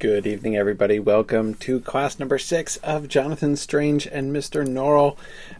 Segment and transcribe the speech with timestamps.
[0.00, 1.00] Good evening, everybody.
[1.00, 4.64] Welcome to class number six of Jonathan Strange and Mr.
[4.64, 5.16] Norrell.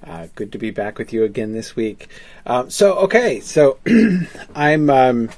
[0.07, 2.07] Uh, good to be back with you again this week.
[2.47, 3.79] Uh, so, okay, so
[4.55, 5.31] I'm um,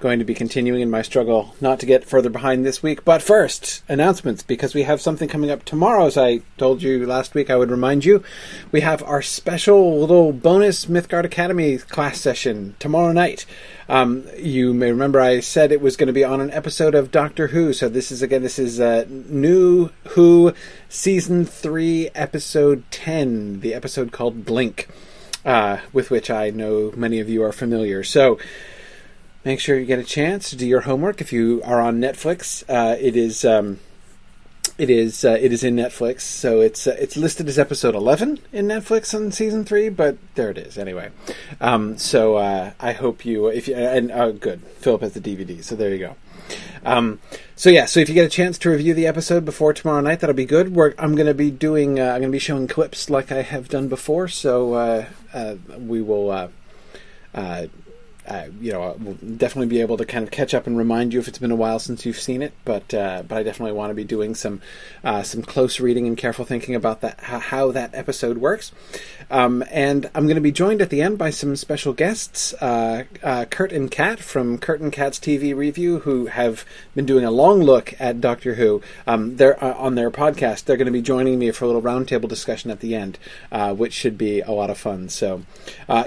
[0.00, 3.04] going to be continuing in my struggle not to get further behind this week.
[3.04, 6.06] But first, announcements, because we have something coming up tomorrow.
[6.06, 8.22] As I told you last week, I would remind you,
[8.70, 13.46] we have our special little bonus Mythgard Academy class session tomorrow night.
[13.88, 17.10] Um, you may remember I said it was going to be on an episode of
[17.10, 17.72] Doctor Who.
[17.72, 20.52] So this is again, this is uh, New Who
[20.88, 24.88] season three, episode ten, the episode called Blink,
[25.44, 28.02] uh, with which I know many of you are familiar.
[28.04, 28.38] So
[29.44, 31.20] make sure you get a chance to do your homework.
[31.20, 33.44] If you are on Netflix, uh, it is.
[33.44, 33.80] Um,
[34.76, 38.40] it is uh, it is in Netflix, so it's uh, it's listed as episode eleven
[38.52, 41.10] in Netflix on season three, but there it is anyway.
[41.60, 45.62] Um, so uh, I hope you if you and uh, good Philip has the DVD,
[45.62, 46.16] so there you go.
[46.84, 47.20] Um,
[47.54, 50.20] so yeah, so if you get a chance to review the episode before tomorrow night,
[50.20, 50.74] that'll be good.
[50.74, 53.42] We're, I'm going to be doing uh, I'm going to be showing clips like I
[53.42, 56.50] have done before, so uh, we will
[58.26, 61.20] uh, you know, we'll definitely be able to kind of catch up and remind you
[61.20, 62.54] if it's been a while since you've seen it.
[62.64, 64.62] But uh, but I definitely want to be doing some
[65.02, 68.72] uh, some close reading and careful thinking about that how, that episode works.
[69.30, 73.04] Um, and I'm going to be joined at the end by some special guests, uh,
[73.22, 77.30] uh, Kurt and Kat from Kurt and Kat's TV Review, who have been doing a
[77.30, 78.80] long look at Doctor Who.
[79.06, 80.64] Um, they're on their podcast.
[80.64, 83.18] They're going to be joining me for a little roundtable discussion at the end,
[83.76, 85.10] which should be a lot of fun.
[85.10, 85.42] So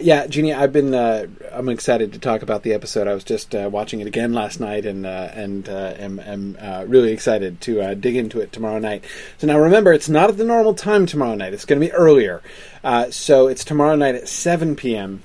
[0.01, 3.07] yeah, Jeannie, I've been I'm excited excited to talk about the episode.
[3.07, 6.57] I was just uh, watching it again last night, and uh, and uh, am, am
[6.59, 9.03] uh, really excited to uh, dig into it tomorrow night.
[9.37, 11.53] So now remember, it's not at the normal time tomorrow night.
[11.53, 12.41] It's going to be earlier.
[12.83, 15.21] Uh, so it's tomorrow night at 7 p.m.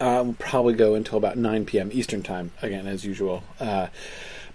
[0.00, 1.90] we'll probably go until about 9 p.m.
[1.92, 3.42] Eastern time again, as usual.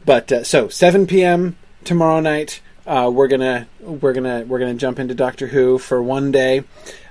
[0.06, 1.56] but so 7 p.m.
[1.84, 2.62] tomorrow night.
[2.86, 6.64] Uh, we're gonna we're gonna we're gonna jump into Doctor Who for one day,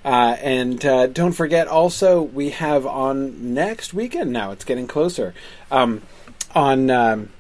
[0.05, 4.53] uh, and uh, don't forget also we have on next weekend now.
[4.53, 5.35] It's getting closer.
[5.73, 6.03] Um,
[6.55, 7.31] on um,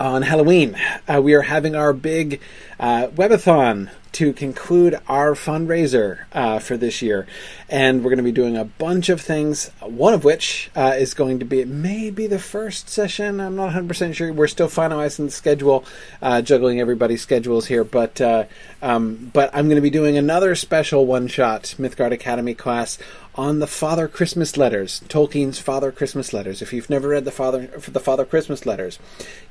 [0.00, 0.76] on Halloween,
[1.06, 2.40] uh, we are having our big
[2.78, 7.26] uh, webathon to conclude our fundraiser uh, for this year.
[7.68, 11.12] And we're going to be doing a bunch of things, one of which uh, is
[11.12, 13.40] going to be, maybe the first session.
[13.40, 14.32] I'm not 100% sure.
[14.32, 15.84] We're still finalizing the schedule,
[16.22, 17.84] uh, juggling everybody's schedules here.
[17.84, 18.44] But, uh,
[18.80, 22.96] um, but I'm going to be doing another special one shot Mythgard Academy class
[23.36, 26.62] on the Father Christmas letters, Tolkien's Father Christmas letters.
[26.62, 28.98] If you've never read the Father the Father Christmas letters,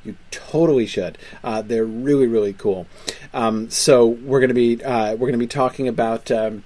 [0.04, 1.18] you totally should.
[1.44, 2.86] Uh, they're really really cool.
[3.32, 6.64] Um, so we're going to be uh, we're going to be talking about um,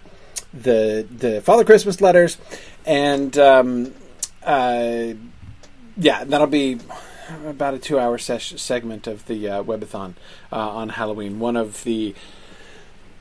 [0.53, 2.38] the the Father Christmas letters,
[2.84, 3.94] and um,
[4.43, 5.15] uh,
[5.97, 6.78] yeah, that'll be
[7.47, 10.15] about a two hour ses- segment of the uh, webathon
[10.53, 11.38] uh, on Halloween.
[11.38, 12.15] One of the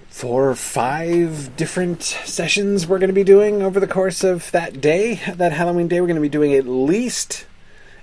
[0.09, 4.81] four or five different sessions we're going to be doing over the course of that
[4.81, 6.01] day, that Halloween day.
[6.01, 7.45] We're going to be doing at least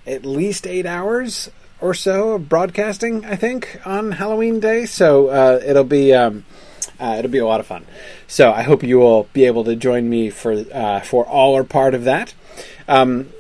[0.07, 1.51] at least eight hours
[1.81, 4.87] or so of broadcasting, I think, on Halloween Day.
[4.87, 6.45] So uh, it'll be um,
[6.99, 7.87] uh, it'll be a lot of fun.
[8.27, 11.65] So I hope you will be able to join me for uh, for all or
[11.65, 12.35] part of that.
[12.89, 13.31] Um,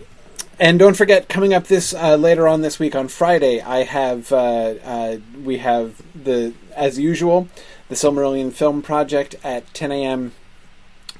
[0.58, 4.32] and don't forget, coming up this uh, later on this week on Friday, I have
[4.32, 7.48] uh, uh, we have the as usual
[7.88, 10.32] the Silmarillion Film Project at 10 a.m.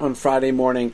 [0.01, 0.93] on Friday morning,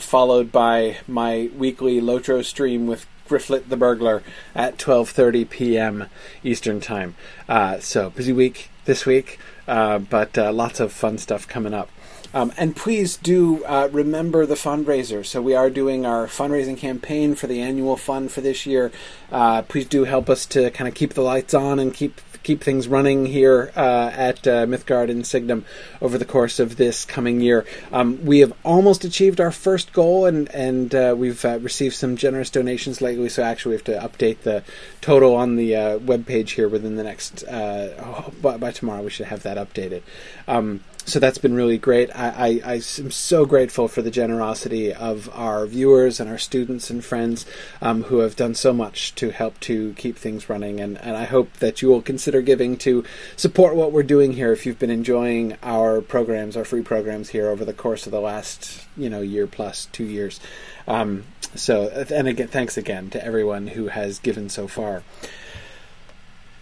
[0.00, 4.22] followed by my weekly Lotro stream with Grifflet the Burglar
[4.54, 6.06] at 12:30 p.m.
[6.44, 7.14] Eastern Time.
[7.48, 11.88] Uh, so busy week this week, uh, but uh, lots of fun stuff coming up.
[12.34, 15.24] Um, and please do uh, remember the fundraiser.
[15.24, 18.90] So we are doing our fundraising campaign for the annual fund for this year.
[19.30, 22.62] Uh, please do help us to kind of keep the lights on and keep keep
[22.62, 25.64] things running here uh, at uh, Mythgard and Signum
[26.00, 27.64] over the course of this coming year.
[27.92, 32.16] Um, we have almost achieved our first goal, and and uh, we've uh, received some
[32.16, 33.28] generous donations lately.
[33.28, 34.62] So actually, we have to update the
[35.00, 39.02] total on the uh, web page here within the next oh, by, by, tomorrow.
[39.02, 40.02] We should have that updated.
[40.48, 42.10] Um, so that's been really great.
[42.14, 46.90] I, I, I, am so grateful for the generosity of our viewers and our students
[46.90, 47.44] and friends
[47.80, 50.80] um, who have done so much to help to keep things running.
[50.80, 53.04] And, and I hope that you will consider giving to
[53.36, 54.52] support what we're doing here.
[54.52, 58.20] If you've been enjoying our programs, our free programs here over the course of the
[58.20, 60.40] last you know year plus two years.
[60.86, 61.24] Um,
[61.54, 65.02] so and again, thanks again to everyone who has given so far.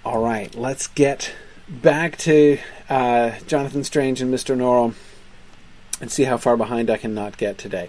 [0.05, 1.33] All right, let's get
[1.71, 2.59] back to
[2.89, 4.57] uh, Jonathan Strange and Mr.
[4.57, 4.95] Norrell
[6.01, 7.89] and see how far behind I can not get today.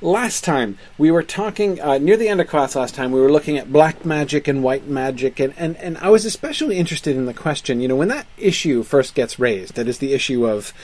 [0.00, 3.30] last time we were talking uh, near the end of class last time we were
[3.30, 7.26] looking at black magic and white magic and, and, and i was especially interested in
[7.26, 10.74] the question you know when that issue first gets raised that is the issue of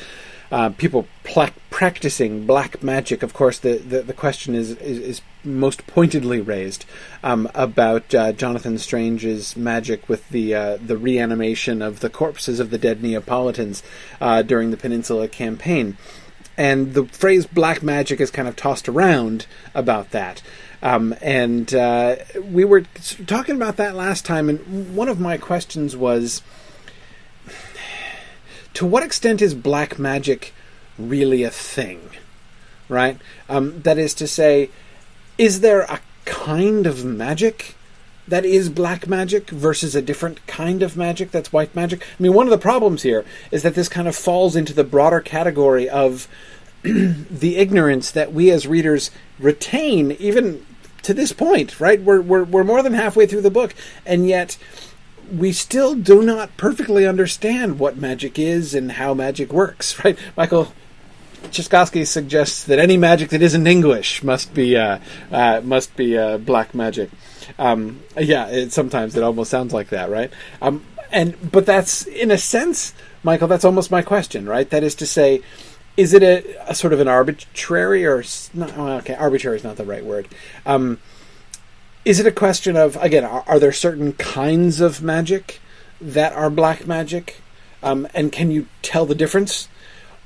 [0.51, 5.21] uh, people pla- practicing black magic of course the, the, the question is, is, is
[5.45, 6.85] most pointedly raised
[7.23, 12.71] um, about uh, jonathan strange's magic with the uh, the reanimation of the corpses of
[12.71, 13.83] the dead neapolitans
[14.21, 15.97] uh, during the peninsula campaign
[16.59, 20.43] and the phrase black magic is kind of tossed around about that.
[20.83, 22.83] Um, and uh, we were
[23.27, 26.43] talking about that last time, and one of my questions was
[28.79, 30.55] to what extent is black magic
[30.97, 32.11] really a thing?
[32.89, 33.19] Right?
[33.49, 34.71] Um, that is to say,
[35.37, 37.75] is there a kind of magic
[38.29, 42.03] that is black magic versus a different kind of magic that's white magic.
[42.03, 44.85] I mean, one of the problems here is that this kind of falls into the
[44.85, 46.29] broader category of
[46.83, 49.11] the ignorance that we as readers
[49.41, 50.65] retain, even
[51.03, 52.01] to this point, right?
[52.01, 53.75] We're, we're, we're more than halfway through the book,
[54.07, 54.57] and yet
[55.33, 60.19] we still do not perfectly understand what magic is and how magic works, right?
[60.37, 60.73] Michael
[61.45, 64.99] Cherkasky suggests that any magic that isn't English must be uh,
[65.31, 67.11] uh, must be uh, black magic.
[67.59, 70.31] Um, yeah, it, sometimes it almost sounds like that, right?
[70.61, 72.93] Um, and but that's in a sense,
[73.23, 73.49] Michael.
[73.49, 74.69] That's almost my question, right?
[74.69, 75.43] That is to say,
[75.97, 78.23] is it a, a sort of an arbitrary or
[78.53, 79.15] not, okay?
[79.15, 80.29] Arbitrary is not the right word.
[80.67, 80.99] Um,
[82.09, 83.23] is it a question of again?
[83.23, 85.61] Are, are, there certain kinds of magic
[86.01, 87.43] that are black magic,
[87.83, 89.69] um, and can you tell the difference,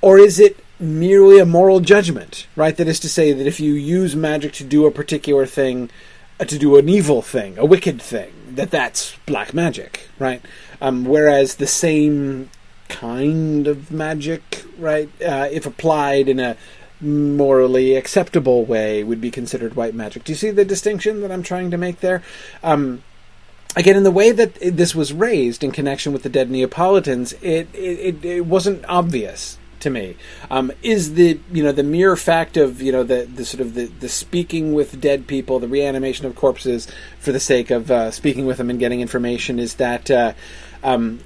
[0.01, 2.47] or is it merely a moral judgment?
[2.55, 2.77] Right.
[2.77, 5.91] That is to say that if you use magic to do a particular thing
[6.39, 10.41] uh, to do an evil thing, a wicked thing, that that's black magic, right?
[10.81, 12.49] Um, whereas the same
[12.89, 16.57] kind of magic, right, uh, if applied in a
[17.03, 20.25] morally acceptable way, would be considered white magic.
[20.25, 22.23] Do you see the distinction that I'm trying to make there?
[22.63, 23.03] Um,
[23.77, 27.69] again, in the way that this was raised in connection with the dead Neapolitans, it,
[27.75, 30.17] it, it wasn't obvious to me.
[30.51, 33.75] Um, is the you know the mere fact of you know the, the sort of
[33.75, 36.89] the, the speaking with dead people, the reanimation of corpses
[37.19, 40.33] for the sake of uh, speaking with them and getting information, is that uh,
[40.83, 41.21] um,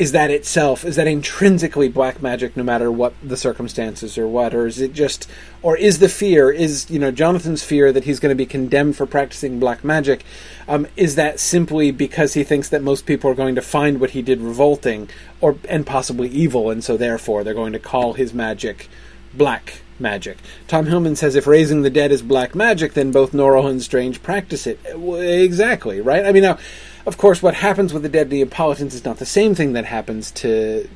[0.00, 4.54] is that itself is that intrinsically black magic no matter what the circumstances or what
[4.54, 5.28] or is it just
[5.60, 8.96] or is the fear is you know jonathan's fear that he's going to be condemned
[8.96, 10.24] for practicing black magic
[10.68, 14.10] um, is that simply because he thinks that most people are going to find what
[14.10, 15.06] he did revolting
[15.42, 18.88] or and possibly evil and so therefore they're going to call his magic
[19.34, 20.38] black magic.
[20.66, 24.22] Tom Hillman says if raising the dead is black magic, then both Norrell and Strange
[24.22, 24.80] practice it.
[24.86, 26.24] Exactly, right?
[26.24, 26.58] I mean, now,
[27.06, 30.30] of course, what happens with the dead Neapolitans is not the same thing that happens
[30.32, 30.88] to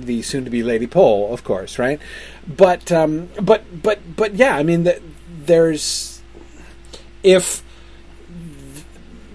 [0.00, 2.00] the soon-to-be Lady Pole, of course, right?
[2.46, 4.56] But, um, but, but, but, yeah.
[4.56, 5.00] I mean, the,
[5.44, 6.22] there's
[7.22, 7.62] if,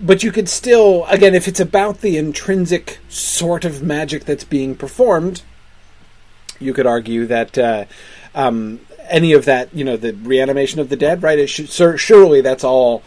[0.01, 4.75] but you could still, again, if it's about the intrinsic sort of magic that's being
[4.75, 5.41] performed,
[6.59, 7.57] you could argue that.
[7.57, 7.85] Uh,
[8.35, 8.79] um,
[9.09, 11.49] any of that, you know, the reanimation of the dead, right?
[11.49, 11.69] Should,
[11.99, 13.01] surely that's all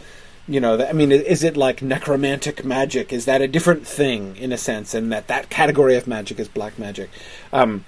[0.47, 3.13] you know, I mean, is it like necromantic magic?
[3.13, 6.47] Is that a different thing in a sense, and that that category of magic is
[6.47, 7.09] black magic?
[7.53, 7.85] Um,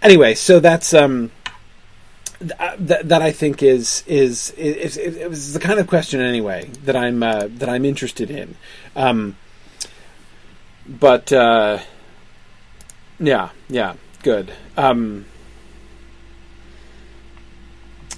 [0.00, 1.32] anyway, so that's um,
[2.38, 6.70] th- uh, that, I think is is, is, is, is the kind of question anyway
[6.84, 8.54] that I'm uh, that I'm interested in.
[8.94, 9.36] Um,
[10.86, 11.78] but uh,
[13.18, 14.52] yeah, yeah, good.
[14.76, 15.24] Um,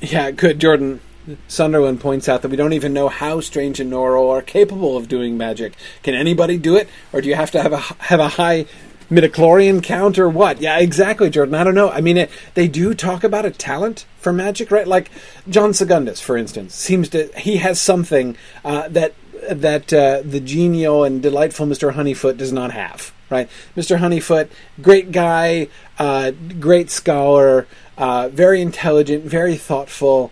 [0.03, 1.01] yeah, good, Jordan.
[1.49, 5.09] Sunderland points out that we don't even know how Strange and Norrell are capable of
[5.09, 5.75] doing magic.
[6.03, 8.67] Can anybody do it, or do you have to have a have a high
[9.11, 10.61] midichlorian count or what?
[10.61, 11.55] Yeah, exactly, Jordan.
[11.55, 11.91] I don't know.
[11.91, 14.87] I mean, it, they do talk about a talent for magic, right?
[14.87, 15.11] Like
[15.49, 19.15] John Segundus, for instance, seems to he has something uh, that
[19.51, 23.13] that uh, the genial and delightful Mister Honeyfoot does not have.
[23.31, 24.51] Right, Mister Honeyfoot,
[24.83, 27.67] great guy, uh, great scholar,
[27.97, 30.31] uh, very intelligent, very thoughtful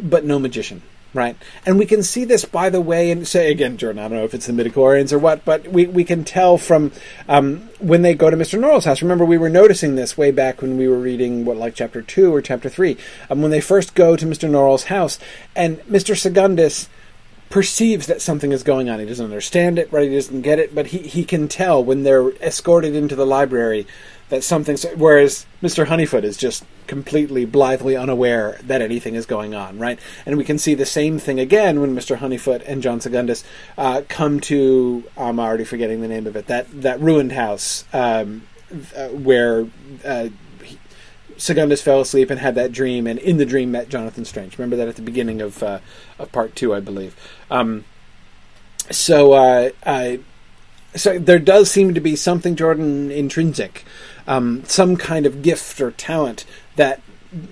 [0.00, 0.82] but no magician,
[1.14, 1.36] right?
[1.66, 4.24] And we can see this, by the way, and say again, Jordan, I don't know
[4.24, 6.92] if it's the midichlorians or what, but we, we can tell from
[7.28, 8.58] um, when they go to Mr.
[8.58, 9.02] Norrell's house.
[9.02, 12.34] Remember, we were noticing this way back when we were reading, what, like chapter 2
[12.34, 12.96] or chapter 3,
[13.30, 14.48] um, when they first go to Mr.
[14.48, 15.18] Norrell's house,
[15.54, 16.16] and Mr.
[16.16, 16.88] Segundus
[17.52, 18.98] perceives that something is going on.
[18.98, 20.08] He doesn't understand it, right?
[20.08, 23.86] He doesn't get it, but he, he can tell when they're escorted into the library
[24.32, 25.86] that something's whereas Mr.
[25.86, 29.98] Honeyfoot is just completely blithely unaware that anything is going on, right?
[30.24, 32.16] And we can see the same thing again when Mr.
[32.16, 33.44] Honeyfoot and John Segundus
[33.76, 38.44] uh, come to I'm already forgetting the name of it that that ruined house um,
[38.96, 39.66] uh, where
[40.02, 40.30] uh,
[41.36, 44.56] Segundus fell asleep and had that dream, and in the dream met Jonathan Strange.
[44.56, 45.80] Remember that at the beginning of uh,
[46.18, 47.14] of part two, I believe.
[47.50, 47.84] Um,
[48.90, 50.16] so, uh, uh,
[50.94, 53.84] so there does seem to be something Jordan intrinsic,
[54.26, 56.44] um, some kind of gift or talent
[56.76, 57.00] that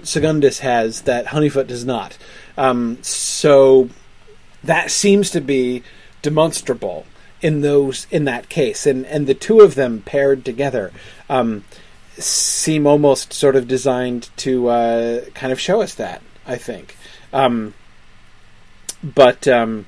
[0.02, 2.18] Segundus has that Honeyfoot does not.
[2.56, 3.88] Um, so
[4.62, 5.82] that seems to be
[6.22, 7.06] demonstrable
[7.40, 10.92] in those in that case, and and the two of them paired together.
[11.28, 11.64] Um,
[12.18, 16.22] seem almost sort of designed to uh, kind of show us that.
[16.46, 16.96] I think,
[17.32, 17.74] um,
[19.02, 19.86] but um,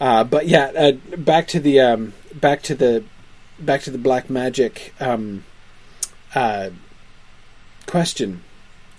[0.00, 3.04] uh, but yeah, uh, back to the um, back to the
[3.58, 5.44] back to the black magic um,
[6.34, 6.70] uh,
[7.86, 8.42] question.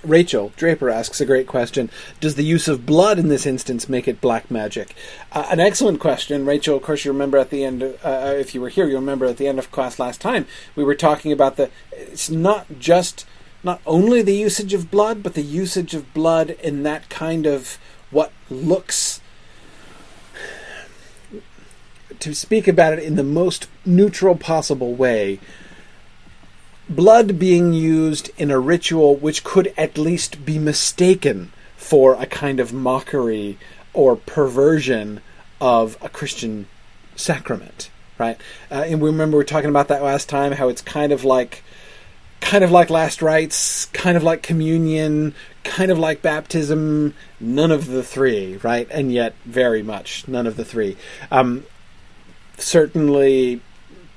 [0.03, 1.89] Rachel Draper asks a great question.
[2.19, 4.95] Does the use of blood in this instance make it black magic?
[5.31, 6.75] Uh, an excellent question, Rachel.
[6.75, 9.25] Of course, you remember at the end, uh, uh, if you were here, you remember
[9.25, 11.69] at the end of class last time, we were talking about the.
[11.93, 13.25] It's not just,
[13.63, 17.77] not only the usage of blood, but the usage of blood in that kind of
[18.11, 19.21] what looks.
[22.19, 25.39] To speak about it in the most neutral possible way,
[26.89, 32.59] blood being used in a ritual which could at least be mistaken for a kind
[32.59, 33.57] of mockery
[33.93, 35.21] or perversion
[35.61, 36.67] of a Christian
[37.15, 38.37] sacrament, right?
[38.71, 41.23] Uh, and we remember we were talking about that last time, how it's kind of
[41.23, 41.63] like,
[42.41, 47.87] kind of like last rites, kind of like communion, kind of like baptism, none of
[47.87, 48.87] the three, right?
[48.91, 50.97] And yet very much none of the three.
[51.31, 51.65] Um,
[52.57, 53.61] certainly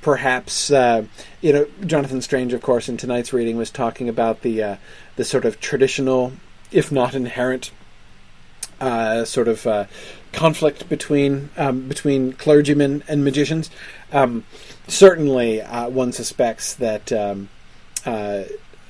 [0.07, 1.05] perhaps uh,
[1.41, 4.77] you know Jonathan Strange, of course, in tonight's reading was talking about the uh,
[5.17, 6.33] the sort of traditional,
[6.71, 7.73] if not inherent,
[8.81, 9.87] uh, sort of uh,
[10.33, 13.69] conflict between um, between clergymen and magicians.
[14.13, 14.45] Um,
[14.87, 17.13] certainly, uh, one suspects that.
[17.13, 17.49] Um,
[18.05, 18.45] uh,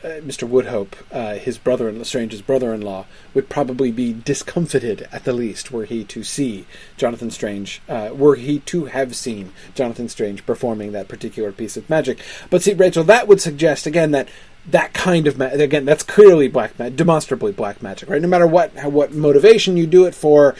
[0.06, 0.48] Mr.
[0.48, 6.04] Woodhope, uh, his brother-in-law, Strange's brother-in-law, would probably be discomfited at the least were he
[6.04, 6.64] to see
[6.96, 11.90] Jonathan Strange, uh, were he to have seen Jonathan Strange performing that particular piece of
[11.90, 12.20] magic.
[12.50, 14.28] But see, Rachel, that would suggest again that
[14.68, 18.22] that kind of ma- again that's clearly black magic, demonstrably black magic, right?
[18.22, 20.54] No matter what what motivation you do it for,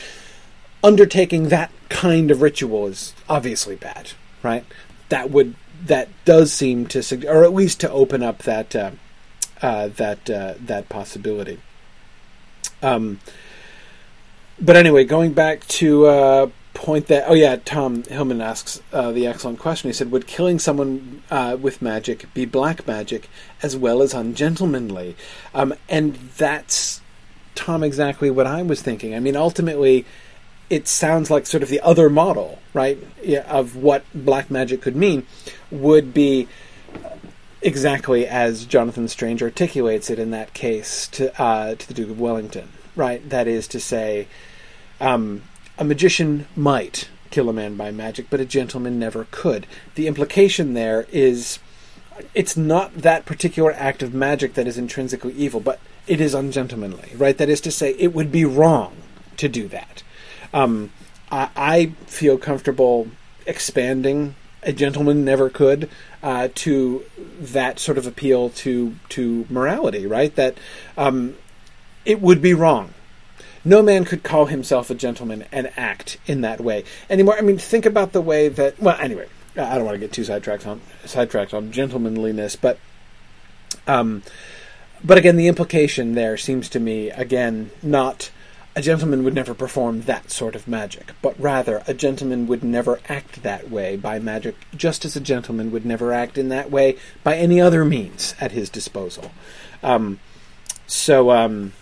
[0.83, 4.13] undertaking that kind of ritual is obviously bad,
[4.43, 4.65] right?
[5.09, 8.91] That would that does seem to, suggest or at least to open up that uh,
[9.63, 11.59] uh, that uh, that possibility.
[12.83, 13.21] Um,
[14.61, 19.27] but anyway, going back to uh, point that oh yeah, Tom Hillman asks uh, the
[19.27, 19.89] excellent question.
[19.89, 23.29] He said, "Would killing someone uh, with magic be black magic
[23.63, 25.17] as well as ungentlemanly?"
[25.55, 27.01] Um, and that's
[27.55, 29.15] Tom exactly what I was thinking.
[29.15, 30.05] I mean, ultimately.
[30.69, 32.99] It sounds like sort of the other model, right,
[33.47, 35.25] of what black magic could mean,
[35.71, 36.49] would be
[37.67, 42.21] exactly as Jonathan Strange articulates it in that case to uh, to the Duke of
[42.21, 43.29] Wellington, right?
[43.29, 44.29] That is to say,
[45.01, 45.43] um,
[45.77, 49.67] a magician might kill a man by magic, but a gentleman never could.
[49.97, 51.59] The implication there is
[52.35, 57.13] it's not that particular act of magic that is intrinsically evil, but it is ungentlemanly,
[57.17, 57.37] right?
[57.37, 58.97] That is to say, it would be wrong
[59.37, 60.03] to do that.
[60.55, 60.93] Um,
[61.31, 63.09] I, I feel comfortable
[63.45, 64.35] expanding
[64.67, 65.89] a gentleman never could
[66.23, 67.05] uh, to
[67.41, 70.35] that sort of appeal to to morality, right?
[70.35, 70.59] That
[70.99, 71.37] um,
[72.05, 72.93] it would be wrong.
[73.65, 77.37] No man could call himself a gentleman and act in that way anymore.
[77.39, 78.81] I mean, think about the way that.
[78.81, 82.79] Well, anyway, I don't want to get too sidetracked on sidetracked on gentlemanliness, but
[83.87, 84.23] um,
[85.03, 88.31] but again, the implication there seems to me again not
[88.77, 93.01] a gentleman would never perform that sort of magic, but rather a gentleman would never
[93.09, 96.99] act that way by magic, just as a gentleman would never act in that way
[97.25, 99.33] by any other means at his disposal.
[99.83, 100.21] Um,
[100.87, 101.73] so, um,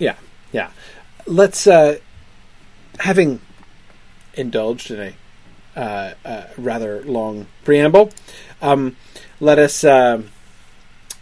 [0.00, 0.16] yeah,
[0.50, 0.72] yeah.
[1.24, 2.00] Let's, uh,
[2.98, 3.40] having
[4.34, 5.14] indulged in a
[5.78, 8.10] uh, uh, rather long preamble,
[8.60, 8.96] um,
[9.38, 9.84] let us.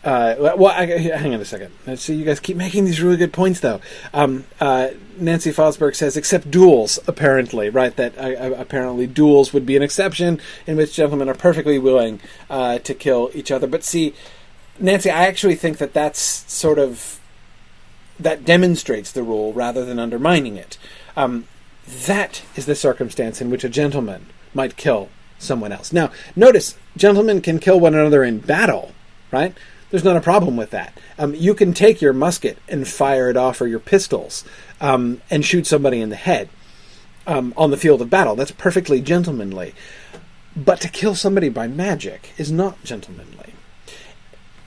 [0.03, 1.73] Uh, uh, well, I, hang on a second.
[1.99, 3.81] So you guys keep making these really good points, though.
[4.15, 4.89] Um, uh,
[5.19, 7.95] Nancy Fosberg says, except duels, apparently, right?
[7.97, 12.21] That uh, uh, apparently duels would be an exception in which gentlemen are perfectly willing
[12.49, 13.67] uh, to kill each other.
[13.67, 14.15] But see,
[14.79, 17.21] Nancy, I actually think that that's sort of
[18.19, 20.79] that demonstrates the rule rather than undermining it.
[21.17, 21.47] Um,
[22.07, 25.93] that is the circumstance in which a gentleman might kill someone else.
[25.93, 28.93] Now, notice gentlemen can kill one another in battle,
[29.31, 29.55] right?
[29.91, 30.97] There's not a problem with that.
[31.19, 34.45] Um, you can take your musket and fire it off, or your pistols,
[34.81, 36.49] um, and shoot somebody in the head
[37.27, 38.37] um, on the field of battle.
[38.37, 39.75] That's perfectly gentlemanly.
[40.57, 43.55] But to kill somebody by magic is not gentlemanly.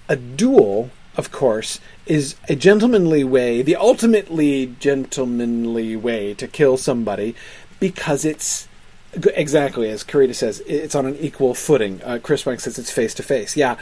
[0.09, 7.35] a duel, of course, is a gentlemanly way, the ultimately gentlemanly way to kill somebody
[7.79, 8.67] because it's
[9.35, 12.01] exactly as Karita says, it's on an equal footing.
[12.03, 13.55] Uh, Chris Wank says it's face to face.
[13.55, 13.77] Yeah,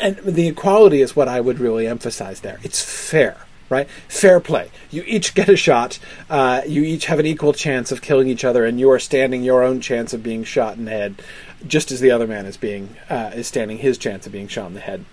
[0.00, 2.58] and the equality is what I would really emphasize there.
[2.62, 3.36] It's fair,
[3.68, 3.88] right?
[4.08, 4.70] Fair play.
[4.90, 5.98] You each get a shot.
[6.28, 9.42] Uh, you each have an equal chance of killing each other, and you are standing
[9.42, 11.22] your own chance of being shot in the head,
[11.66, 14.66] just as the other man is being uh, is standing his chance of being shot
[14.66, 15.04] in the head.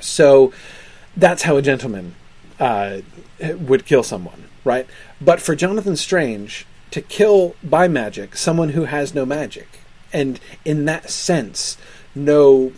[0.00, 0.52] So
[1.16, 2.14] that's how a gentleman
[2.58, 2.98] uh,
[3.40, 4.86] would kill someone, right?
[5.20, 9.80] But for Jonathan Strange to kill by magic someone who has no magic,
[10.12, 11.76] and in that sense,
[12.14, 12.72] no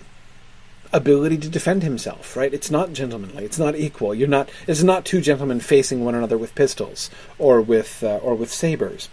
[0.93, 2.55] ability to defend himself, right?
[2.55, 3.45] It's not gentlemanly.
[3.45, 4.15] It's not equal.
[4.15, 4.49] You're not.
[4.67, 9.09] It's not two gentlemen facing one another with pistols or with uh, or with sabers.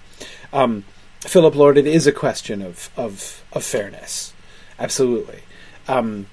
[0.53, 0.85] Um,
[1.21, 4.33] Philip Lord, it is a question of of, of fairness,
[4.79, 5.41] absolutely.
[5.87, 6.27] Um,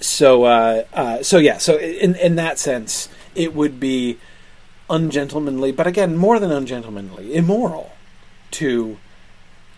[0.00, 1.58] so uh, uh, so yeah.
[1.58, 4.18] So in in that sense, it would be
[4.90, 7.92] ungentlemanly, but again, more than ungentlemanly, immoral
[8.50, 8.98] to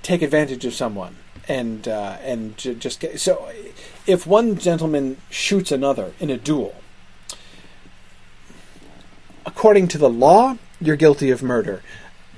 [0.03, 1.17] take advantage of someone
[1.49, 3.49] and uh, and j- just get so.
[4.07, 6.75] If one gentleman shoots another in a duel,
[9.47, 11.83] according to the law, you're guilty of murder,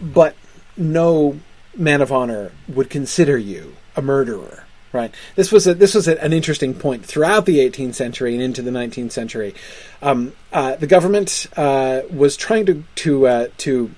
[0.01, 0.37] but
[0.77, 1.41] no
[1.77, 4.64] man of honor would consider you a murderer.
[4.95, 5.13] Right.
[5.35, 8.63] This was a, this was a, an interesting point throughout the 18th century and into
[8.63, 9.53] the 19th century.
[10.01, 13.91] Um, uh, the government uh, was trying to to uh, to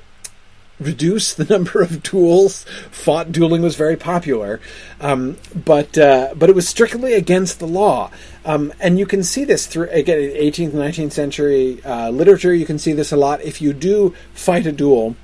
[0.80, 3.30] reduce the number of duels fought.
[3.30, 4.58] Dueling was very popular,
[4.98, 8.10] um, but uh, but it was strictly against the law.
[8.46, 12.54] Um, and you can see this through again 18th 19th century uh, literature.
[12.54, 13.42] You can see this a lot.
[13.42, 15.14] If you do fight a duel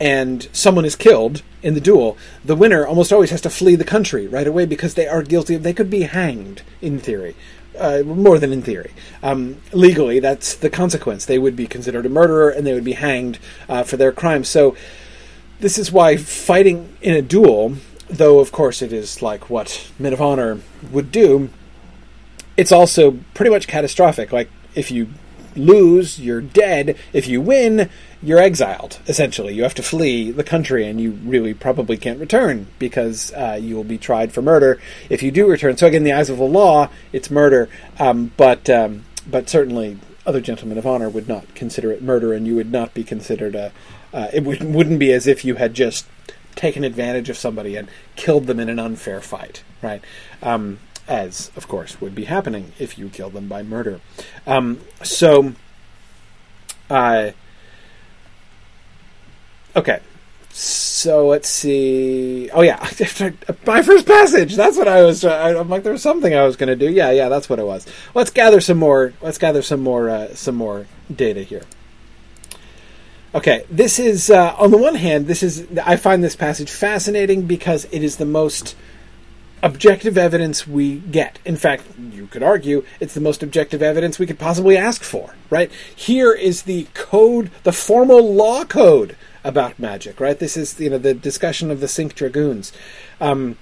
[0.00, 3.84] and someone is killed in the duel, the winner almost always has to flee the
[3.84, 5.56] country right away because they are guilty.
[5.56, 7.36] They could be hanged in theory.
[7.78, 8.92] Uh, more than in theory.
[9.22, 11.24] Um, legally, that's the consequence.
[11.24, 13.38] They would be considered a murderer and they would be hanged
[13.68, 14.44] uh, for their crime.
[14.44, 14.76] So,
[15.60, 17.76] this is why fighting in a duel,
[18.08, 21.48] though of course it is like what men of honor would do,
[22.56, 24.32] it's also pretty much catastrophic.
[24.32, 25.08] Like, if you
[25.56, 26.96] lose, you're dead.
[27.12, 27.90] If you win,
[28.22, 29.54] you're exiled, essentially.
[29.54, 33.76] You have to flee the country, and you really probably can't return because uh, you
[33.76, 35.76] will be tried for murder if you do return.
[35.76, 39.98] So, again, in the eyes of the law, it's murder, um, but um, but certainly
[40.26, 43.54] other gentlemen of honor would not consider it murder, and you would not be considered
[43.54, 43.72] a.
[44.12, 46.04] Uh, it would, wouldn't be as if you had just
[46.56, 50.02] taken advantage of somebody and killed them in an unfair fight, right?
[50.42, 50.80] Um,
[51.10, 54.00] as of course would be happening if you killed them by murder.
[54.46, 55.52] Um, so,
[56.88, 57.32] uh,
[59.74, 60.00] okay.
[60.52, 62.50] So let's see.
[62.52, 62.78] Oh yeah,
[63.66, 64.56] my first passage.
[64.56, 65.24] That's what I was.
[65.24, 66.90] I'm like, there was something I was going to do.
[66.90, 67.86] Yeah, yeah, that's what it was.
[68.14, 69.12] Let's gather some more.
[69.20, 70.10] Let's gather some more.
[70.10, 71.62] Uh, some more data here.
[73.32, 77.46] Okay, this is uh, on the one hand, this is I find this passage fascinating
[77.46, 78.74] because it is the most
[79.62, 81.38] objective evidence we get.
[81.44, 85.34] In fact, you could argue it's the most objective evidence we could possibly ask for,
[85.50, 85.70] right?
[85.94, 90.38] Here is the code, the formal law code about magic, right?
[90.38, 92.72] This is, you know, the discussion of the Cinque Dragownes.
[93.20, 93.56] Um,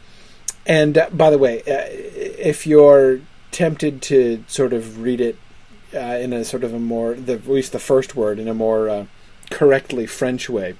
[0.66, 5.36] and uh, by the way, uh, if you're tempted to sort of read it
[5.94, 8.54] uh, in a sort of a more, the, at least the first word, in a
[8.54, 9.06] more uh,
[9.50, 10.74] correctly French way.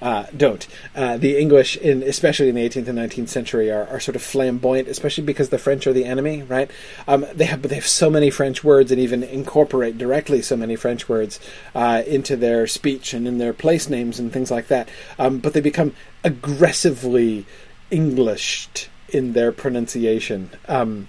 [0.00, 0.66] Uh, don't.
[0.94, 4.22] Uh, the English, in especially in the 18th and 19th century, are, are sort of
[4.22, 6.70] flamboyant, especially because the French are the enemy, right?
[7.06, 10.76] Um, they have, they have so many French words and even incorporate directly so many
[10.76, 11.38] French words
[11.74, 14.88] uh, into their speech and in their place names and things like that.
[15.18, 17.46] Um, but they become aggressively
[17.92, 20.48] Englished in their pronunciation.
[20.66, 21.08] Um,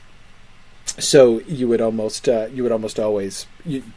[0.99, 3.47] so you would almost uh, you would almost always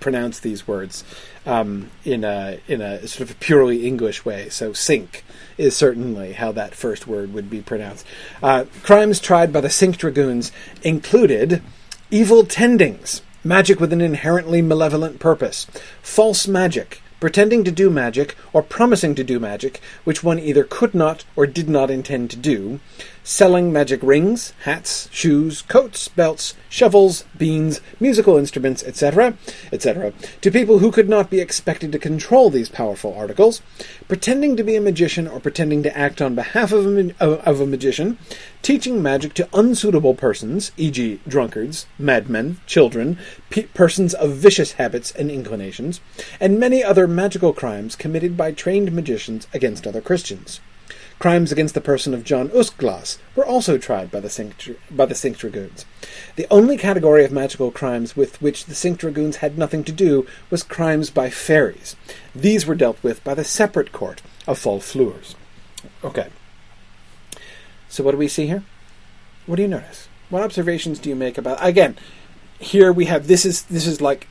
[0.01, 1.05] pronounce these words
[1.45, 4.49] um, in a in a sort of purely English way.
[4.49, 5.25] So sink
[5.59, 8.07] is certainly how that first word would be pronounced.
[8.43, 11.63] Uh, crimes tried by the Cinque Dragownes included
[12.11, 15.67] evil tendings, magic with an inherently malevolent purpose,
[16.03, 20.95] false magic, pretending to do magic or promising to do magic, which one either could
[20.95, 22.81] not or did not intend to do,
[23.27, 29.37] selling magic rings, hats, shoes, coats, belts, shovels, beans, musical instruments, etc.,
[29.73, 33.63] etc., to people who could not be expected to control these powerful articles,
[34.07, 37.61] pretending to be a magician or pretending to act on behalf of a, uh, of
[37.61, 38.17] a magician,
[38.63, 43.19] teaching magic to unsuitable persons, e.g., drunkards, madmen, children,
[43.51, 46.01] pe- persons of vicious habits and inclinations,
[46.39, 50.61] and many other magical crimes committed by trained magicians against other Christians
[51.19, 55.15] crimes against the person of John Uskglass were also tried by the Cinque, by the
[55.15, 55.85] Cinque Dragownes.
[56.37, 60.27] The only category of magical crimes with which the Cinque Dragownes had nothing to do
[60.51, 61.97] was crimes by fairies.
[62.35, 65.35] These were dealt with by the separate court of Fall Fleurs.
[66.05, 66.29] Okay.
[67.89, 68.65] So what do we see here?
[69.47, 70.09] What do you notice?
[70.29, 71.97] What observations do you make about again?
[72.59, 74.27] Here we have this is this is like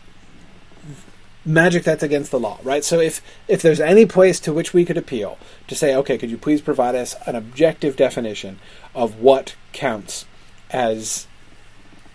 [1.45, 2.83] magic that's against the law, right?
[2.83, 6.31] So if if there's any place to which we could appeal to say, okay, could
[6.31, 8.59] you please provide us an objective definition
[8.93, 10.25] of what counts
[10.71, 11.27] as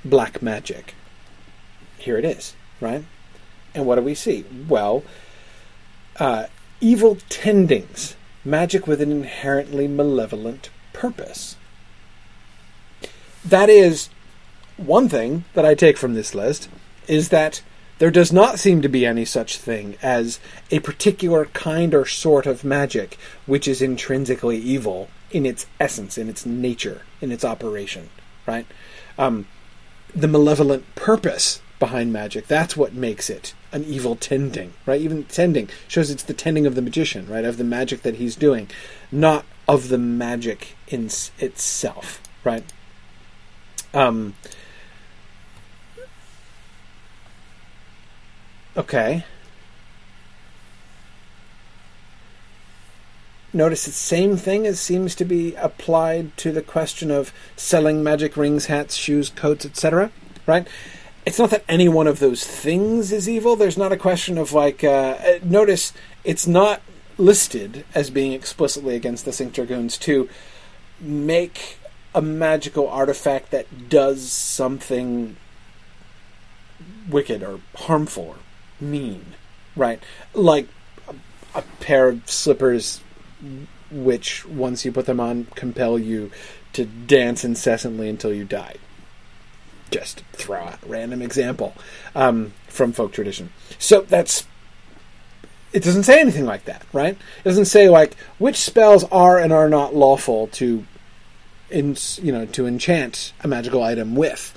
[0.05, 0.95] black magic?
[1.99, 3.05] Here it is, right?
[3.75, 4.45] And what do we see?
[4.69, 5.05] Well,
[6.19, 6.47] uh,
[6.81, 8.14] evil tendings,
[8.45, 11.57] magic with an inherently malevolent purpose.
[13.45, 14.11] That is
[14.77, 16.69] one thing that I take from this list
[17.07, 17.62] is that
[18.01, 22.47] there does not seem to be any such thing as a particular kind or sort
[22.47, 28.09] of magic which is intrinsically evil in its essence, in its nature, in its operation,
[28.47, 28.67] right?
[29.19, 29.47] Um,
[30.15, 35.01] the malevolent purpose behind magic, that's what makes it an evil tending, right?
[35.01, 37.45] Even tending shows it's the tending of the magician, right?
[37.45, 38.69] Of the magic that he's doing,
[39.13, 42.65] not of the magic in itself, right?
[43.93, 44.35] Um,
[48.81, 49.25] Okay.
[53.53, 58.38] Notice the same thing as seems to be applied to the question of selling magic
[58.38, 60.11] rings, hats, shoes, coats, etc.
[60.47, 60.66] Right?
[61.27, 63.55] It's not that any one of those things is evil.
[63.55, 64.83] There's not a question of like.
[64.83, 65.93] Uh, notice
[66.25, 66.81] it's not
[67.19, 70.27] listed as being explicitly against the Cinque Dragownes to
[70.99, 71.77] make
[72.14, 75.37] a magical artifact that does something
[77.11, 78.37] wicked or harmful
[78.81, 79.35] mean,
[79.77, 80.03] right?
[80.35, 80.69] Like
[81.55, 83.01] a, pair of slippers,
[83.90, 86.31] which once you put them on, compel you
[86.73, 88.77] to dance incessantly until you die.
[89.90, 91.75] Just throw out a random example
[92.14, 93.53] um, from folk tradition.
[93.79, 94.47] So that's
[95.73, 97.16] it doesn't say anything like that, right?
[97.16, 100.85] It doesn't say like which spells are and are not lawful to,
[101.71, 104.57] in, you know, to enchant a magical item with.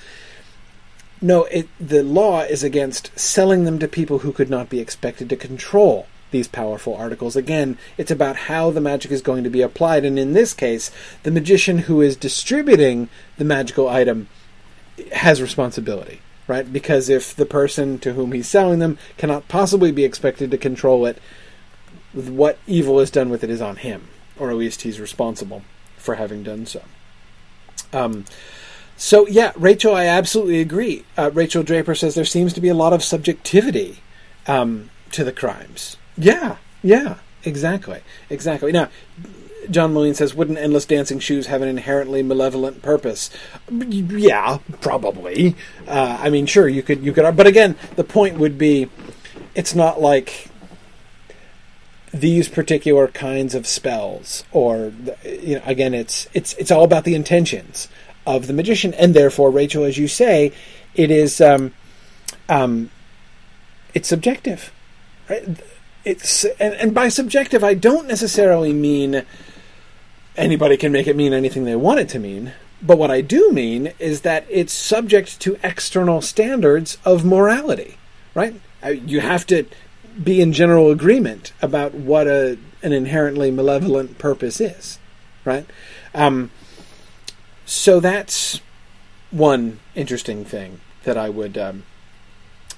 [1.23, 5.29] No, it, the law is against selling them to people who could not be expected
[5.29, 7.37] to control these powerful articles.
[7.37, 10.91] Again, it's about how the magic is going to be applied, and in this case,
[11.23, 13.07] the magician who is distributing
[13.37, 14.27] the magical item
[15.13, 16.73] has responsibility, right?
[16.73, 21.05] Because if the person to whom he's selling them cannot possibly be expected to control
[21.05, 21.19] it,
[22.11, 25.61] what evil is done with it is on him, or at least he's responsible
[25.95, 26.81] for having done so.
[27.93, 28.25] Um,
[29.03, 31.03] so yeah, Rachel, I absolutely agree.
[31.17, 33.97] Uh, Rachel Draper says there seems to be a lot of subjectivity
[34.47, 35.97] um, to the crimes.
[36.17, 38.71] Yeah, yeah, exactly, exactly.
[38.71, 38.87] Now,
[39.69, 43.29] John Moline says, "Wouldn't endless dancing shoes have an inherently malevolent purpose?"
[43.69, 45.57] Yeah, probably.
[45.85, 48.87] Uh, I mean, sure, you could, you could, but again, the point would be,
[49.53, 50.47] it's not like
[52.13, 54.93] these particular kinds of spells, or
[55.25, 57.89] you know, again, it's it's it's all about the intentions
[58.25, 60.51] of the magician, and therefore, Rachel, as you say,
[60.95, 61.73] it is um,
[62.49, 62.89] um,
[63.93, 64.71] it's subjective.
[65.29, 65.47] Right?
[66.05, 69.23] It's and, and by subjective, I don't necessarily mean
[70.35, 72.53] anybody can make it mean anything they want it to mean.
[72.81, 77.97] But what I do mean is that it's subject to external standards of morality,
[78.35, 78.59] right?
[78.83, 79.65] Uh, you have to
[80.21, 84.99] be in general agreement about what a an inherently malevolent purpose is,
[85.45, 85.65] right?
[86.13, 86.51] Um,
[87.65, 88.61] so that's
[89.31, 91.83] one interesting thing that I would um,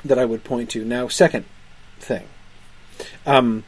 [0.03, 0.85] that I would point to.
[0.85, 1.45] Now, second
[1.99, 2.27] thing,
[3.25, 3.63] um,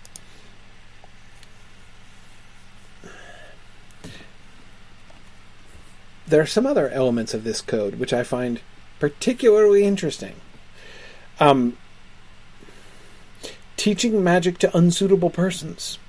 [6.28, 8.62] there are some other elements of this code which I find
[9.00, 10.36] particularly interesting.
[11.40, 11.78] Um,
[13.76, 16.00] teaching magic to unsuitable persons.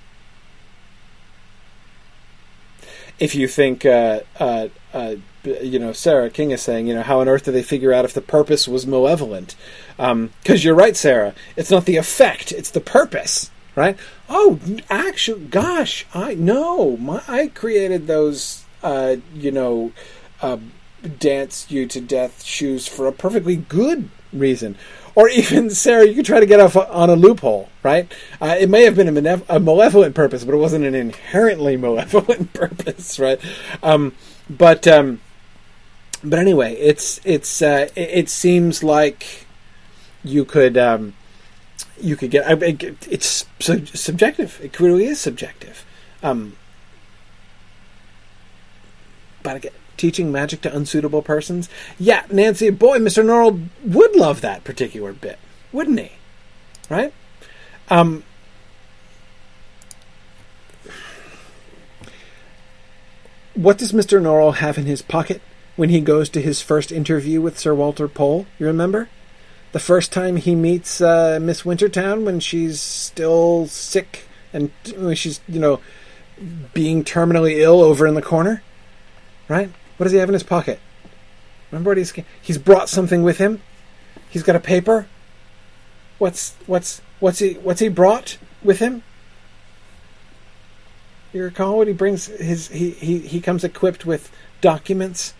[3.18, 7.20] if you think, uh, uh, uh, you know, Sarah King is saying, you know, how
[7.20, 9.54] on earth do they figure out if the purpose was malevolent?
[9.96, 11.34] Because um, you're right, Sarah.
[11.56, 13.96] It's not the effect; it's the purpose, right?
[14.28, 14.58] Oh,
[14.90, 16.96] actually, gosh, I know.
[16.96, 19.92] My, I created those, uh, you know,
[20.42, 20.58] uh,
[21.18, 24.76] dance you to death shoes for a perfectly good reason
[25.18, 28.10] or even Sarah, you could try to get off on a loophole, right?
[28.40, 33.18] Uh, it may have been a, malevolent purpose, but it wasn't an inherently malevolent purpose,
[33.18, 33.40] right?
[33.82, 34.14] Um,
[34.48, 35.20] but um,
[36.22, 39.46] but anyway, it's it's uh, it, it, seems like
[40.24, 41.14] you could um,
[42.00, 42.44] you could get
[43.10, 44.60] it's subjective.
[44.62, 45.84] It really is subjective.
[46.22, 46.56] Um,
[49.40, 49.64] about
[49.96, 51.68] teaching magic to unsuitable persons.
[51.98, 53.24] Yeah, Nancy, boy, Mr.
[53.24, 55.38] Norrell would love that particular bit,
[55.72, 56.12] wouldn't he?
[56.88, 57.12] Right?
[57.88, 58.24] Um,
[63.58, 64.22] what does Mr.
[64.22, 65.42] Norrell have in his pocket
[65.74, 68.46] when he goes to his first interview with Sir Walter Pole?
[68.56, 69.08] You remember?
[69.72, 74.70] The first time he meets uh, Miss Wintertowne when she's still sick and
[75.14, 75.80] she's, you know,
[76.72, 78.62] being terminally ill over in the corner?
[79.48, 79.70] Right?
[79.96, 80.78] What does he have in his pocket?
[81.72, 83.60] Remember what he's he's brought something with him?
[84.30, 85.08] He's got a paper.
[86.18, 89.02] What's what's what's he what's he brought with him?
[91.32, 95.34] You recall what he brings his he, he, he comes equipped with documents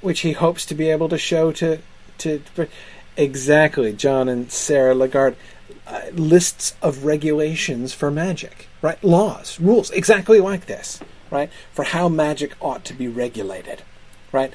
[0.00, 1.78] which he hopes to be able to show to
[2.18, 2.42] to
[3.16, 5.36] exactly John and Sarah Lagarde
[5.86, 9.02] uh, lists of regulations for magic, right?
[9.02, 11.50] Laws, rules, exactly like this right?
[11.72, 13.82] For how magic ought to be regulated,
[14.32, 14.52] right?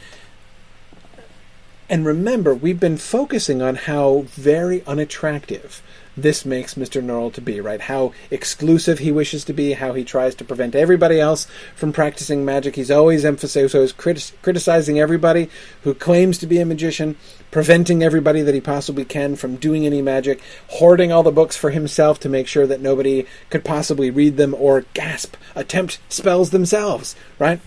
[1.89, 5.81] And remember, we've been focusing on how very unattractive
[6.17, 7.04] this makes Mr.
[7.04, 7.82] Norrell to be, right?
[7.82, 12.45] How exclusive he wishes to be, how he tries to prevent everybody else from practicing
[12.45, 12.75] magic.
[12.75, 15.49] He's always emphasizing, so he's criti- criticizing everybody
[15.82, 17.17] who claims to be a magician,
[17.51, 21.71] preventing everybody that he possibly can from doing any magic, hoarding all the books for
[21.71, 27.15] himself to make sure that nobody could possibly read them or gasp, attempt spells themselves,
[27.39, 27.60] right?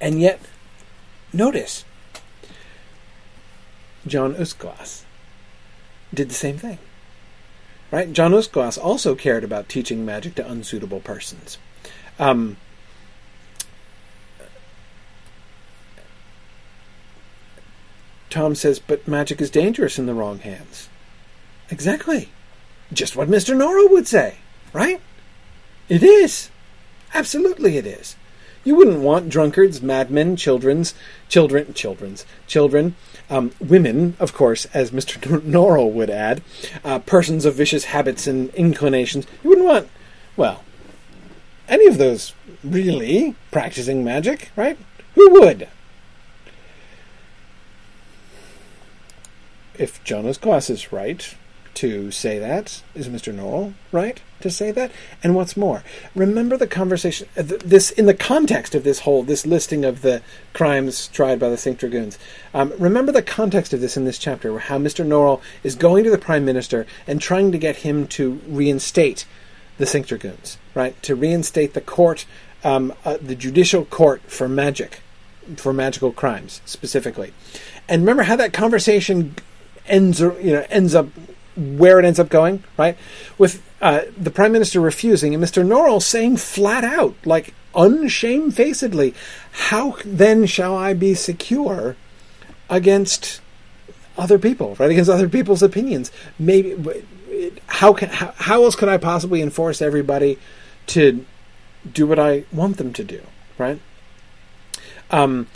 [0.00, 0.40] And yet,
[1.32, 1.84] notice,
[4.06, 5.02] John Uskglass
[6.14, 6.78] did the same thing.
[7.92, 8.12] Right?
[8.12, 11.58] John Uskglass also cared about teaching magic to unsuitable persons.
[12.18, 12.56] Um,
[18.30, 20.88] Tom says, but magic is dangerous in the wrong hands.
[21.70, 22.30] Exactly.
[22.90, 23.54] Just what Mr.
[23.54, 24.36] Norrell would say,
[24.72, 25.00] right?
[25.90, 26.50] It is.
[27.12, 28.16] Absolutely it is.
[28.64, 30.94] You wouldn't want drunkards, madmen, children's,
[31.28, 32.94] children, children's, children,
[33.28, 35.18] um, women, of course, as Mr.
[35.40, 36.42] Norrell would add,
[36.84, 39.26] uh, persons of vicious habits and inclinations.
[39.42, 39.88] You wouldn't want,
[40.36, 40.62] well,
[41.68, 44.78] any of those really practicing magic, right?
[45.14, 45.68] Who would?
[49.78, 51.34] If John Uskglass is right,
[51.74, 52.82] to say that.
[52.94, 53.34] Is Mr.
[53.34, 54.92] Norrell right to say that?
[55.22, 55.82] And what's more,
[56.14, 60.22] remember the conversation, uh, this in the context of this whole, this listing of the
[60.52, 62.18] crimes tried by the Cinque Dragownes.
[62.52, 65.06] Um, remember the context of this in this chapter, where how Mr.
[65.06, 69.26] Norrell is going to the Prime Minister and trying to get him to reinstate
[69.78, 71.00] the Cinque Dragownes, right?
[71.02, 72.26] To reinstate the court,
[72.62, 75.00] um, uh, the judicial court for magic,
[75.56, 77.32] for magical crimes specifically.
[77.88, 79.34] And remember how that conversation
[79.86, 81.08] ends, you know, ends up
[81.56, 82.96] where it ends up going, right?
[83.38, 85.66] With uh, the prime minister refusing and Mr.
[85.66, 89.14] Norrell saying flat out, like unshamefacedly,
[89.52, 91.96] how then shall I be secure
[92.70, 93.40] against
[94.16, 94.90] other people, right?
[94.90, 96.10] Against other people's opinions?
[96.38, 96.76] Maybe
[97.66, 100.38] how can how, how else could I possibly enforce everybody
[100.88, 101.24] to
[101.90, 103.22] do what I want them to do,
[103.58, 103.80] right?
[105.10, 105.48] Um,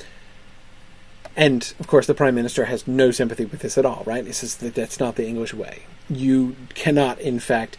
[1.37, 4.27] and of course, the prime minister has no sympathy with this at all, right?
[4.27, 5.83] He says that that's not the English way.
[6.09, 7.77] You cannot, in fact,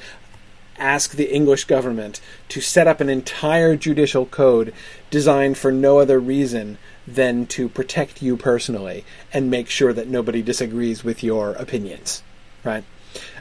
[0.78, 4.74] ask the English government to set up an entire judicial code
[5.10, 10.42] designed for no other reason than to protect you personally and make sure that nobody
[10.42, 12.22] disagrees with your opinions,
[12.64, 12.84] right?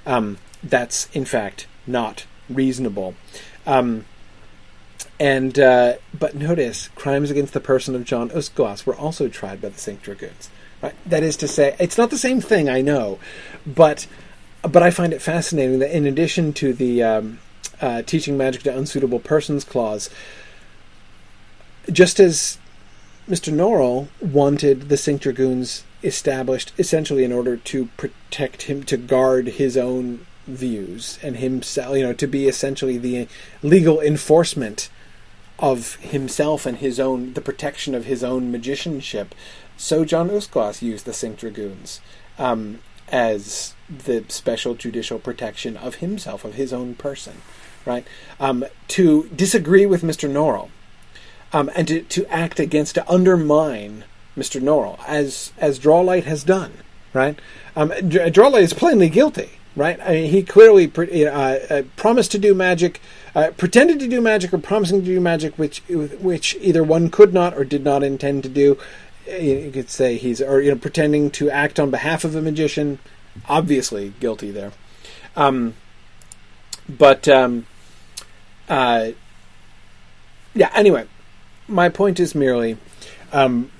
[0.07, 3.15] Um, that's, in fact, not reasonable.
[3.67, 4.07] Um,
[5.19, 9.71] and uh, but notice, crimes against the person of John Uskglass were also tried by
[9.71, 10.49] the Cinque Dragownes.
[10.83, 10.95] Right?
[11.07, 13.19] That is to say, it's not the same thing, I know,
[13.67, 14.07] but
[14.63, 17.39] but I find it fascinating that in addition to the um,
[17.81, 20.11] uh, teaching magic to unsuitable persons clause,
[21.91, 22.59] just as
[23.29, 23.53] Mr.
[23.53, 29.77] Norrell wanted the Cinque Dragownes established essentially in order to protect him, to guard his
[29.77, 33.29] own views and himself, you know, to be essentially the
[33.63, 34.89] legal enforcement
[35.59, 39.35] of himself and his own the protection of his own magicianship.
[39.77, 42.01] So John Uskglass used the Cinque Dragownes
[42.39, 47.43] um, as the special judicial protection of himself, of his own person,
[47.85, 48.07] right?
[48.41, 50.31] Um, to disagree with Mr.
[50.31, 50.71] Norrell,
[51.53, 54.05] um, and to, to act against, to undermine
[54.37, 54.61] Mr.
[54.61, 56.73] Norrell, as as Drawlight has done,
[57.13, 57.39] right?
[57.75, 60.01] Um, Drawlight is plainly guilty, right?
[60.01, 63.01] I mean, he clearly uh, uh, promised to do magic
[63.37, 67.35] uh, pretended to do magic or promising to do magic, which which either one could
[67.35, 68.79] not or did not intend to do.
[69.27, 72.99] You could say he's or you know pretending to act on behalf of a magician,
[73.47, 74.73] obviously guilty there.
[75.37, 75.75] Um,
[76.89, 77.67] but um,
[78.71, 79.11] uh,
[80.55, 80.71] yeah.
[80.75, 81.07] Anyway,
[81.69, 82.79] my point is merely
[83.33, 83.71] um,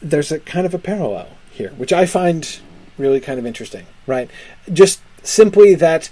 [0.00, 2.60] there's a kind of a parallel here, which I find
[3.02, 4.30] really kind of interesting, right?
[4.72, 6.08] Just simply that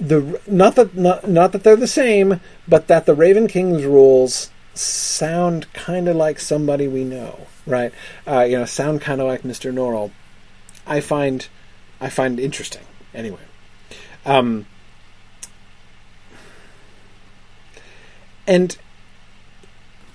[0.00, 4.50] the not that not, not that they're the same, but that the Raven King's rules
[4.74, 7.92] sound kind of like somebody we know, right?
[8.26, 9.72] Uh, you know, sound kind of like Mr.
[9.72, 10.10] Norrell.
[10.86, 11.46] I find
[12.00, 13.40] I find interesting anyway.
[14.24, 14.66] Um,
[18.46, 18.76] and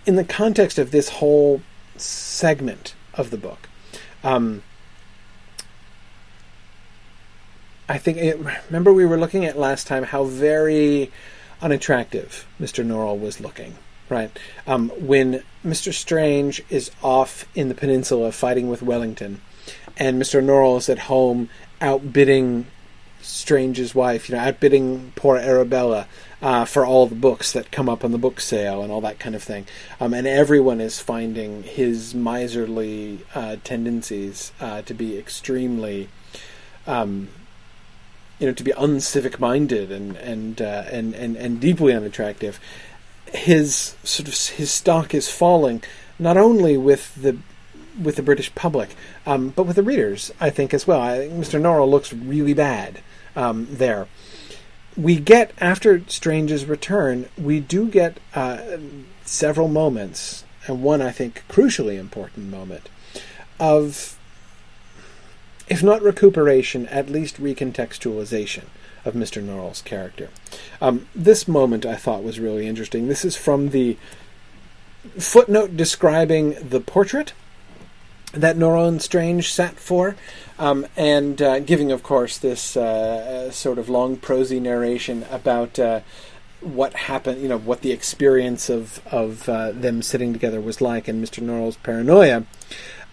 [0.05, 1.61] in the context of this whole
[1.97, 3.69] segment of the book,
[4.23, 4.63] um,
[7.89, 11.11] I think it, remember we were looking at last time how very
[11.61, 12.85] unattractive Mr.
[12.85, 13.75] Norrell was looking,
[14.09, 14.37] right?
[14.65, 15.93] Um, when Mr.
[15.93, 19.41] Strange is off in the peninsula fighting with Wellington,
[19.97, 20.43] and Mr.
[20.43, 21.49] Norrell is at home
[21.81, 22.67] outbidding
[23.21, 26.07] Strange's wife, you know, outbidding poor Arabella
[26.41, 29.19] uh, for all the books that come up on the book sale and all that
[29.19, 29.65] kind of thing.
[29.99, 36.09] Um, and everyone is finding his miserly uh, tendencies uh, to be extremely,
[36.85, 37.29] um,
[38.39, 42.59] you know, to be uncivic minded and and, uh, and and and deeply unattractive.
[43.33, 45.83] His sort of his stock is falling,
[46.17, 47.37] not only with the
[48.01, 48.95] with the British public,
[49.25, 51.01] um, but with the readers, I think as well.
[51.01, 51.59] I think Mr.
[51.59, 53.01] Norrell looks really bad
[53.35, 54.07] um, there.
[54.95, 58.77] We get after Strange's return, we do get uh,
[59.25, 62.89] several moments, and one I think crucially important moment
[63.59, 64.16] of,
[65.69, 68.65] if not recuperation, at least recontextualization
[69.05, 69.43] of Mr.
[69.43, 70.29] Norrell's character.
[70.81, 73.07] Um, this moment I thought was really interesting.
[73.07, 73.97] This is from the
[75.17, 77.33] footnote describing the portrait
[78.33, 80.15] that Norrell and Strange sat for,
[80.59, 86.01] um, and uh, giving, of course, this uh, sort of long prosy narration about uh,
[86.61, 91.07] what happened, you know, what the experience of of uh, them sitting together was like,
[91.07, 91.41] and Mr.
[91.43, 92.45] Norrell's paranoia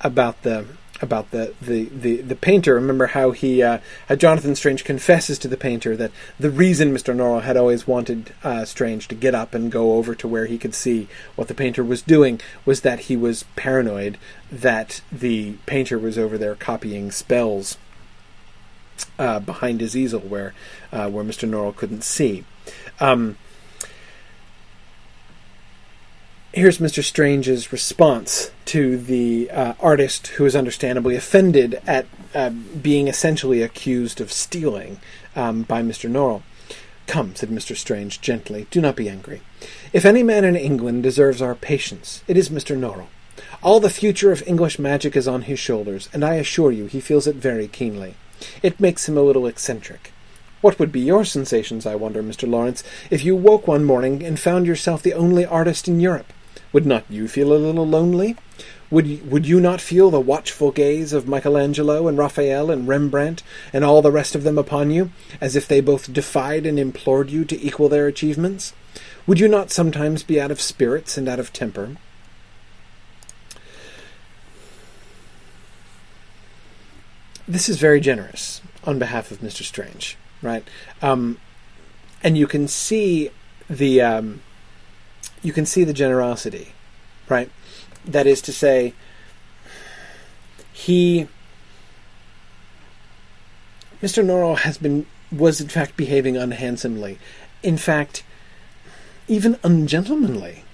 [0.00, 0.66] about the
[1.00, 2.74] about the, the, the, the painter.
[2.74, 3.78] Remember how he uh,
[4.08, 7.14] how Jonathan Strange confesses to the painter that the reason Mr.
[7.14, 10.58] Norrell had always wanted uh, Strange to get up and go over to where he
[10.58, 14.18] could see what the painter was doing was that he was paranoid
[14.50, 17.76] that the painter was over there copying spells
[19.18, 20.54] uh, behind his easel where
[20.92, 21.48] uh, where Mr.
[21.48, 22.44] Norrell couldn't see.
[23.00, 23.36] Um,
[26.54, 27.02] here's Mr.
[27.02, 34.20] Strange's response to the uh, artist who is understandably offended at uh, being essentially accused
[34.20, 35.00] of stealing
[35.34, 36.08] um, by Mr.
[36.08, 36.42] Norrell.
[37.08, 37.76] Come, said Mr.
[37.76, 39.42] Strange gently, do not be angry.
[39.92, 42.78] If any man in England deserves our patience, it is Mr.
[42.78, 43.08] Norrell.
[43.60, 47.00] All the future of English magic is on his shoulders, and I assure you he
[47.00, 48.14] feels it very keenly.
[48.62, 50.12] It makes him a little eccentric.
[50.60, 52.48] What would be your sensations, I wonder, Mr.
[52.48, 56.32] Lawrence, if you woke one morning and found yourself the only artist in Europe?
[56.74, 58.34] Would not you feel a little lonely?
[58.90, 63.84] Would, would you not feel the watchful gaze of Michelangelo and Raphael and Rembrandt and
[63.84, 67.44] all the rest of them upon you, as if they both defied and implored you
[67.44, 68.72] to equal their achievements?
[69.24, 71.96] Would you not sometimes be out of spirits and out of temper?
[77.46, 79.62] This is very generous on behalf of Mr.
[79.62, 80.66] Strange, right?
[81.00, 81.38] Um,
[82.24, 83.30] and you can see
[83.70, 84.40] the um,
[85.44, 86.72] you can see the generosity,
[87.28, 87.50] right?
[88.04, 88.94] That is to say,
[90.72, 91.28] he,
[94.02, 94.24] Mr.
[94.24, 97.18] Norrell has been, was in fact behaving unhandsomely.
[97.62, 98.24] In fact,
[99.28, 100.64] even ungentlemanly,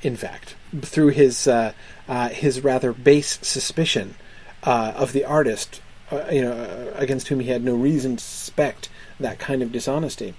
[0.00, 1.72] in fact, through his, uh,
[2.08, 4.14] uh, his rather base suspicion
[4.62, 8.88] uh, of the artist, uh, you know, against whom he had no reason to suspect
[9.18, 10.34] that kind of dishonesty.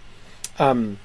[0.60, 0.98] Um,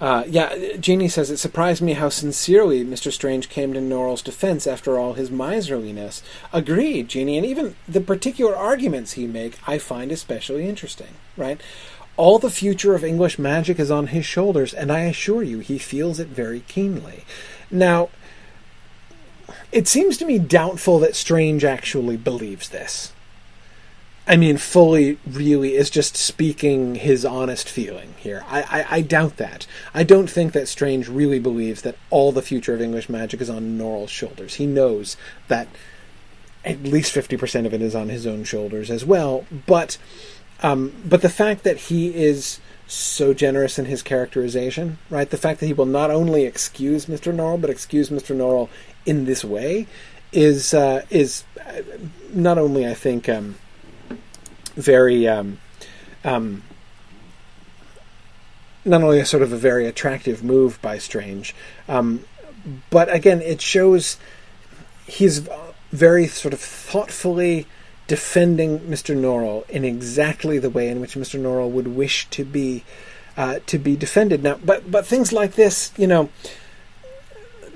[0.00, 3.12] uh, yeah, Jeannie says it surprised me how sincerely Mr.
[3.12, 6.22] Strange came to Norrell's defense after all his miserliness.
[6.52, 11.14] Agreed, Jeannie, and even the particular arguments he make I find especially interesting.
[11.36, 11.60] Right,
[12.16, 15.78] all the future of English magic is on his shoulders, and I assure you he
[15.78, 17.24] feels it very keenly.
[17.70, 18.10] Now,
[19.72, 23.12] it seems to me doubtful that Strange actually believes this.
[24.28, 28.44] I mean, fully really is just speaking his honest feeling here.
[28.46, 29.66] I, I, I, doubt that.
[29.94, 33.48] I don't think that Strange really believes that all the future of English magic is
[33.48, 34.56] on Norrell's shoulders.
[34.56, 35.16] He knows
[35.48, 35.66] that
[36.62, 39.46] at least 50% of it is on his own shoulders as well.
[39.66, 39.96] But,
[40.62, 45.30] um, but the fact that he is so generous in his characterization, right?
[45.30, 47.34] The fact that he will not only excuse Mr.
[47.34, 48.36] Norrell, but excuse Mr.
[48.36, 48.68] Norrell
[49.06, 49.86] in this way
[50.32, 51.80] is, uh, is uh,
[52.34, 53.56] not only, I think, um,
[54.78, 55.58] very um,
[56.24, 56.62] um,
[58.84, 61.54] not only a sort of a very attractive move by Strange,
[61.88, 62.24] um,
[62.90, 64.16] but again, it shows
[65.06, 65.48] he's
[65.90, 67.66] very sort of thoughtfully
[68.06, 69.16] defending Mr.
[69.16, 71.40] Norrell in exactly the way in which Mr.
[71.40, 72.84] Norrell would wish to be
[73.36, 74.42] uh, to be defended.
[74.42, 76.30] Now, but but things like this, you know,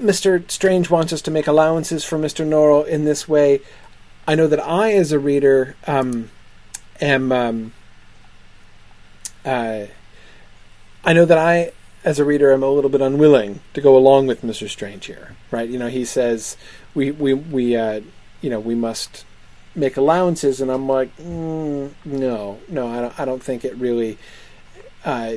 [0.00, 0.48] Mr.
[0.50, 2.46] Strange wants us to make allowances for Mr.
[2.46, 3.60] Norrell in this way.
[4.26, 6.30] I know that I, as a reader, um,
[7.02, 7.32] am.
[7.32, 7.72] Um,
[9.44, 9.86] uh,
[11.04, 11.72] I know that I,
[12.04, 14.68] as a reader, am a little bit unwilling to go along with Mr.
[14.68, 15.68] Strange here, right?
[15.68, 16.56] You know, he says
[16.94, 18.00] we we we uh,
[18.40, 19.24] you know we must
[19.74, 23.20] make allowances, and I'm like, mm, no, no, I don't.
[23.20, 24.18] I don't think it really.
[25.04, 25.34] Uh,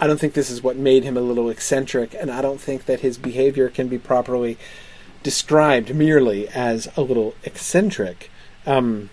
[0.00, 2.84] I don't think this is what made him a little eccentric, and I don't think
[2.84, 4.56] that his behavior can be properly
[5.24, 8.30] described merely as a little eccentric.
[8.64, 9.10] Um,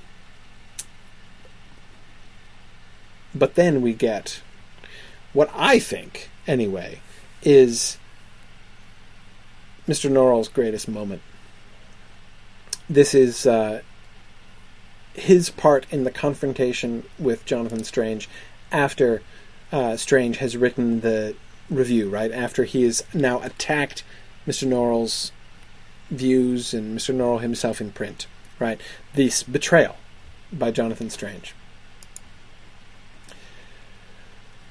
[3.35, 4.41] but then we get
[5.33, 7.01] what I think, anyway,
[7.43, 7.97] is
[9.87, 10.09] Mr.
[10.09, 11.21] Norrell's greatest moment.
[12.89, 13.81] This is uh,
[15.13, 18.29] his part in the confrontation with Jonathan Strange
[18.71, 19.21] after
[19.71, 21.35] uh, Strange has written the
[21.69, 22.31] review, right?
[22.31, 24.03] After he has now attacked
[24.47, 24.67] Mr.
[24.67, 25.31] Norrell's
[26.09, 27.13] views and Mr.
[27.13, 28.27] Norrell himself in print,
[28.59, 28.79] right?
[29.13, 29.97] This betrayal
[30.53, 31.53] by Jonathan Strange.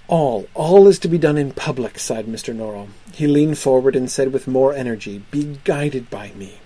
[0.07, 2.55] All, all is to be done in public, sighed Mr.
[2.55, 2.89] Norrell.
[3.13, 6.59] He leaned forward and said with more energy, Be guided by me.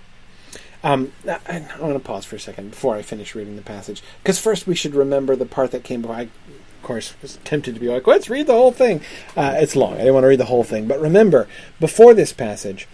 [0.83, 4.03] Um, I, I want to pause for a second before I finish reading the passage,
[4.23, 6.17] because first we should remember the part that came before.
[6.17, 9.01] I, of course, was tempted to be like, let's read the whole thing.
[9.37, 9.95] Uh, it's long.
[9.95, 10.87] I didn't want to read the whole thing.
[10.87, 11.49] But remember,
[11.81, 12.87] before this passage,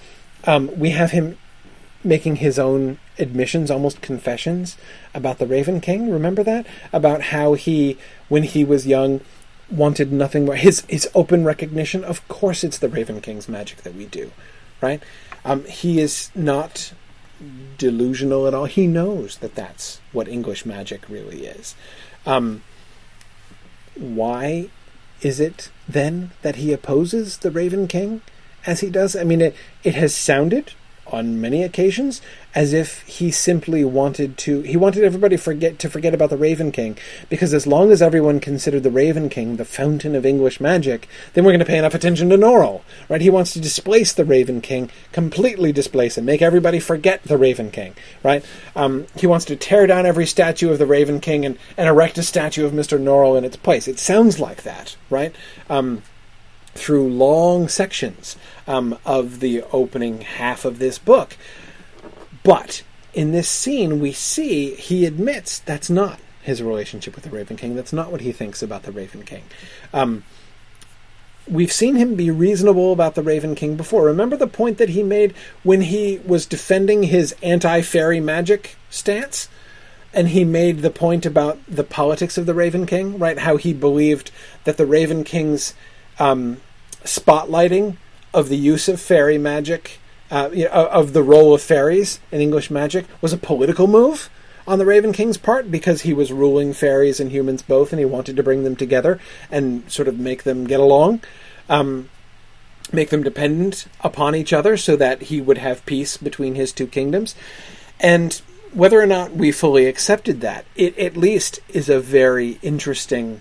[0.45, 1.38] um, we have him
[2.03, 4.76] making his own admissions, almost confessions,
[5.14, 6.11] about the Raven King.
[6.11, 6.66] Remember that?
[6.92, 9.20] About how he, when he was young,
[9.74, 10.54] wanted nothing more.
[10.54, 12.04] His his open recognition.
[12.04, 14.30] Of course, it's the Raven King's magic that we do,
[14.80, 15.02] right?
[15.44, 16.92] Um, he is not
[17.76, 18.66] delusional at all.
[18.66, 21.74] He knows that that's what English magic really is.
[22.24, 22.62] Um,
[23.96, 24.70] why
[25.20, 28.22] is it then that he opposes the Raven King
[28.66, 29.16] as he does?
[29.16, 30.72] I mean, it it has sounded
[31.07, 32.20] on many occasions
[32.55, 36.70] as if he simply wanted to he wanted everybody forget to forget about the Raven
[36.70, 36.96] King
[37.28, 41.44] because as long as everyone considered the Raven King the fountain of English magic, then
[41.44, 43.20] we're going to pay enough attention to Norrell, right?
[43.20, 47.70] He wants to displace the Raven King, completely displace him, make everybody forget the Raven
[47.70, 48.44] King, right?
[48.76, 52.18] Um, he wants to tear down every statue of the Raven King and, and erect
[52.18, 53.88] a statue of Mister Norrell in its place.
[53.88, 55.34] It sounds like that, right?
[55.68, 56.02] Um,
[56.74, 61.36] through long sections um, of the opening half of this book.
[62.42, 62.82] But
[63.14, 67.74] in this scene, we see he admits that's not his relationship with the Raven King.
[67.74, 69.44] That's not what he thinks about the Raven King.
[69.92, 70.24] Um,
[71.48, 74.04] we've seen him be reasonable about the Raven King before.
[74.04, 79.48] Remember the point that he made when he was defending his anti fairy magic stance?
[80.12, 83.38] And he made the point about the politics of the Raven King, right?
[83.38, 84.30] How he believed
[84.62, 85.74] that the Raven King's
[86.18, 86.60] um,
[87.04, 87.96] spotlighting
[88.32, 89.98] of the use of fairy magic,
[90.30, 94.30] uh, of the role of fairies in English magic, was a political move
[94.66, 98.04] on the Raven King's part because he was ruling fairies and humans both, and he
[98.06, 101.20] wanted to bring them together and sort of make them get along,
[101.68, 102.08] um,
[102.92, 106.86] make them dependent upon each other, so that he would have peace between his two
[106.86, 107.34] kingdoms.
[108.00, 108.40] And
[108.72, 113.40] whether or not we fully accepted that, it at least is a very interesting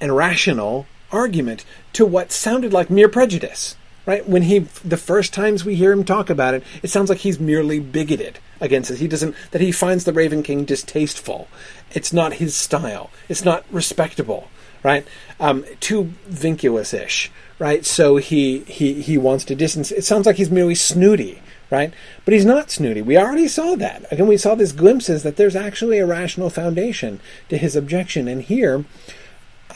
[0.00, 1.64] and rational argument
[1.94, 3.76] to what sounded like mere prejudice.
[4.04, 7.18] Right when he, the first times we hear him talk about it, it sounds like
[7.18, 8.98] he's merely bigoted against it.
[8.98, 11.46] He doesn't that he finds the Raven King distasteful.
[11.92, 13.10] It's not his style.
[13.28, 14.48] It's not respectable.
[14.82, 15.06] Right,
[15.38, 17.30] um, too vinculous-ish.
[17.60, 19.92] Right, so he he he wants to distance.
[19.92, 21.40] It sounds like he's merely snooty
[21.72, 21.94] right?
[22.26, 23.00] But he's not snooty.
[23.00, 24.04] We already saw that.
[24.12, 27.18] Again, we saw these glimpses that there's actually a rational foundation
[27.48, 28.28] to his objection.
[28.28, 28.84] And here,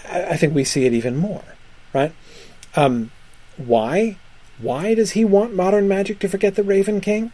[0.08, 1.42] I think we see it even more,
[1.92, 2.12] right?
[2.74, 3.10] Um,
[3.56, 4.18] why?
[4.58, 7.32] Why does he want modern magic to forget the Raven King?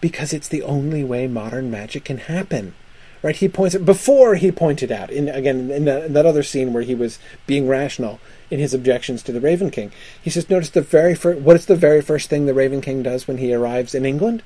[0.00, 2.74] Because it's the only way modern magic can happen.
[3.22, 3.36] Right?
[3.36, 6.72] He points it before he pointed out in again in, the, in that other scene
[6.72, 8.18] where he was being rational
[8.50, 9.92] in his objections to the Raven King.
[10.22, 11.40] He says, "Notice the very first.
[11.40, 14.42] What is the very first thing the Raven King does when he arrives in England?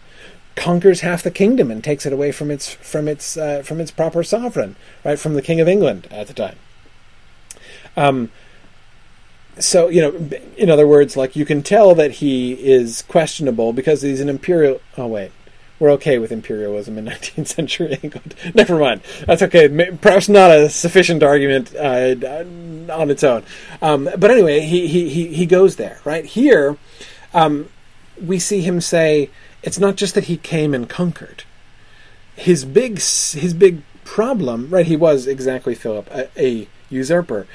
[0.57, 3.93] Conquers half the kingdom and takes it away from its from its uh, from its
[3.93, 4.75] proper sovereign,
[5.05, 5.21] right?
[5.21, 6.57] From the King of England at the time."
[7.97, 8.33] Um,
[9.59, 14.03] so you know, in other words, like you can tell that he is questionable because
[14.03, 14.81] he's an imperial.
[14.97, 15.33] Oh wait,
[15.79, 18.35] we're okay with imperialism in 19th century England.
[18.55, 19.03] Never mind.
[19.27, 19.69] That's okay.
[20.01, 22.15] Perhaps not a sufficient argument uh,
[22.93, 23.45] on its own.
[23.83, 26.25] Um, but anyway, he, he, he, he goes there, right?
[26.25, 26.77] Here,
[27.33, 27.69] um,
[28.23, 29.31] we see him say,
[29.63, 31.45] it's not just that he came and conquered.
[32.37, 34.87] His big, his big problem, right?
[34.87, 37.47] He was exactly Philip, a, a usurper.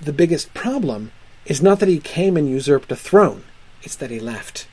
[0.00, 1.12] The biggest problem
[1.46, 3.44] is not that he came and usurped a throne;
[3.82, 4.66] it's that he left.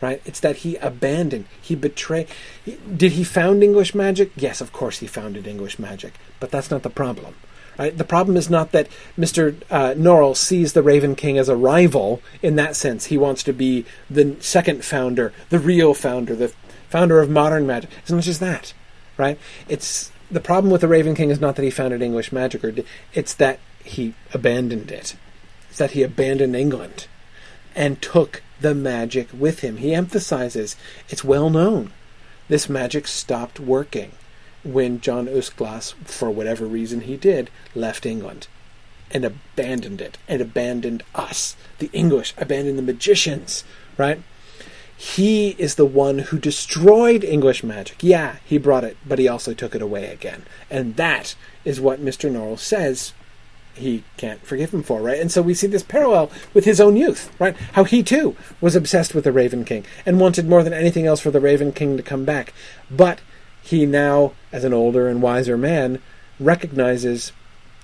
[0.00, 0.20] Right?
[0.24, 2.26] It's that he abandoned, he betrayed.
[2.96, 4.32] Did he found English magic?
[4.34, 7.36] Yes, of course he founded English magic, but that's not the problem.
[7.78, 7.96] Right?
[7.96, 9.62] The problem is not that Mr.
[9.70, 13.06] Uh, Norrell sees the Raven King as a rival in that sense.
[13.06, 16.52] He wants to be the second founder, the real founder, the
[16.90, 17.90] founder of modern magic.
[18.04, 18.74] As much as that,
[19.16, 19.38] right?
[19.68, 22.74] It's the problem with the Raven King is not that he founded English magic, or
[23.14, 25.16] it's that he abandoned it.
[25.72, 27.06] It's that he abandoned England
[27.74, 29.78] and took the magic with him.
[29.78, 30.76] He emphasizes
[31.08, 31.92] it's well known.
[32.46, 34.12] This magic stopped working
[34.64, 38.48] when John Uskglass, for whatever reason he did, left England
[39.12, 41.56] and abandoned it and abandoned us.
[41.78, 43.64] The English abandoned the magicians,
[43.96, 44.20] right?
[44.94, 47.96] He is the one who destroyed English magic.
[48.02, 50.42] Yeah, he brought it, but he also took it away again.
[50.68, 52.30] And that is what Mr.
[52.30, 53.14] Norrell says
[53.74, 55.20] he can't forgive him for, right?
[55.20, 57.56] And so we see this parallel with his own youth, right?
[57.72, 61.20] How he too was obsessed with the Raven King and wanted more than anything else
[61.20, 62.52] for the Raven King to come back.
[62.90, 63.20] But
[63.62, 66.00] he now, as an older and wiser man,
[66.38, 67.32] recognizes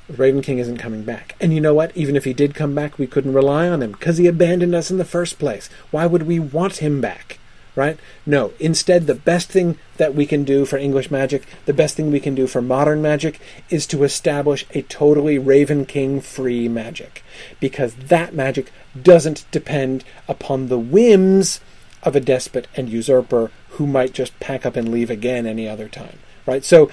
[0.09, 1.37] the Raven King isn't coming back.
[1.41, 1.97] And you know what?
[1.97, 4.91] Even if he did come back, we couldn't rely on him because he abandoned us
[4.91, 5.69] in the first place.
[5.91, 7.38] Why would we want him back?
[7.79, 7.97] Right?
[8.27, 8.51] No.
[8.59, 12.19] Instead, the best thing that we can do for English magic, the best thing we
[12.19, 13.39] can do for modern magic,
[13.71, 17.23] is to establish a totally Raven King free magic.
[17.61, 21.61] Because that magic doesn't depend upon the whims
[22.03, 25.89] of a despot and usurper who might just pack up and leave again any other
[25.89, 26.19] time.
[26.47, 26.65] Right?
[26.65, 26.91] So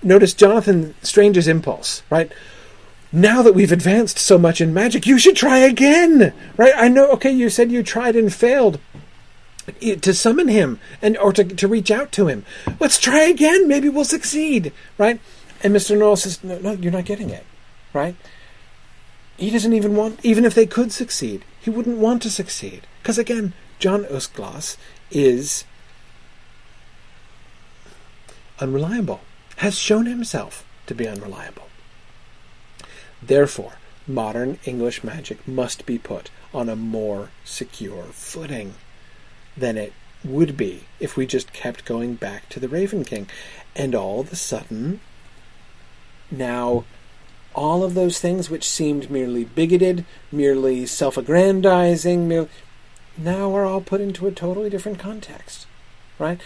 [0.00, 2.30] notice Jonathan Strange's impulse, right?
[3.10, 6.74] Now that we've advanced so much in magic, you should try again, right?
[6.76, 8.78] I know, okay, you said you tried and failed
[9.80, 12.44] to summon him and or to, to reach out to him.
[12.80, 13.68] Let's try again.
[13.68, 15.20] Maybe we'll succeed, right?
[15.62, 15.96] And Mr.
[15.96, 17.44] Norrell says, no, no, you're not getting it,
[17.92, 18.14] right?
[19.36, 22.86] He doesn't even want, even if they could succeed, he wouldn't want to succeed.
[23.02, 24.76] Because again, John Uskglass
[25.10, 25.64] is
[28.60, 29.20] unreliable
[29.58, 31.66] has shown himself to be unreliable.
[33.20, 33.72] Therefore,
[34.06, 38.74] modern English magic must be put on a more secure footing
[39.58, 39.92] than it
[40.24, 43.28] would be if we just kept going back to the Raven King.
[43.76, 45.00] And all of a sudden,
[46.30, 46.84] now
[47.54, 52.48] all of those things which seemed merely bigoted, merely self aggrandizing,
[53.16, 55.66] now are all put into a totally different context.
[56.18, 56.40] Right?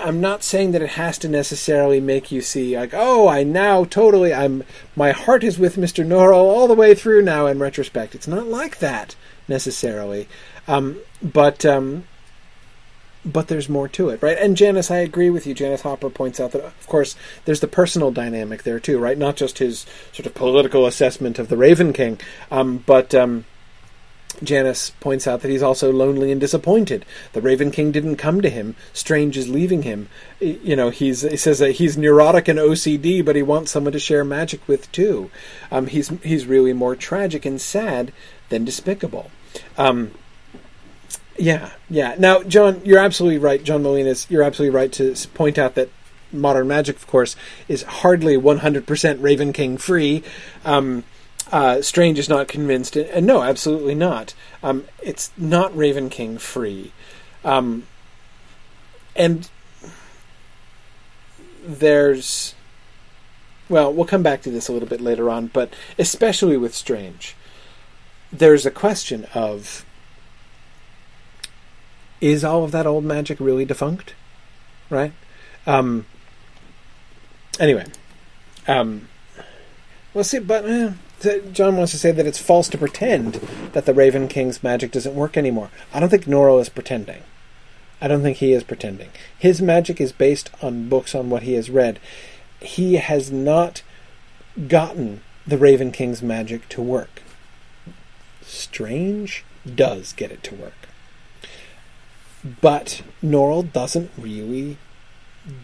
[0.00, 3.84] I'm not saying that it has to necessarily make you see like, oh, I now
[3.84, 4.64] totally I'm
[4.94, 6.06] my heart is with Mr.
[6.06, 8.14] Norrell all the way through now in retrospect.
[8.14, 9.16] It's not like that
[9.48, 10.28] necessarily.
[10.66, 12.04] Um, but um,
[13.24, 14.38] but there's more to it, right?
[14.38, 15.54] And Janice, I agree with you.
[15.54, 19.18] Janice Hopper points out that, of course, there's the personal dynamic there too, right?
[19.18, 22.18] Not just his sort of political assessment of the Raven King,
[22.50, 23.44] um, but um,
[24.42, 27.04] Janice points out that he's also lonely and disappointed.
[27.32, 28.76] The Raven King didn't come to him.
[28.92, 30.08] Strange is leaving him.
[30.40, 33.98] You know, he's he says that he's neurotic and OCD, but he wants someone to
[33.98, 35.30] share magic with too.
[35.70, 38.12] Um, he's he's really more tragic and sad
[38.48, 39.30] than despicable.
[39.76, 40.12] Um,
[41.38, 42.14] yeah, yeah.
[42.18, 43.62] Now, John, you're absolutely right.
[43.62, 45.90] John Molinas, you're absolutely right to point out that
[46.32, 47.36] modern magic, of course,
[47.68, 50.22] is hardly 100% Raven King free.
[50.64, 51.04] Um,
[51.50, 54.34] uh, Strange is not convinced, and no, absolutely not.
[54.62, 56.92] Um, it's not Raven King free,
[57.44, 57.86] um,
[59.16, 59.48] and
[61.64, 62.54] there's
[63.68, 67.36] well, we'll come back to this a little bit later on, but especially with Strange,
[68.32, 69.84] there's a question of
[72.20, 74.14] is all of that old magic really defunct,
[74.90, 75.12] right?
[75.66, 76.06] Um,
[77.58, 77.86] anyway,
[78.66, 79.08] um,
[80.14, 80.64] we'll see, but.
[80.68, 80.92] Eh,
[81.50, 83.34] John wants to say that it's false to pretend
[83.72, 85.68] that the Raven King's magic doesn't work anymore.
[85.92, 87.24] I don't think Norrell is pretending.
[88.00, 89.08] I don't think he is pretending.
[89.36, 91.98] His magic is based on books on what he has read.
[92.60, 93.82] He has not
[94.68, 97.22] gotten the Raven King's magic to work.
[98.42, 99.44] Strange
[99.74, 100.87] does get it to work.
[102.60, 104.78] But Norrell doesn't really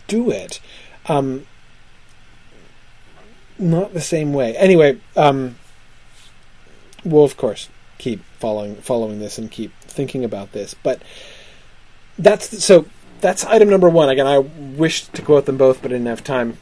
[0.07, 0.61] do it.
[1.07, 1.47] Um,
[3.59, 4.57] not the same way.
[4.57, 5.57] Anyway, um,
[7.05, 7.69] we'll of course
[7.99, 10.75] keep following following this and keep thinking about this.
[10.75, 11.03] But
[12.19, 12.87] that's so
[13.21, 14.09] that's item number one.
[14.09, 16.59] Again, I wished to quote them both, but I didn't have time.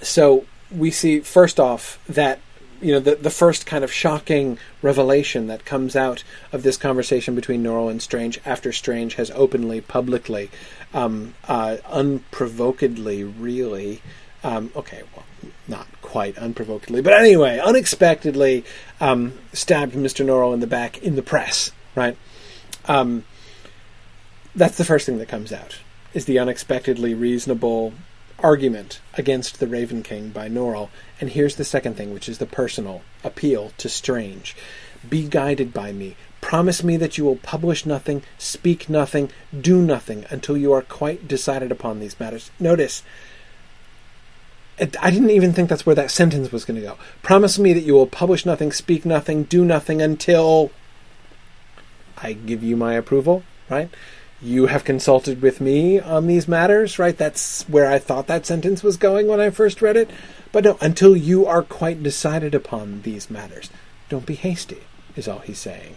[0.00, 2.38] So we see first off that
[2.80, 7.34] you know the the first kind of shocking revelation that comes out of this conversation
[7.34, 10.50] between Norrell and Strange after Strange has openly, publicly,
[10.94, 14.02] um, uh, unprovokedly, really.
[14.44, 15.24] Um, okay, well,
[15.66, 18.64] not quite unprovokedly, but anyway, unexpectedly
[19.00, 20.24] um, stabbed Mr.
[20.24, 21.72] Norrell in the back in the press.
[21.94, 22.16] Right.
[22.86, 23.24] Um,
[24.54, 25.78] that's the first thing that comes out
[26.14, 27.92] is the unexpectedly reasonable
[28.40, 30.88] argument against the Raven King by Norrell.
[31.20, 34.56] And here's the second thing, which is the personal appeal to Strange.
[35.08, 36.16] Be guided by me.
[36.40, 41.26] Promise me that you will publish nothing, speak nothing, do nothing until you are quite
[41.28, 42.50] decided upon these matters.
[42.60, 43.02] Notice,
[44.78, 46.96] I didn't even think that's where that sentence was going to go.
[47.22, 50.70] Promise me that you will publish nothing, speak nothing, do nothing until
[52.16, 53.90] I give you my approval, right?
[54.40, 57.16] You have consulted with me on these matters, right?
[57.16, 60.10] That's where I thought that sentence was going when I first read it.
[60.52, 63.70] But no, until you are quite decided upon these matters,
[64.08, 64.78] don't be hasty,
[65.16, 65.96] is all he's saying.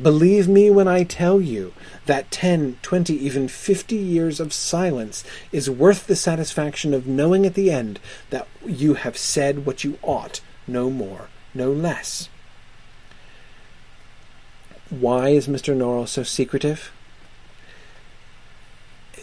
[0.00, 1.72] Believe me when I tell you
[2.06, 7.54] that 10, 20, even 50 years of silence is worth the satisfaction of knowing at
[7.54, 7.98] the end
[8.30, 12.28] that you have said what you ought, no more, no less.
[14.90, 15.76] Why is Mr.
[15.76, 16.92] Norrell so secretive?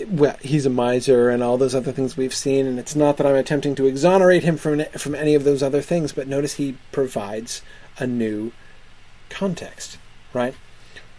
[0.07, 2.65] Well, he's a miser and all those other things we've seen.
[2.67, 5.81] And it's not that I'm attempting to exonerate him from from any of those other
[5.81, 7.61] things, but notice he provides
[7.97, 8.51] a new
[9.29, 9.97] context,
[10.33, 10.55] right?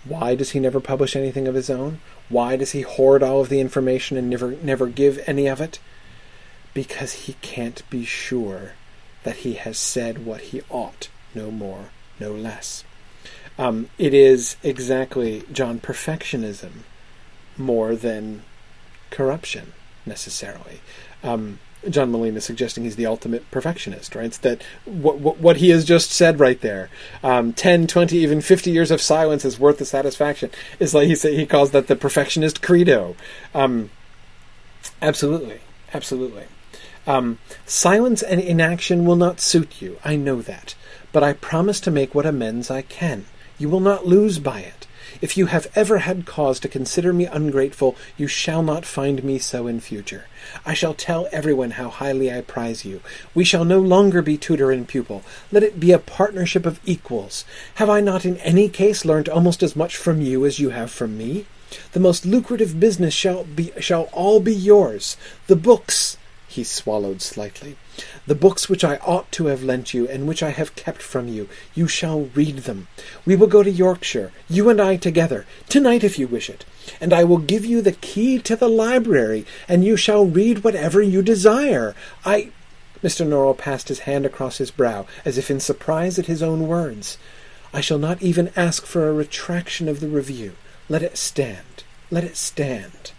[0.05, 2.01] Why does he never publish anything of his own?
[2.29, 5.79] Why does he hoard all of the information and never never give any of it?
[6.75, 8.73] Because he can't be sure
[9.25, 12.85] that he has said what he ought, no more, no less.
[13.59, 16.85] Um, it is exactly John perfectionism
[17.57, 18.45] more than
[19.11, 19.73] corruption
[20.07, 20.81] necessarily.
[21.23, 24.27] Um, John Molina suggesting he's the ultimate perfectionist, right?
[24.27, 26.91] It's that what, what, what he has just said right there,
[27.23, 30.51] um, 10, 20, even 50 years of silence is worth the satisfaction,
[30.81, 33.15] is like he, say, he calls that the perfectionist credo.
[33.55, 33.91] Um,
[35.01, 35.61] absolutely,
[35.95, 36.45] absolutely.
[37.07, 40.75] Um, silence and inaction will not suit you, I know that,
[41.13, 43.27] but I promise to make what amends I can.
[43.57, 44.88] You will not lose by it.
[45.21, 49.39] If you have ever had cause to consider me ungrateful, you shall not find me
[49.39, 50.27] so in future.
[50.65, 53.01] I shall tell everyone how highly I prize you.
[53.35, 55.25] We shall no longer be tutor and pupil.
[55.51, 57.45] Let it be a partnership of equals.
[57.77, 60.91] Have I not in any case learnt almost as much from you as you have
[60.91, 61.47] from me?
[61.93, 65.17] The most lucrative business shall be shall all be yours.
[65.49, 66.17] The books
[66.49, 67.77] he swallowed slightly.
[68.27, 71.29] The books which I ought to have lent you, and which I have kept from
[71.29, 72.89] you, you shall read them.
[73.27, 76.65] We will go to Yorkshire, you and I together, tonight if you wish it,
[77.01, 81.03] and I will give you the key to the library, and you shall read whatever
[81.03, 81.95] you desire.
[82.25, 82.51] I.
[83.03, 83.27] Mr.
[83.27, 87.19] Norrell passed his hand across his brow, as if in surprise at his own words.
[87.75, 90.55] I shall not even ask for a retraction of the review.
[90.89, 91.85] Let it stand.
[92.11, 93.13] Let it stand.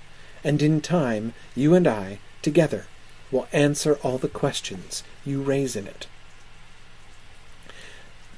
[0.44, 2.88] And in time, you and I, together,
[3.32, 6.08] will answer all the questions you raise in it.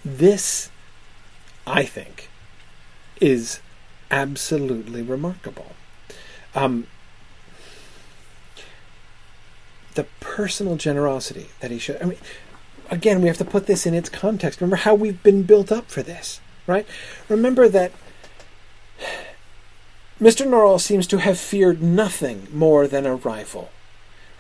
[0.04, 0.70] This,
[1.66, 2.30] I think,
[3.20, 3.62] is
[4.10, 5.74] absolutely remarkable.
[6.56, 6.88] Um,
[9.96, 12.02] the personal generosity that he showed.
[12.02, 12.18] I mean,
[12.90, 14.60] again, we have to put this in its context.
[14.60, 16.86] Remember how we've been built up for this, right?
[17.30, 17.92] Remember that
[20.22, 20.46] Mr.
[20.46, 23.70] Norrell seems to have feared nothing more than a rival.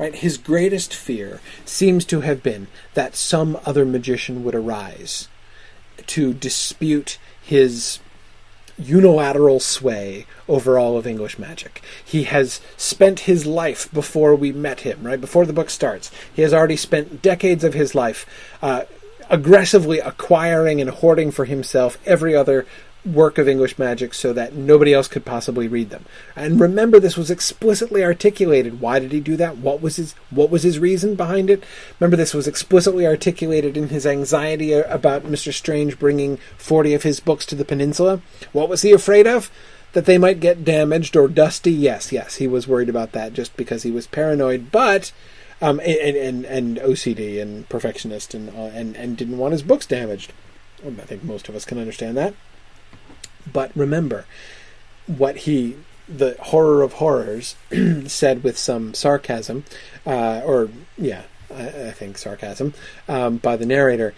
[0.01, 0.15] Right?
[0.15, 5.27] His greatest fear seems to have been that some other magician would arise
[6.07, 7.99] to dispute his
[8.79, 11.83] unilateral sway over all of English magic.
[12.03, 15.21] He has spent his life before we met him, right?
[15.21, 16.09] Before the book starts.
[16.33, 18.25] He has already spent decades of his life
[18.63, 18.85] uh,
[19.29, 22.65] aggressively acquiring and hoarding for himself every other
[23.03, 26.05] work of English magic so that nobody else could possibly read them.
[26.35, 28.79] And remember this was explicitly articulated.
[28.79, 29.57] Why did he do that?
[29.57, 31.63] What was his what was his reason behind it?
[31.99, 35.51] Remember this was explicitly articulated in his anxiety about Mr.
[35.51, 38.21] Strange bringing 40 of his books to the peninsula.
[38.51, 39.51] What was he afraid of?
[39.93, 41.71] That they might get damaged or dusty?
[41.71, 45.11] Yes, yes, he was worried about that just because he was paranoid, but
[45.61, 49.85] um, and, and, and OCD and perfectionist and, uh, and and didn't want his books
[49.85, 50.31] damaged.
[50.85, 52.33] I think most of us can understand that.
[53.51, 54.25] But remember,
[55.07, 55.77] what he,
[56.07, 57.55] the horror of horrors,
[58.07, 59.65] said with some sarcasm,
[60.05, 61.23] uh, or yeah,
[61.53, 62.73] I, I think sarcasm,
[63.07, 64.13] um, by the narrator,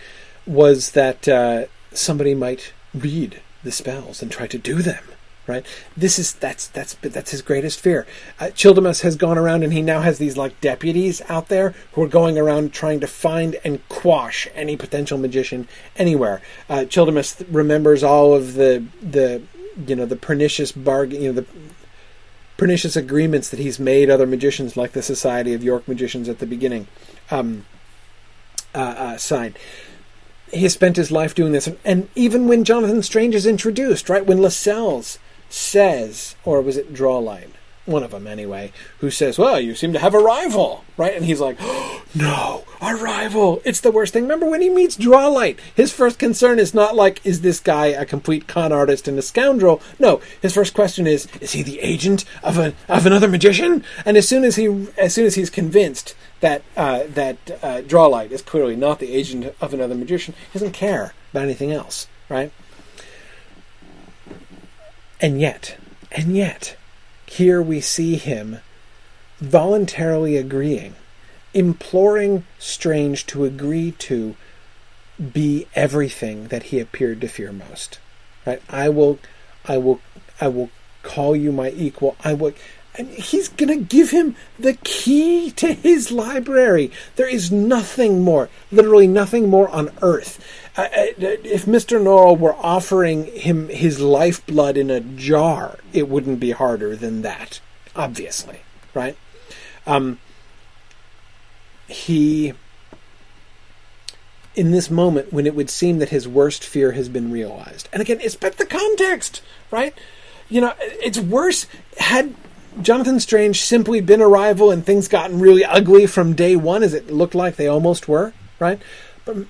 [0.45, 5.03] was that uh, somebody might read the spells and try to do them
[5.47, 5.65] right?
[5.95, 8.07] This is that's that's that's his greatest fear.
[8.39, 12.03] Uh, Childermass has gone around and he now has these like deputies out there who
[12.03, 16.41] are going around trying to find and quash any potential magician anywhere.
[16.69, 19.41] Uh, Childermass remembers all of the the
[19.87, 21.47] you know the pernicious bargain, you know the
[22.57, 26.45] pernicious agreements that he's made other magicians like the Society of York Magicians at the
[26.45, 26.87] beginning
[27.31, 27.65] um,
[28.75, 29.55] uh, uh, sign
[30.53, 31.69] he has spent his life doing this.
[31.83, 35.17] And even when Jonathan Strange is introduced, right, when Lascelles
[35.53, 37.49] says, or was it Drawlight?
[37.85, 41.13] One of them, anyway, who says, Well, you seem to have a rival, right?
[41.13, 43.61] And he's like, oh, No, a rival.
[43.65, 44.23] It's the worst thing.
[44.23, 45.59] Remember when he meets Drawlight?
[45.75, 49.21] His first concern is not like, Is this guy a complete con artist and a
[49.21, 49.81] scoundrel?
[49.99, 53.83] No, his first question is, Is he the agent of, a, of another magician?
[54.05, 58.31] And as soon as, he, as soon as he's convinced that, uh, that uh, Drawlight
[58.31, 62.51] is clearly not the agent of another magician, he doesn't care about anything else, right?
[65.23, 65.77] And yet,
[66.11, 66.75] and yet,
[67.25, 68.59] here we see him
[69.39, 70.95] voluntarily agreeing,
[71.53, 74.35] imploring Strange to agree to
[75.31, 77.99] be everything that he appeared to fear most.
[78.45, 78.61] Right?
[78.69, 79.17] I will
[79.63, 80.01] I will
[80.41, 80.69] I will
[81.03, 82.17] call you my equal.
[82.21, 82.51] I will
[82.95, 86.91] and he's going to give him the key to his library.
[87.15, 92.01] There is nothing more, literally nothing more on earth uh, if Mr.
[92.01, 97.59] Norrell were offering him his lifeblood in a jar, it wouldn't be harder than that,
[97.95, 98.61] obviously,
[98.93, 99.15] right?
[99.85, 100.19] Um,
[101.87, 102.53] he,
[104.55, 108.01] in this moment when it would seem that his worst fear has been realized, and
[108.01, 109.93] again, expect the context, right?
[110.49, 111.67] You know, it's worse
[111.99, 112.33] had
[112.81, 116.95] Jonathan Strange simply been a rival and things gotten really ugly from day one, as
[116.95, 118.81] it looked like they almost were, right?
[119.23, 119.45] But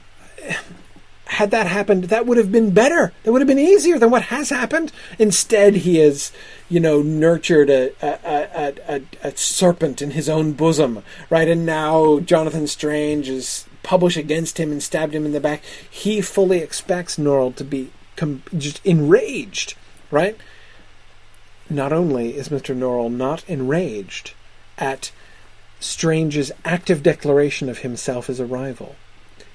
[1.34, 3.14] had that happened, that would have been better.
[3.24, 4.92] That would have been easier than what has happened.
[5.20, 6.32] Instead, he has,
[6.70, 11.48] you know, nurtured a, a, a, a, serpent in his own bosom, right?
[11.48, 15.64] And now Jonathan Strange is published against him and stabbed him in the back.
[15.90, 19.76] He fully expects Norrell to be com- just enraged,
[20.12, 20.38] right?
[21.70, 22.76] Not only is Mr.
[22.76, 24.34] Norrell not enraged
[24.78, 25.12] at
[25.80, 28.96] Strange's active declaration of himself as a rival,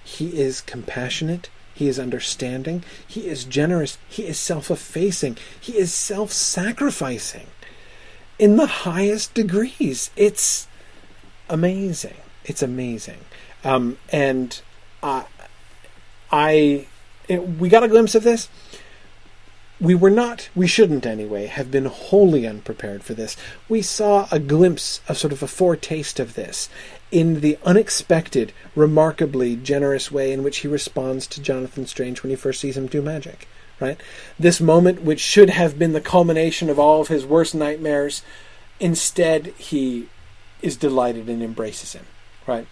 [0.05, 1.49] he is compassionate
[1.79, 2.83] he is understanding.
[3.07, 3.99] He is generous.
[4.09, 5.37] He is self effacing.
[5.61, 7.47] He is self sacrificing
[8.37, 10.11] in the highest degrees.
[10.17, 10.67] It's
[11.49, 12.17] amazing.
[12.45, 13.21] It's amazing.
[13.63, 14.61] Um, and
[15.05, 15.23] uh,
[16.33, 16.89] I,
[17.29, 18.49] it, we got a glimpse of this.
[19.81, 23.37] We were not, we shouldn't anyway, have been wholly unprepared for this.
[23.69, 26.69] We saw a glimpse of sort of a foretaste of this
[27.11, 32.37] in the unexpected, remarkably generous way in which he responds to Jonathan Strange when he
[32.37, 33.49] first sees him do magic.
[33.81, 34.01] Right?
[34.39, 38.23] This moment, which should have been the culmination of all of his worst nightmares,
[38.81, 40.09] instead he
[40.63, 42.07] is delighted and embraces him.
[42.47, 42.67] Right?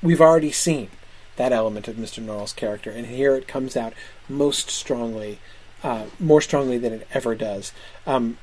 [0.00, 0.88] We've already seen
[1.36, 2.22] that element of Mr.
[2.22, 3.92] Norrell's character, and here it comes out
[4.28, 5.38] most strongly,
[5.82, 7.72] uh, more strongly than it ever does.
[8.06, 8.38] Um,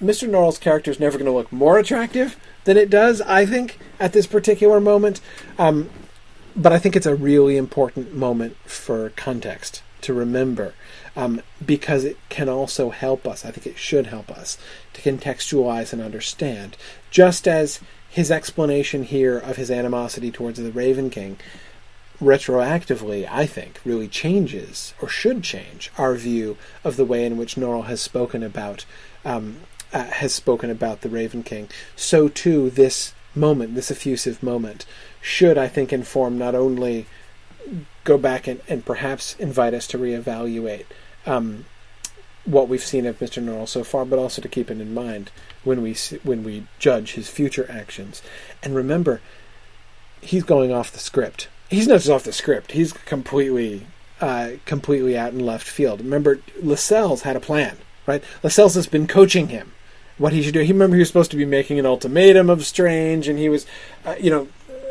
[0.00, 0.28] Mr.
[0.28, 4.12] Norrell's character is never going to look more attractive than it does, I think, at
[4.12, 5.20] this particular moment.
[5.58, 5.90] Um,
[6.56, 10.74] but I think it's a really important moment for context to remember
[11.14, 13.44] um, because it can also help us.
[13.44, 14.58] I think it should help us
[14.94, 16.76] to contextualize and understand.
[17.10, 21.38] Just as his explanation here of his animosity towards the Raven King
[22.20, 27.54] retroactively, I think, really changes or should change our view of the way in which
[27.54, 28.84] Norrell has spoken about
[29.24, 29.58] um,
[29.92, 34.86] uh, has spoken about the Raven King, so too this moment, this effusive moment,
[35.20, 37.06] should, I think, inform not only
[38.04, 40.84] go back and, and perhaps invite us to reevaluate
[41.26, 41.66] um,
[42.44, 43.42] what we've seen of Mr.
[43.42, 45.30] Norrell so far, but also to keep it in mind
[45.62, 48.22] when we when we judge his future actions.
[48.62, 49.20] And remember,
[50.20, 51.48] he's going off the script.
[51.68, 52.72] He's not just off the script.
[52.72, 53.86] He's completely
[54.20, 56.00] uh, completely out in left field.
[56.00, 57.76] Remember, Lascelles had a plan,
[58.06, 58.24] right?
[58.42, 59.72] Lascelles has been coaching him
[60.20, 60.60] what he should do.
[60.60, 63.64] He remember he was supposed to be making an ultimatum of Strange, and he was,
[64.04, 64.48] uh, you know,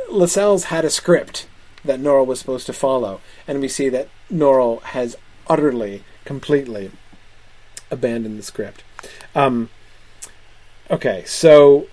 [0.09, 1.47] Lascelles had a script
[1.85, 5.15] that Norrell was supposed to follow, and we see that Norrell has
[5.47, 6.89] utterly, completely
[7.91, 8.83] abandoned the script.
[9.35, 9.69] Um,
[10.89, 11.85] okay, so,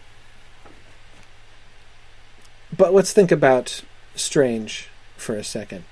[2.75, 3.83] but let's think about
[4.15, 5.85] Strange for a second.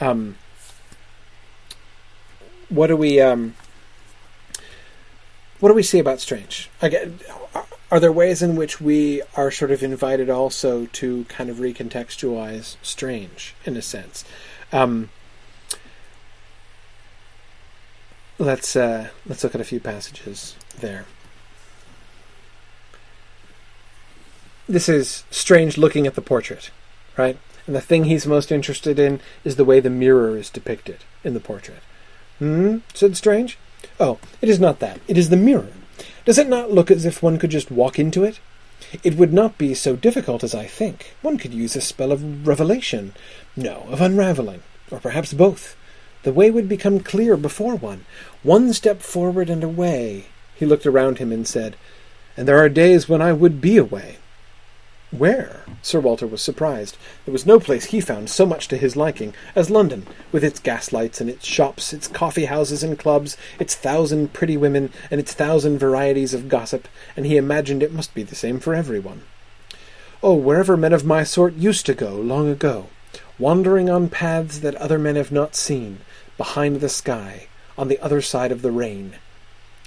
[0.00, 0.36] Um,
[2.68, 3.20] what do we?
[3.20, 3.56] Um,
[5.64, 6.68] what do we see about Strange?
[6.82, 7.20] Again,
[7.90, 12.76] are there ways in which we are sort of invited also to kind of recontextualize
[12.82, 14.26] Strange in a sense?
[14.74, 15.08] Um,
[18.38, 21.06] let's uh, let's look at a few passages there.
[24.68, 26.70] This is Strange looking at the portrait,
[27.16, 27.38] right?
[27.66, 31.32] And the thing he's most interested in is the way the mirror is depicted in
[31.32, 31.80] the portrait.
[32.38, 32.80] Hmm?
[32.92, 33.56] said Strange.
[34.00, 35.00] Oh, it is not that.
[35.06, 35.68] It is the mirror.
[36.24, 38.40] Does it not look as if one could just walk into it?
[39.02, 41.14] It would not be so difficult as I think.
[41.22, 43.14] One could use a spell of revelation.
[43.56, 44.62] No, of unraveling.
[44.90, 45.76] Or perhaps both.
[46.22, 48.04] The way would become clear before one.
[48.42, 50.26] One step forward and away.
[50.54, 51.76] He looked around him and said,
[52.36, 54.16] And there are days when I would be away.
[55.16, 55.60] Where?
[55.80, 56.96] Sir Walter was surprised.
[57.24, 60.58] There was no place he found so much to his liking as London, with its
[60.58, 65.32] gaslights and its shops, its coffee houses and clubs, its thousand pretty women, and its
[65.32, 69.22] thousand varieties of gossip, and he imagined it must be the same for everyone.
[70.20, 72.88] Oh, wherever men of my sort used to go long ago,
[73.38, 76.00] wandering on paths that other men have not seen,
[76.36, 77.46] behind the sky,
[77.78, 79.14] on the other side of the rain.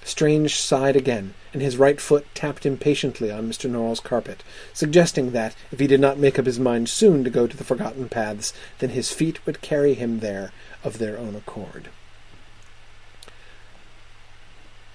[0.07, 3.69] Strange sighed again, and his right foot tapped impatiently on Mr.
[3.69, 4.41] Norrell's carpet,
[4.73, 7.65] suggesting that, if he did not make up his mind soon to go to the
[7.65, 11.89] forgotten paths, then his feet would carry him there of their own accord.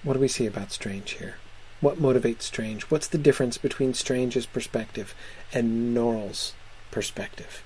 [0.01, 1.35] What do we see about Strange here?
[1.79, 2.83] What motivates Strange?
[2.83, 5.13] What's the difference between Strange's perspective
[5.53, 6.53] and Norrell's
[6.89, 7.63] perspective?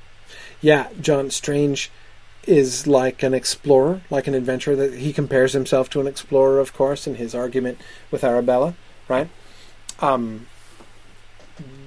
[0.59, 1.91] Yeah, John Strange
[2.47, 4.75] is like an explorer, like an adventurer.
[4.75, 7.79] That he compares himself to an explorer, of course, in his argument
[8.11, 8.75] with Arabella,
[9.07, 9.29] right?
[9.99, 10.47] Um,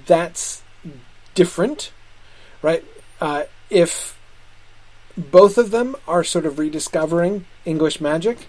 [0.07, 0.63] that's
[1.35, 1.93] different,
[2.63, 2.85] right?
[3.21, 4.19] Uh, if
[5.17, 8.47] both of them are sort of rediscovering English magic,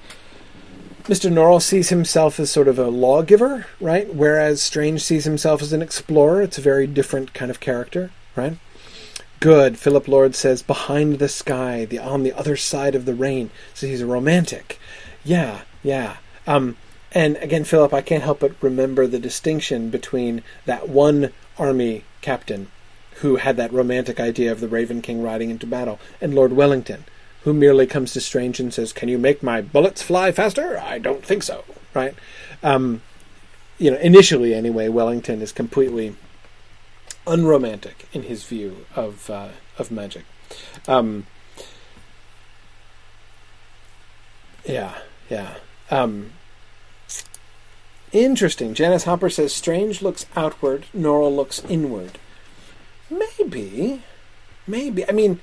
[1.04, 1.32] Mr.
[1.32, 4.14] Norrell sees himself as sort of a lawgiver, right?
[4.14, 6.42] Whereas Strange sees himself as an explorer.
[6.42, 8.58] It's a very different kind of character, right?
[9.42, 9.80] Good.
[9.80, 13.50] Philip Lord says, behind the sky, the on the other side of the rain.
[13.74, 14.80] So he's a romantic.
[15.24, 16.18] Yeah, yeah.
[16.46, 16.78] Um,
[17.12, 22.68] and again, Philip, I can't help but remember the distinction between that one army captain
[23.16, 27.06] who had that romantic idea of the Raven King riding into battle and Lord Wellington,
[27.42, 30.78] who merely comes to Strange and says, Can you make my bullets fly faster?
[30.78, 31.64] I don't think so.
[31.96, 32.14] Right?
[32.62, 33.02] Um,
[33.80, 36.16] you know, initially anyway, Wellington is completely
[37.28, 40.26] unromantic in his view of uh, of magic.
[40.88, 41.28] Um,
[44.66, 44.98] yeah,
[45.30, 45.56] yeah.
[45.90, 46.32] Um,
[48.12, 48.74] interesting.
[48.74, 52.18] Janice Hopper says Strange looks outward, Norrell looks inward.
[53.10, 54.04] Maybe,
[54.68, 55.08] maybe.
[55.08, 55.42] I mean,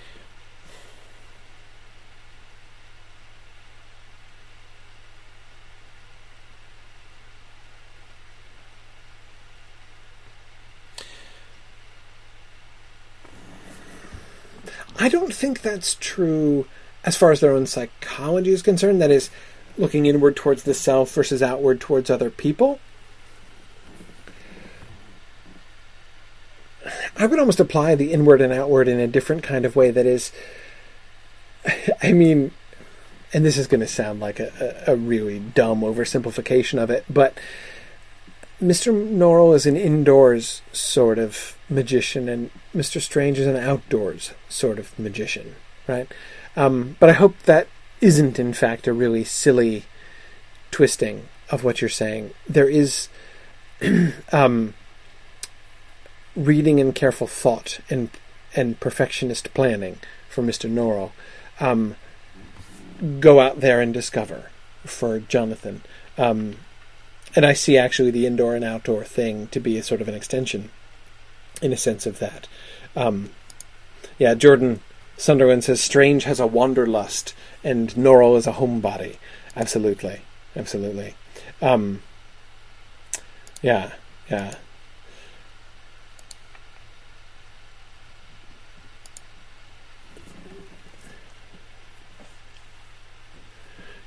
[15.00, 16.66] I don't think that's true
[17.04, 19.00] as far as their own psychology is concerned.
[19.00, 19.30] That is,
[19.78, 22.80] looking inward towards the self versus outward towards other people.
[27.16, 29.90] I would almost apply the inward and outward in a different kind of way.
[29.90, 30.32] That is,
[32.02, 32.50] I mean,
[33.32, 37.38] and this is going to sound like a, a, really dumb oversimplification of it, but
[38.60, 38.92] Mr.
[38.92, 43.00] Norrell is an indoors sort of magician, and Mr.
[43.00, 45.54] Strange is an outdoors sort of magician,
[45.86, 46.10] right?
[46.56, 47.68] Um, but I hope that
[48.00, 49.84] isn't, in fact, a really silly
[50.70, 52.32] twisting of what you're saying.
[52.48, 53.08] There is
[54.32, 54.74] um,
[56.34, 58.10] reading and careful thought and
[58.56, 59.98] and perfectionist planning
[60.28, 60.70] for Mr.
[60.70, 61.12] Norrell.
[61.60, 61.96] Um,
[63.20, 64.50] go out there and discover
[64.84, 65.82] for Jonathan.
[66.16, 66.56] Um,
[67.38, 70.14] and I see actually the indoor and outdoor thing to be a sort of an
[70.16, 70.70] extension
[71.62, 72.48] in a sense of that.
[72.96, 73.30] Um,
[74.18, 74.80] yeah, Jordan
[75.16, 79.18] Sunderland says Strange has a wanderlust and Norrell is a homebody.
[79.54, 80.22] Absolutely,
[80.56, 81.14] absolutely.
[81.62, 82.02] Um,
[83.62, 83.92] yeah,
[84.28, 84.56] yeah.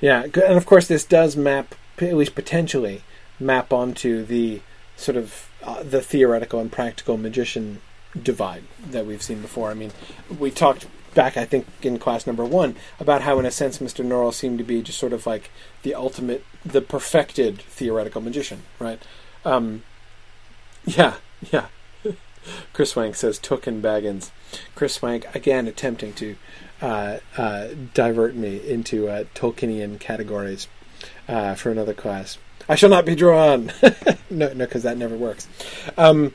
[0.02, 3.04] Yeah, and of course this does map, at least potentially,
[3.42, 4.62] map onto the
[4.96, 7.82] sort of uh, the theoretical and practical magician
[8.22, 9.72] divide that we've seen before.
[9.72, 9.92] I mean,
[10.40, 14.06] we talked back, I think, in class number one about how, in a sense, Mr.
[14.06, 15.50] Norrell seemed to be just sort of like
[15.84, 19.02] the ultimate, the perfected theoretical magician, right?
[19.44, 19.84] Um,
[20.86, 21.16] yeah,
[21.52, 21.68] yeah.
[22.74, 24.32] Chris Swank says Took and Baggins.
[24.76, 26.36] Chris Swank again attempting to
[26.82, 30.68] uh, uh, divert me into uh, Tolkienian categories
[31.28, 32.38] uh, for another class.
[32.72, 33.70] I shall not be drawn.
[34.30, 35.46] no, no, because that never works.
[35.98, 36.34] Um,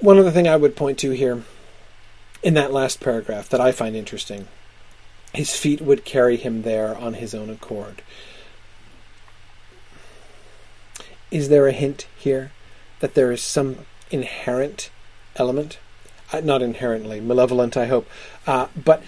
[0.00, 1.44] one other thing I would point to here
[2.42, 4.48] in that last paragraph that I find interesting
[5.32, 8.02] his feet would carry him there on his own accord.
[11.30, 12.50] Is there a hint here
[12.98, 14.90] that there is some inherent
[15.36, 15.78] element?
[16.32, 18.08] Uh, not inherently malevolent, I hope,
[18.48, 19.04] uh, but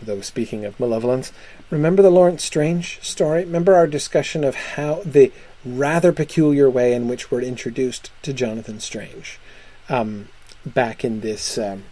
[0.00, 1.32] though speaking of malevolence,
[1.72, 3.44] remember the Laurence Strange story?
[3.44, 5.32] Remember our discussion of how the
[5.64, 9.40] rather peculiar way in which we're introduced to Jonathan Strange
[9.88, 10.28] um,
[10.64, 11.58] back in this.
[11.58, 11.84] Um,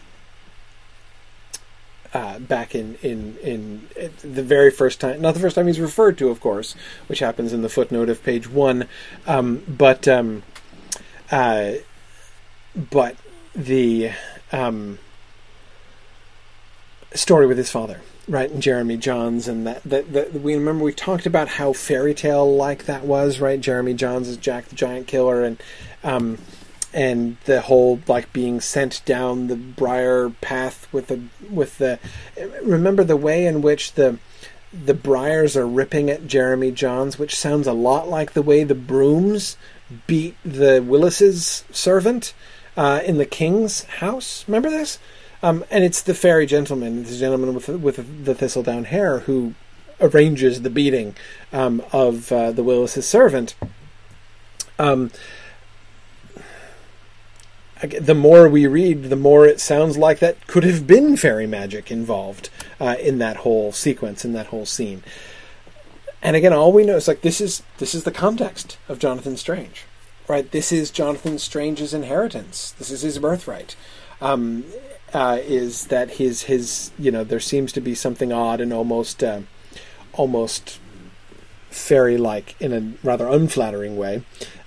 [2.12, 3.88] uh, back in, in in
[4.24, 6.74] the very first time, not the first time he's referred to, of course,
[7.06, 8.88] which happens in the footnote of page one,
[9.28, 10.42] um, but um,
[11.30, 11.74] uh,
[12.74, 13.14] but
[13.54, 14.10] the
[14.50, 14.98] um,
[17.14, 18.00] story with his father,
[18.30, 18.50] right?
[18.50, 22.56] And Jeremy Johns, and that, that, that we remember we talked about how fairy tale
[22.56, 23.60] like that was, right?
[23.60, 25.60] Jeremy Johns is Jack the Giant Killer, and
[26.04, 26.38] um,
[26.94, 31.20] and the whole like being sent down the briar path with the
[31.50, 31.98] with the.
[32.62, 34.18] Remember the way in which the
[34.72, 38.74] the briars are ripping at Jeremy Johns, which sounds a lot like the way the
[38.74, 39.56] brooms
[40.06, 42.32] beat the Willis's servant
[42.76, 44.44] uh, in the king's house.
[44.46, 45.00] Remember this?
[45.42, 49.54] Um, and it's the fairy gentleman, the gentleman with with the thistledown hair, who
[50.00, 51.16] arranges the beating
[51.52, 53.54] um, of uh, the Willis's servant.
[54.78, 55.10] Um,
[57.82, 61.90] the more we read, the more it sounds like that could have been fairy magic
[61.90, 65.02] involved uh, in that whole sequence, in that whole scene.
[66.22, 69.38] And again, all we know is like this is this is the context of Jonathan
[69.38, 69.86] Strange,
[70.28, 70.50] right?
[70.50, 72.72] This is Jonathan Strange's inheritance.
[72.72, 73.76] This is his birthright.
[74.20, 74.64] Um,
[75.12, 79.22] uh, is that his his you know there seems to be something odd and almost
[79.22, 79.40] uh,
[80.12, 80.78] almost
[81.70, 84.22] fairy like in a rather unflattering way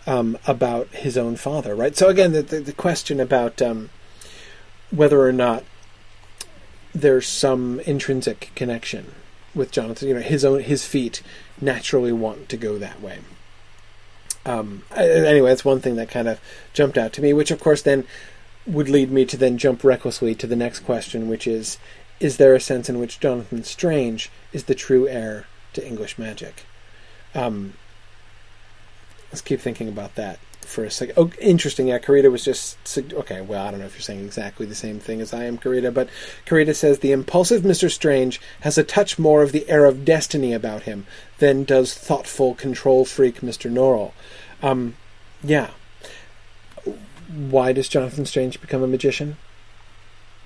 [0.07, 1.95] um, about his own father, right?
[1.95, 3.89] So again, the the, the question about um,
[4.91, 5.63] whether or not
[6.93, 9.13] there's some intrinsic connection
[9.55, 11.21] with Jonathan, you know, his own his feet
[11.61, 13.19] naturally want to go that way.
[14.45, 16.39] Um, anyway, that's one thing that kind of
[16.73, 18.05] jumped out to me, which of course then
[18.66, 21.78] would lead me to then jump recklessly to the next question, which is
[22.20, 26.64] Is there a sense in which Jonathan Strange is the true heir to English magic?
[27.36, 27.74] Um,
[29.32, 31.16] let's keep thinking about that for a second.
[31.18, 31.88] Oh, interesting.
[31.89, 33.41] Yeah, Karita was just okay.
[33.41, 35.93] Well, I don't know if you're saying exactly the same thing as I am, Karita,
[35.93, 36.07] but
[36.45, 40.53] Karita says the impulsive Mister Strange has a touch more of the air of destiny
[40.53, 41.05] about him
[41.39, 44.14] than does thoughtful control freak Mister Norrell.
[44.61, 44.95] Um,
[45.43, 45.72] yeah,
[47.34, 49.38] why does Jonathan Strange become a magician?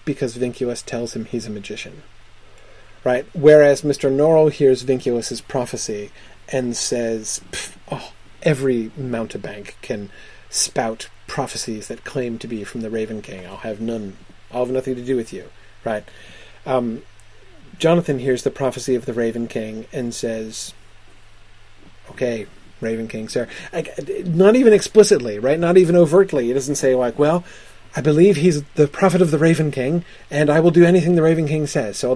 [0.05, 2.03] Because Vinculus tells him he's a magician.
[3.03, 3.25] Right?
[3.33, 4.11] Whereas Mr.
[4.11, 6.11] Norrell hears Vinculus's prophecy
[6.49, 7.41] and says,
[7.91, 8.11] oh,
[8.41, 10.09] every mountebank can
[10.49, 13.45] spout prophecies that claim to be from the Raven King.
[13.45, 14.17] I'll have none.
[14.51, 15.49] I'll have nothing to do with you.
[15.83, 16.03] Right?
[16.65, 17.03] Um,
[17.79, 20.73] Jonathan hears the prophecy of the Raven King and says,
[22.09, 22.47] okay,
[22.81, 23.47] Raven King, sir.
[24.25, 25.59] Not even explicitly, right?
[25.59, 26.47] Not even overtly.
[26.47, 27.43] He doesn't say like, "Well,
[27.95, 31.21] I believe he's the prophet of the Raven King, and I will do anything the
[31.21, 32.15] Raven King says." So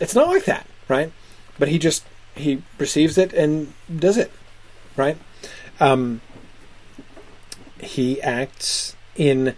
[0.00, 1.12] it's not like that, right?
[1.58, 4.30] But he just he receives it and does it,
[4.96, 5.16] right?
[5.80, 6.20] Um,
[7.80, 9.54] he acts in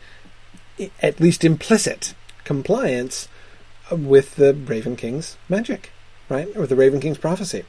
[1.03, 2.15] at least implicit
[2.45, 3.29] compliance
[3.91, 5.93] with the Raven King's magic,
[6.29, 7.65] right, or the Raven King's prophecy.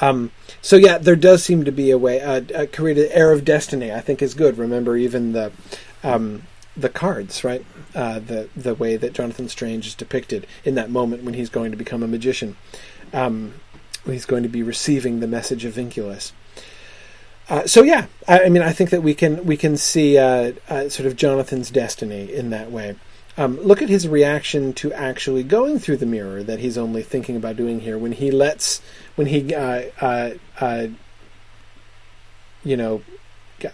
[0.00, 0.30] Um,
[0.60, 2.20] so yeah, there does seem to be a way.
[2.20, 3.92] Uh, uh, create air of destiny.
[3.92, 4.58] I think is good.
[4.58, 5.52] Remember, even the
[6.02, 6.42] um,
[6.76, 7.64] the cards, right?
[7.94, 11.70] Uh, the the way that Jonathan Strange is depicted in that moment when he's going
[11.70, 12.56] to become a magician,
[13.12, 13.54] um,
[14.04, 16.32] he's going to be receiving the message of Vinculus.
[17.48, 20.52] Uh, so yeah, I, I, mean, I think that we can we can see uh,
[20.68, 22.96] uh, sort of Jonathan's destiny in that way.
[23.38, 27.36] Um, look at his reaction to actually going through the mirror that he's only thinking
[27.36, 28.80] about doing here when he lets
[29.14, 30.86] when he uh, uh, uh,
[32.64, 33.02] you know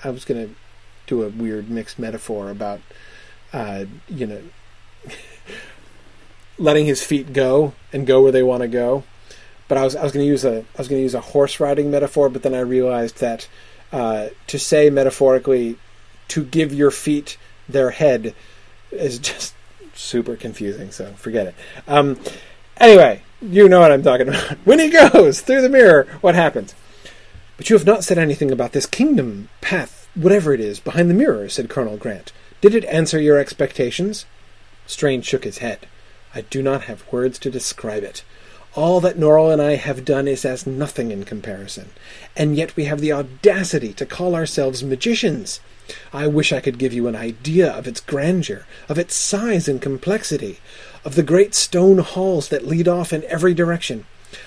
[0.03, 0.55] I was going to
[1.07, 2.81] do a weird mixed metaphor about
[3.53, 4.43] uh, you know
[6.59, 9.05] letting his feet go and go where they want to go
[9.69, 11.61] but I was I was going to use a I was to use a horse
[11.61, 13.49] riding metaphor but then I realized that
[13.93, 15.79] uh, to say metaphorically
[16.29, 17.37] to give your feet
[17.69, 18.35] their head
[18.93, 19.55] is just
[19.95, 20.91] super confusing.
[20.91, 21.55] So forget it.
[21.89, 22.19] Um,
[22.77, 24.59] anyway, you know what I'm talking about.
[24.65, 26.75] When he goes through the mirror, what happens?
[27.57, 31.15] But you have not said anything about this kingdom path, whatever it is, behind the
[31.15, 32.33] mirror, said Colonel Grant.
[32.61, 34.27] Did it answer your expectations?
[34.87, 35.87] Strange shook his head.
[36.35, 38.25] I do not have words to describe it.
[38.75, 41.91] All that Norrell and I have done is as nothing in comparison.
[42.37, 45.61] And yet we have the audacity to call ourselves magicians.
[46.13, 49.81] I wish I could give you an idea of its grandeur, of its size and
[49.81, 50.61] complexity,
[51.05, 54.07] of the great stone halls that lead off in every direction.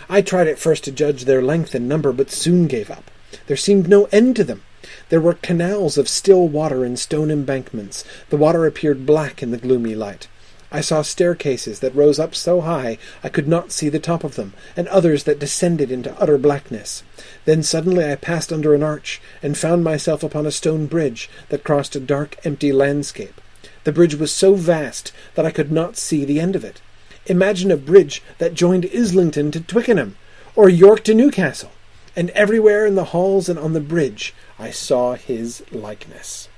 [0.09, 3.11] I tried at first to judge their length and number, but soon gave up.
[3.47, 4.63] There seemed no end to them.
[5.09, 8.03] There were canals of still water and stone embankments.
[8.29, 10.27] The water appeared black in the gloomy light.
[10.75, 14.35] I saw staircases that rose up so high I could not see the top of
[14.35, 17.01] them, and others that descended into utter blackness.
[17.45, 21.63] Then suddenly I passed under an arch, and found myself upon a stone bridge that
[21.63, 23.39] crossed a dark, empty landscape.
[23.85, 26.81] The bridge was so vast that I could not see the end of it.
[27.25, 30.17] Imagine a bridge that joined Islington to Twickenham,
[30.57, 31.71] or York to Newcastle,
[32.17, 36.49] and everywhere in the halls and on the bridge I saw his likeness.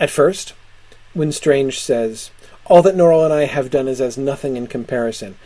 [0.00, 0.54] At first,
[1.12, 2.30] when Strange says,
[2.64, 5.36] All that Norrell and I have done is as nothing in comparison,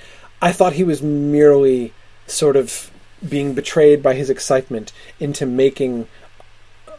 [0.40, 1.92] I thought he was merely
[2.28, 2.90] sort of
[3.28, 6.06] being betrayed by his excitement into making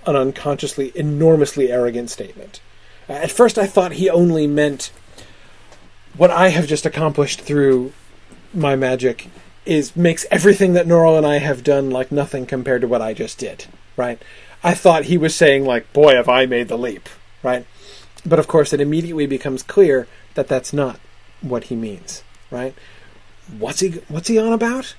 [0.06, 2.60] an unconsciously enormously arrogant statement.
[3.08, 4.92] At first, I thought he only meant
[6.18, 7.94] what I have just accomplished through
[8.54, 9.30] my magic
[9.66, 13.14] is makes everything that Norrell and I have done like nothing compared to what I
[13.14, 13.66] just did.
[13.96, 14.22] Right?
[14.64, 17.08] I thought he was saying like, "Boy, have I made the leap!"
[17.46, 17.66] Right?
[18.26, 21.00] But of course, it immediately becomes clear that that's not
[21.42, 22.74] what he means, right?
[23.58, 24.96] What's he What's he on about?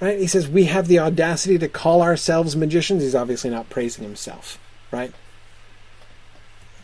[0.00, 0.18] Right?
[0.18, 3.02] He says we have the audacity to call ourselves magicians.
[3.02, 4.58] He's obviously not praising himself,
[4.90, 5.12] right?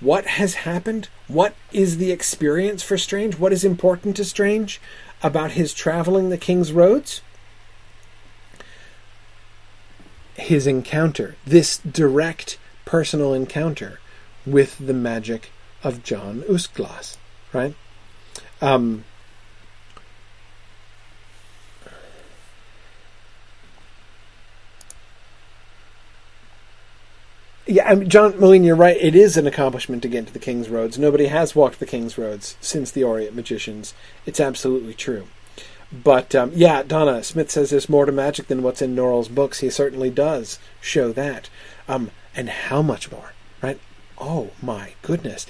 [0.00, 1.08] What has happened?
[1.28, 3.38] What is the experience for Strange?
[3.38, 4.80] What is important to Strange
[5.22, 7.22] about his traveling the King's roads?
[10.34, 14.00] His encounter, this direct personal encounter
[14.46, 15.50] with the magic
[15.82, 17.16] of John Uskglass,
[17.52, 17.74] right?
[18.60, 19.04] Um,
[27.66, 28.96] yeah, I mean, John Moline, you're right.
[28.96, 30.98] It is an accomplishment to get into the King's Roads.
[30.98, 33.94] Nobody has walked the King's Roads since the Aureate Magicians.
[34.26, 35.26] It's absolutely true.
[35.92, 39.60] But um, yeah, Donna Smith says there's more to magic than what's in Norrell's books.
[39.60, 41.48] He certainly does show that.
[41.86, 43.32] Um, and how much more,
[43.62, 43.78] right?
[44.18, 45.46] Oh my goodness,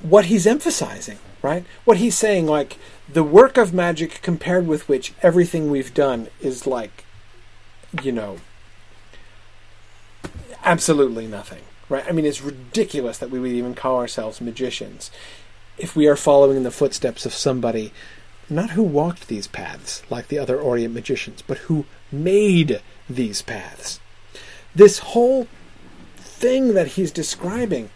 [0.00, 1.64] what he's emphasizing, right?
[1.84, 6.66] What he's saying, like, the work of magic compared with which everything we've done is
[6.66, 7.04] like,
[8.02, 8.38] you know,
[10.64, 12.04] absolutely nothing, right?
[12.06, 15.10] I mean, it's ridiculous that we would even call ourselves magicians
[15.78, 17.92] if we are following in the footsteps of somebody
[18.48, 23.98] not who walked these paths like the other Aureate magicians, but who made these paths.
[24.74, 25.48] This whole
[26.36, 27.90] thing that he's describing.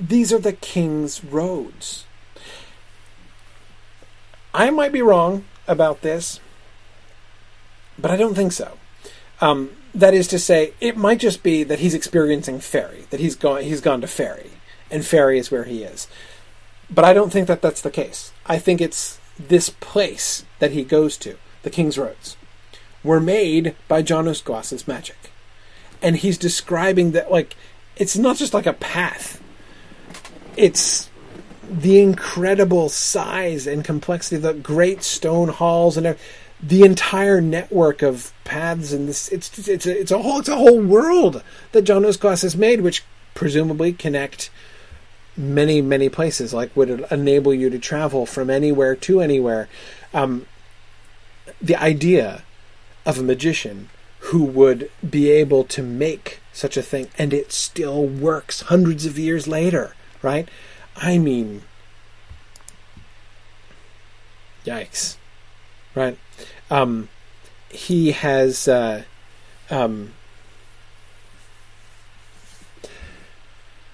[0.00, 2.06] These are the king's roads.
[4.54, 6.40] I might be wrong about this,
[7.98, 8.78] but I don't think so.
[9.40, 13.36] Um, that is to say, it might just be that he's experiencing fairy, that he's
[13.36, 14.52] gone he's gone to fairy,
[14.90, 16.08] and fairy is where he is.
[16.90, 18.32] But I don't think that that's the case.
[18.46, 22.36] I think it's this place that he goes to, the King's Roads,
[23.04, 25.27] were made by John Uskglass's magic
[26.02, 27.56] and he's describing that like
[27.96, 29.42] it's not just like a path.
[30.56, 31.10] It's
[31.70, 36.16] the incredible size and complexity of the great stone halls and
[36.62, 40.56] the entire network of paths and this it's it's a, it's a whole it's a
[40.56, 41.42] whole world
[41.72, 44.50] that John Uskglass has made which presumably connect
[45.36, 49.68] many many places like would enable you to travel from anywhere to anywhere
[50.14, 50.46] um,
[51.60, 52.42] the idea
[53.04, 53.88] of a magician
[54.20, 59.18] who would be able to make such a thing and it still works hundreds of
[59.18, 60.48] years later, right?
[60.96, 61.62] I mean,
[64.64, 65.16] yikes,
[65.94, 66.18] right?
[66.70, 67.08] Um,
[67.70, 69.04] he has, uh,
[69.70, 70.12] um,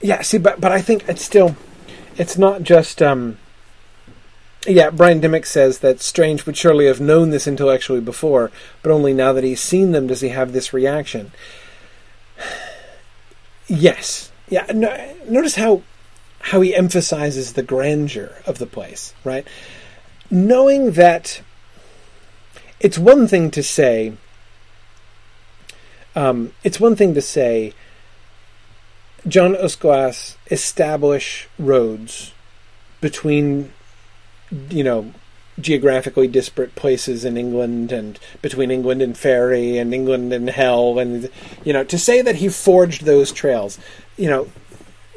[0.00, 1.56] yeah, see, but, but I think it's still,
[2.16, 3.38] it's not just, um,
[4.66, 8.50] yeah, Brian Dimmock says that Strange would surely have known this intellectually before,
[8.82, 11.32] but only now that he's seen them does he have this reaction.
[13.66, 14.30] Yes.
[14.50, 14.94] Yeah, no,
[15.26, 15.82] notice how
[16.38, 19.48] how he emphasizes the grandeur of the place, right?
[20.30, 21.40] Knowing that
[22.78, 24.12] it's one thing to say
[26.14, 27.72] um, it's one thing to say
[29.26, 32.32] John Uskglass establish roads
[33.00, 33.72] between
[34.70, 35.12] you know,
[35.60, 41.30] geographically disparate places in England and between England and Faerie and England and Hell and
[41.64, 43.78] you know to say that he forged those trails
[44.16, 44.48] you know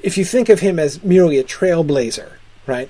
[0.03, 2.33] if you think of him as merely a trailblazer,
[2.65, 2.89] right?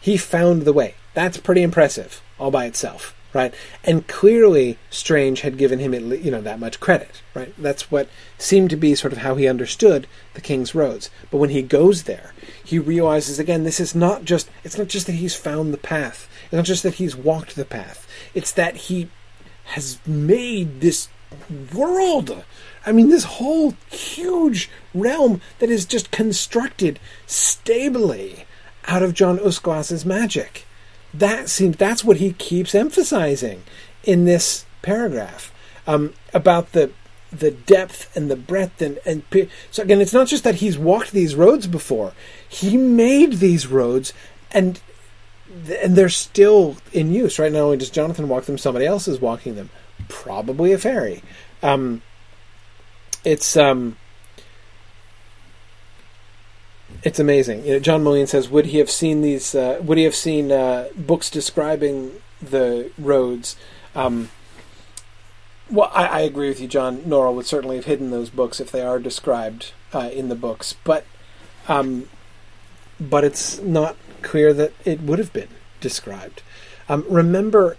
[0.00, 0.94] He found the way.
[1.14, 3.54] That's pretty impressive all by itself, right?
[3.82, 7.54] And clearly, Strange had given him, you know, that much credit, right?
[7.56, 8.08] That's what
[8.38, 11.10] seemed to be sort of how he understood the King's Roads.
[11.30, 12.34] But when he goes there,
[12.66, 16.28] he realizes again, this is not just, it's not just that he's found the path.
[16.44, 18.08] It's not just that he's walked the path.
[18.34, 19.08] It's that he
[19.64, 21.08] has made this
[21.72, 22.44] world.
[22.84, 28.46] I mean, this whole huge realm that is just constructed stably
[28.86, 30.66] out of John Uskglass's magic.
[31.14, 33.62] That seems that's what he keeps emphasizing
[34.04, 35.52] in this paragraph
[35.86, 36.90] um, about the
[37.32, 39.22] the depth and the breadth and, and
[39.70, 42.12] so again it's not just that he's walked these roads before
[42.56, 44.12] he made these roads
[44.50, 44.80] and
[45.82, 49.20] and they're still in use right not only does jonathan walk them somebody else is
[49.20, 49.70] walking them
[50.08, 51.22] probably a fairy
[51.62, 52.02] um,
[53.24, 53.96] it's um,
[57.02, 57.64] it's amazing.
[57.64, 59.54] You know, John Moline says, "Would he have seen these?
[59.54, 63.56] Uh, would he have seen uh, books describing the roads?"
[63.94, 64.30] Um,
[65.70, 66.98] well, I, I, agree with you, John.
[66.98, 70.76] Norrell would certainly have hidden those books if they are described uh, in the books,
[70.84, 71.04] but
[71.66, 72.08] um,
[73.00, 75.48] but it's not clear that it would have been
[75.80, 76.42] described.
[76.88, 77.76] Um, remember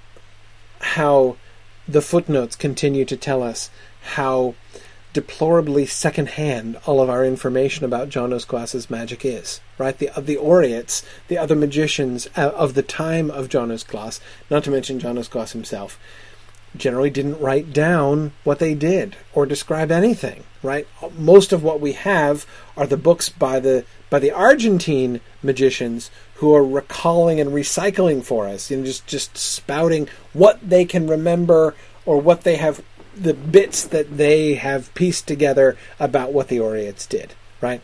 [0.80, 1.38] how
[1.88, 3.69] the footnotes continue to tell us
[4.02, 4.56] how
[5.14, 9.61] deplorably secondhand all of our information about John Uskglass's magic is.
[9.77, 14.19] Right, the the Aureates, the other magicians uh, of the time of John Uskglass,
[14.49, 15.99] not to mention John Uskglass himself,
[16.78, 20.44] generally didn't write down what they did or describe anything.
[20.64, 20.88] Right,
[21.18, 22.45] most of what we have
[22.76, 28.48] are the books by the by the Argentine magicians who are recalling and recycling for
[28.48, 31.76] us, you know, just just spouting what they can remember
[32.06, 32.82] or what they have
[33.16, 37.82] the bits that they have pieced together about what the Aureates did, right?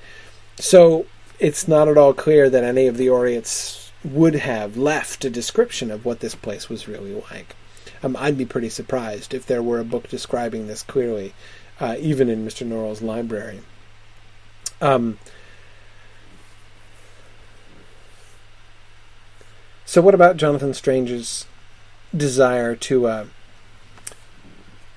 [0.57, 1.05] So
[1.39, 5.89] it's not at all clear that any of the Aureates would have left a description
[5.89, 7.55] of what this place was really like.
[8.03, 11.33] Um, I'd be pretty surprised if there were a book describing this clearly,
[11.79, 12.67] uh, even in Mr.
[12.67, 13.61] Norrell's library.
[14.81, 15.17] Um,
[19.85, 21.45] so, what about Jonathan Strange's
[22.15, 23.25] desire to uh,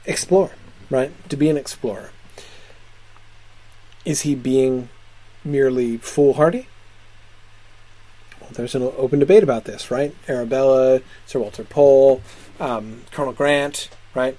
[0.04, 0.50] explore,
[0.90, 1.12] right?
[1.28, 2.10] To be an explorer.
[4.04, 4.88] Is he being
[5.44, 6.68] merely foolhardy?
[8.40, 10.14] Well, there's an open debate about this, right?
[10.28, 12.22] Arabella, Sir Walter Pole,
[12.60, 14.38] um, Colonel Grant, right?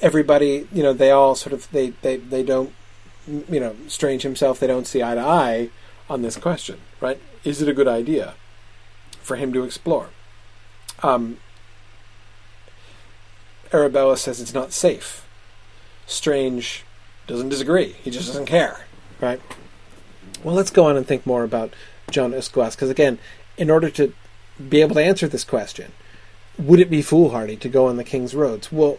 [0.00, 2.72] Everybody, you know, they all sort of they they they don't,
[3.26, 4.60] you know, Strange himself.
[4.60, 5.70] They don't see eye to eye
[6.08, 7.20] on this question, right?
[7.44, 8.34] Is it a good idea
[9.22, 10.10] for him to explore?
[11.02, 11.38] Um,
[13.72, 15.26] Arabella says it's not safe.
[16.06, 16.84] Strange
[17.26, 17.92] doesn't disagree.
[18.02, 18.86] He just doesn't care,
[19.20, 19.40] right?
[20.42, 21.74] Well, let's go on and think more about
[22.10, 23.18] John Uskglass, because again,
[23.56, 24.12] in order to
[24.68, 25.92] be able to answer this question,
[26.58, 28.72] would it be foolhardy to go on the King's roads?
[28.72, 28.98] Well,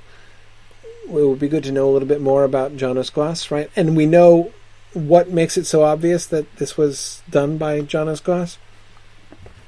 [1.06, 3.70] it would be good to know a little bit more about John Uskglass, right?
[3.76, 4.54] And we know
[4.94, 8.58] what makes it so obvious that this was done by John Uskglass.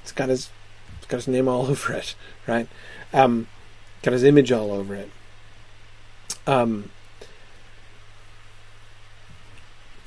[0.03, 0.49] It's got his,
[0.97, 2.15] it's got his name all over it,
[2.47, 2.67] right?
[3.13, 3.47] Um,
[4.03, 5.09] got his image all over it.
[6.47, 6.91] Um,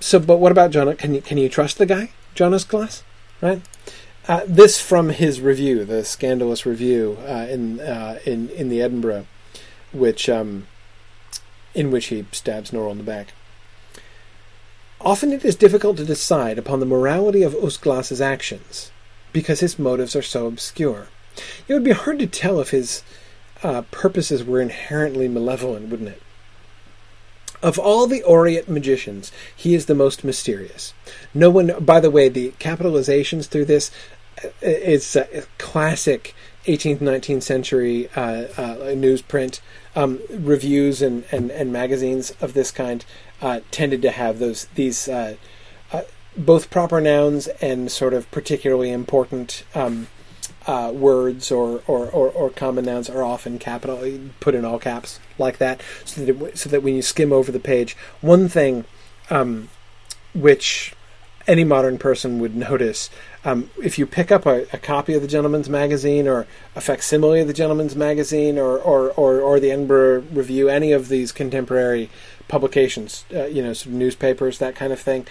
[0.00, 0.94] so, but what about John?
[0.96, 3.02] Can you can you trust the guy, John Uskglass?
[3.40, 3.62] Right.
[4.26, 9.26] Uh, this from his review, the scandalous review uh, in uh, in in the Edinburgh,
[9.92, 10.66] which um,
[11.74, 13.34] in which he stabs Norrell in the back.
[15.00, 18.90] Often it is difficult to decide upon the morality of Uskglass's actions,
[19.34, 21.08] because his motives are so obscure.
[21.68, 23.02] It would be hard to tell if his
[23.62, 26.22] uh, purposes were inherently malevolent, wouldn't it?
[27.64, 30.92] Of all the Aureate magicians, he is the most mysterious.
[31.32, 33.90] No one, by the way, the capitalizations through this
[34.44, 36.34] uh, is a classic
[36.66, 38.20] 18th, 19th century uh,
[38.58, 39.60] uh, newsprint.
[39.96, 43.02] Um, reviews and, and, and magazines of this kind
[43.40, 45.36] uh, tended to have those these uh,
[45.90, 46.02] uh,
[46.36, 50.08] both proper nouns and sort of particularly important um,
[50.66, 55.20] uh, words or, or, or, or, common nouns are often capital put in all caps
[55.38, 58.84] like that, so that it, so that when you skim over the page, one thing
[59.28, 59.68] um,
[60.34, 60.94] which
[61.46, 63.10] any modern person would notice
[63.44, 67.40] um, if you pick up a, a, copy of the Gentleman's Magazine or a facsimile
[67.40, 72.08] of the Gentleman's Magazine or or, or, or the Edinburgh Review, any of these contemporary
[72.48, 75.26] publications, uh, you know, sort of newspapers, that kind of thing.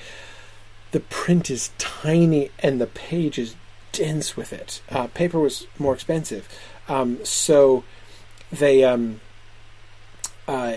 [0.91, 3.55] The print is tiny and the page is
[3.93, 4.81] dense with it.
[4.89, 6.49] Uh, paper was more expensive,
[6.89, 7.83] um, so
[8.51, 9.21] they um,
[10.47, 10.75] uh,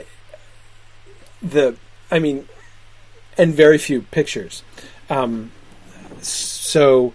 [1.42, 1.76] the
[2.10, 2.48] I mean,
[3.36, 4.62] and very few pictures.
[5.10, 5.52] Um,
[6.22, 7.12] so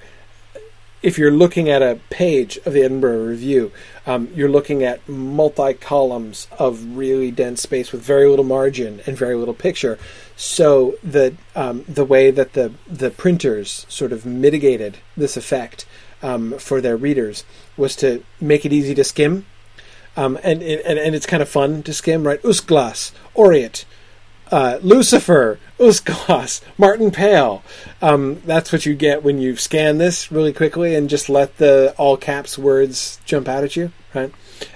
[1.02, 3.72] if you're looking at a page of the Edinburgh Review,
[4.06, 9.18] um, you're looking at multi columns of really dense space with very little margin and
[9.18, 9.98] very little picture.
[10.44, 15.86] So the um, the way that the the printers sort of mitigated this effect
[16.24, 17.46] um, for their readers
[17.78, 19.46] was to make it easy to skim,
[20.18, 22.42] um, and, and and it's kind of fun to skim, right?
[22.42, 23.86] Uskglass, Aureate,
[24.52, 27.62] uh, Lucifer, Uskglass, Martin Pale.
[28.02, 31.94] Um, that's what you get when you scan this really quickly and just let the
[32.00, 34.34] all caps words jump out at you, right?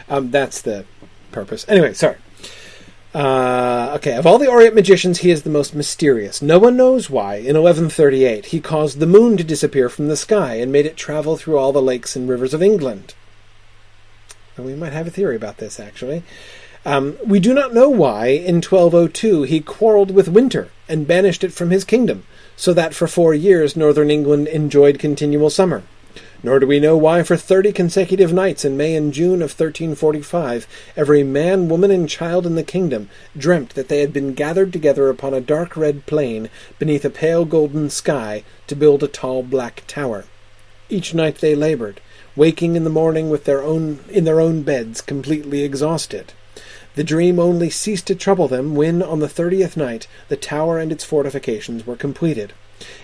[0.09, 0.85] Um, that's the
[1.31, 1.65] purpose.
[1.67, 2.17] Anyway, sorry.
[3.15, 6.41] Uh, okay, of all the Aureate magicians, he is the most mysterious.
[6.41, 10.55] No one knows why, in 1138, he caused the moon to disappear from the sky
[10.55, 13.13] and made it travel through all the lakes and rivers of England.
[14.57, 16.23] Well, we might have a theory about this, actually.
[16.85, 21.53] Um, we do not know why, in 1202, he quarrelled with winter and banished it
[21.53, 22.25] from his kingdom,
[22.57, 25.83] so that for four years northern England enjoyed continual summer.
[26.43, 30.67] Nor do we know why, for thirty consecutive nights in May and June of 1345,
[30.97, 35.09] every man, woman, and child in the kingdom dreamt that they had been gathered together
[35.09, 39.83] upon a dark red plain beneath a pale golden sky to build a tall black
[39.87, 40.25] tower.
[40.89, 42.01] Each night they labored,
[42.35, 46.33] waking in the morning with their own in their own beds, completely exhausted.
[46.95, 50.91] The dream only ceased to trouble them when, on the thirtieth night, the tower and
[50.91, 52.53] its fortifications were completed.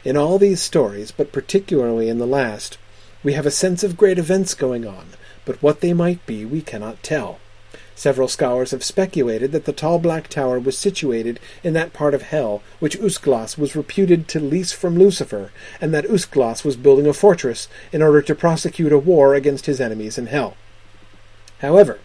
[0.03, 2.77] In all these stories, but particularly in the last,
[3.23, 5.07] we have a sense of great events going on,
[5.45, 7.39] but what they might be we cannot tell.
[7.95, 12.23] Several scholars have speculated that the tall black tower was situated in that part of
[12.23, 17.13] hell which Uskglass was reputed to lease from Lucifer, and that Uskglass was building a
[17.13, 20.55] fortress in order to prosecute a war against his enemies in hell.
[21.59, 21.99] However,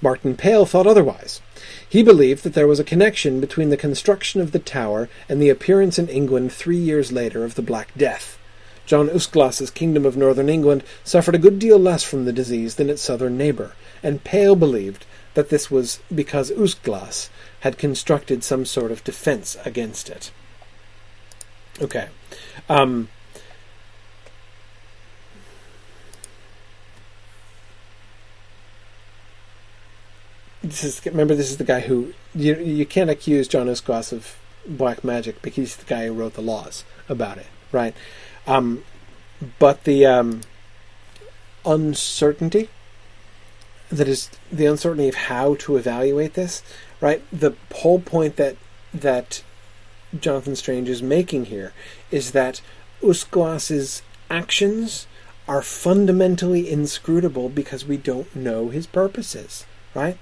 [0.00, 1.42] Martin Pale thought otherwise.
[1.86, 5.50] He believed that there was a connection between the construction of the tower and the
[5.50, 8.38] appearance in England three years later of the Black Death.
[8.86, 12.90] John Uskglass's kingdom of northern England suffered a good deal less from the disease than
[12.90, 17.28] its southern neighbour, and Pale believed that this was because Uskglass
[17.60, 20.30] had constructed some sort of defense against it.
[21.80, 22.08] Okay.
[22.68, 23.08] Um,
[30.62, 34.36] this is remember this is the guy who you you can't accuse John Uskglass of
[34.66, 37.94] black magic because he's the guy who wrote the laws about it, right?
[38.46, 38.84] Um,
[39.58, 40.40] but the um,
[41.64, 42.68] uncertainty
[43.90, 46.62] that is the uncertainty of how to evaluate this,
[47.00, 47.22] right?
[47.30, 48.56] The whole point that
[48.94, 49.42] that
[50.18, 51.72] Jonathan Strange is making here
[52.10, 52.60] is that
[53.02, 55.06] Uskglass's actions
[55.46, 60.16] are fundamentally inscrutable because we don't know his purposes, right?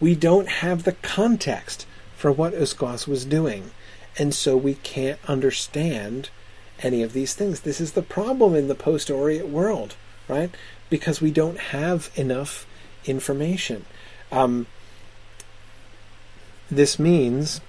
[0.00, 1.86] we don't have the context
[2.16, 3.70] for what Uskglass was doing.
[4.18, 6.30] And so we can't understand
[6.84, 7.60] any of these things.
[7.60, 9.96] This is the problem in the post Aureate world,
[10.28, 10.50] right?
[10.90, 12.66] Because we don't have enough
[13.06, 13.86] information.
[14.30, 14.66] Um,
[16.70, 17.60] this means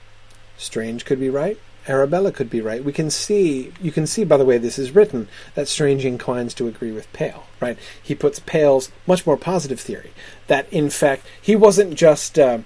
[0.58, 2.84] Strange could be right, Arabella could be right.
[2.84, 6.54] We can see, you can see by the way this is written, that Strange inclines
[6.56, 7.78] to agree with Pale, right?
[8.02, 10.12] He puts Pale's much more positive theory
[10.48, 12.60] that in fact he wasn't just, uh,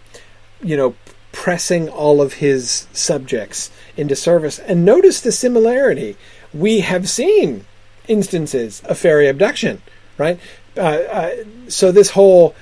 [0.64, 0.96] you know,
[1.32, 4.60] pressing all of his subjects into service.
[4.60, 6.18] And notice the similarity.
[6.54, 7.66] We have seen
[8.08, 9.82] instances of fairy abduction,
[10.18, 10.40] right?
[10.76, 11.36] Uh, uh,
[11.68, 12.56] so this whole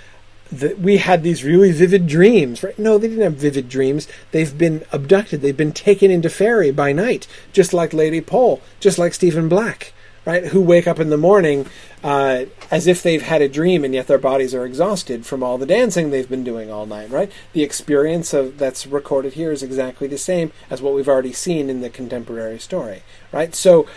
[0.51, 2.77] that we had these really vivid dreams, right?
[2.79, 4.07] No, they didn't have vivid dreams.
[4.31, 5.41] They've been abducted.
[5.41, 9.93] They've been taken into fairy by night, just like Lady Pole, just like Stephen Black,
[10.25, 10.45] right?
[10.47, 11.65] Who wake up in the morning
[12.03, 15.57] uh, as if they've had a dream, and yet their bodies are exhausted from all
[15.57, 17.31] the dancing they've been doing all night, right?
[17.53, 21.69] The experience of that's recorded here is exactly the same as what we've already seen
[21.69, 23.53] in the contemporary story, right?
[23.55, 23.87] So,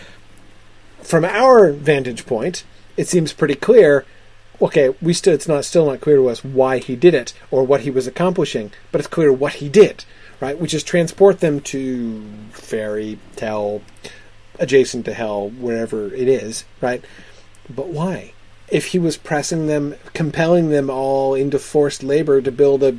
[1.02, 2.65] from our vantage point,
[2.97, 4.05] it seems pretty clear
[4.62, 7.65] okay, we still it's not still not clear to us why he did it or
[7.65, 10.05] what he was accomplishing, but it's clear what he did,
[10.40, 10.59] right?
[10.59, 13.82] Which is transport them to fairy tale,
[14.59, 17.05] adjacent to hell, wherever it is, right?
[17.69, 18.32] But why?
[18.69, 22.98] If he was pressing them, compelling them all into forced labor to build a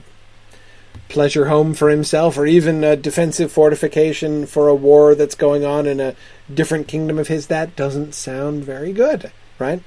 [1.12, 5.86] pleasure home for himself, or even a defensive fortification for a war that's going on
[5.86, 6.16] in a
[6.52, 9.30] different kingdom of his, that doesn't sound very good,
[9.60, 9.84] right?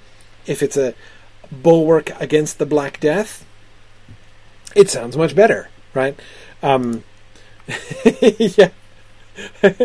[0.46, 0.94] If it's a
[1.50, 3.46] bulwark against the Black Death,
[4.76, 6.18] it sounds much better, right?
[6.62, 7.04] Um,
[7.66, 8.70] yeah.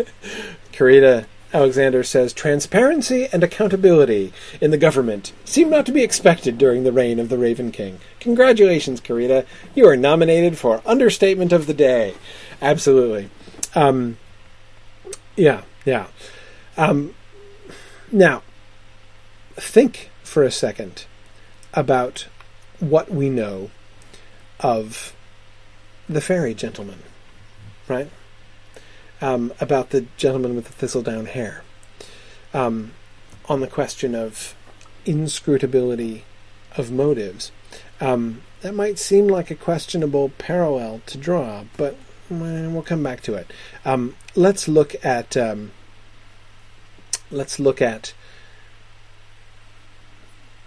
[0.72, 6.84] Karita Alexander says transparency and accountability in the government seem not to be expected during
[6.84, 7.98] the reign of the Raven King.
[8.20, 9.44] Congratulations, Karita.
[9.74, 12.14] You are nominated for Understatement of the Day.
[12.62, 13.30] Absolutely.
[13.74, 14.18] Um,
[15.36, 16.06] yeah, yeah.
[16.76, 17.14] Um,
[18.12, 18.42] now,
[19.56, 21.06] think for a second
[21.74, 22.28] about
[22.78, 23.70] what we know
[24.60, 25.14] of
[26.08, 27.02] the fairy gentleman,
[27.88, 28.10] right?
[29.22, 31.62] Um, about the gentleman with the thistledown hair.
[32.54, 32.92] Um,
[33.48, 34.54] on the question of
[35.04, 36.24] inscrutability
[36.76, 37.52] of motives.
[38.00, 41.96] Um, that might seem like a questionable parallel to draw, but
[42.28, 43.50] we'll come back to it.
[43.84, 45.72] Um, let's look at um,
[47.30, 48.14] let's look at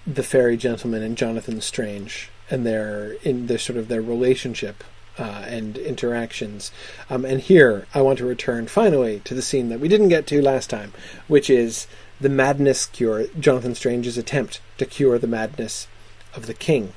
[0.05, 4.83] the fairy gentleman and Jonathan Strange and their in their sort of their relationship
[5.17, 6.71] uh, and interactions.
[7.09, 10.27] Um, and here I want to return finally to the scene that we didn't get
[10.27, 10.93] to last time,
[11.27, 11.87] which is
[12.19, 15.87] the madness cure, Jonathan Strange's attempt to cure the madness
[16.35, 16.93] of the king.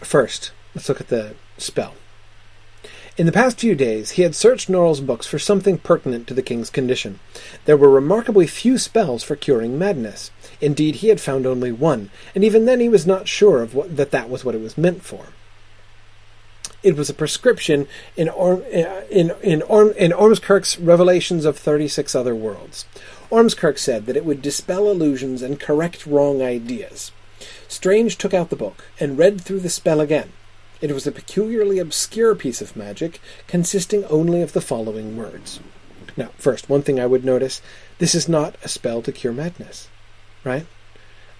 [0.00, 1.94] First, let's look at the spell.
[3.16, 6.42] In the past few days, he had searched Norrell's books for something pertinent to the
[6.42, 7.18] king's condition.
[7.64, 10.30] There were remarkably few spells for curing madness.
[10.60, 13.96] Indeed, he had found only one, and even then he was not sure of what,
[13.96, 15.26] that that was what it was meant for.
[16.82, 22.14] It was a prescription in, Orm, uh, in, in, Orm, in Ormskirk's Revelations of 36
[22.14, 22.84] Other Worlds.
[23.30, 27.10] Ormskirk said that it would dispel illusions and correct wrong ideas.
[27.66, 30.32] Strange took out the book and read through the spell again.
[30.80, 35.60] It was a peculiarly obscure piece of magic, consisting only of the following words.
[36.16, 37.60] Now, first, one thing I would notice
[37.98, 39.88] this is not a spell to cure madness,
[40.46, 40.66] right?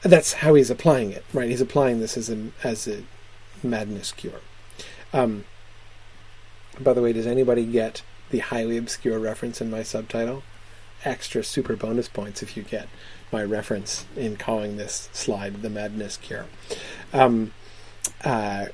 [0.03, 1.49] That's how he's applying it, right?
[1.49, 3.05] He's applying this as a, as a
[3.62, 4.41] madness cure.
[5.12, 5.45] Um,
[6.78, 10.43] by the way, does anybody get the highly obscure reference in my subtitle?
[11.05, 12.89] Extra super bonus points if you get
[13.33, 16.47] my reference in calling this slide the madness cure.
[17.12, 17.53] Um,
[18.24, 18.66] uh,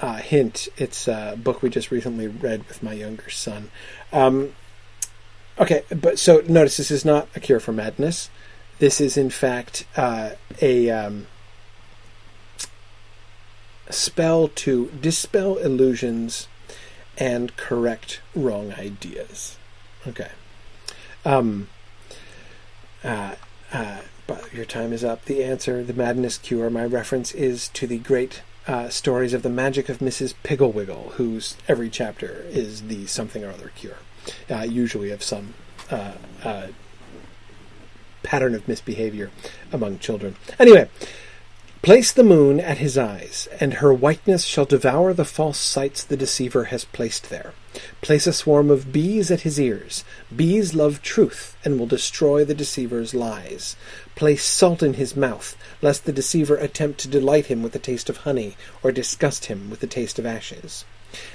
[0.00, 3.70] uh, hint, it's a book we just recently read with my younger son.
[4.12, 4.54] Um,
[5.58, 8.30] okay, but so notice this is not a cure for madness.
[8.80, 10.30] This is, in fact, uh,
[10.62, 11.26] a um,
[13.90, 16.48] spell to dispel illusions
[17.18, 19.58] and correct wrong ideas.
[20.08, 20.30] Okay.
[21.26, 21.68] Um,
[23.04, 23.34] uh,
[23.70, 25.26] uh, but your time is up.
[25.26, 29.50] The answer, the madness cure, my reference is to the great uh, stories of the
[29.50, 30.32] magic of Mrs.
[30.42, 33.98] Piggle-Wiggle, whose every chapter is the something or other cure,
[34.50, 35.52] uh, usually of some
[35.90, 36.12] uh,
[36.44, 36.68] uh,
[38.22, 39.30] pattern of misbehavior
[39.72, 40.36] among children.
[40.58, 40.88] Anyway,
[41.82, 46.16] place the moon at his eyes, and her whiteness shall devour the false sights the
[46.16, 47.54] deceiver has placed there.
[48.00, 50.04] Place a swarm of bees at his ears.
[50.34, 53.76] Bees love truth and will destroy the deceiver's lies.
[54.16, 58.10] Place salt in his mouth, lest the deceiver attempt to delight him with the taste
[58.10, 60.84] of honey, or disgust him with the taste of ashes.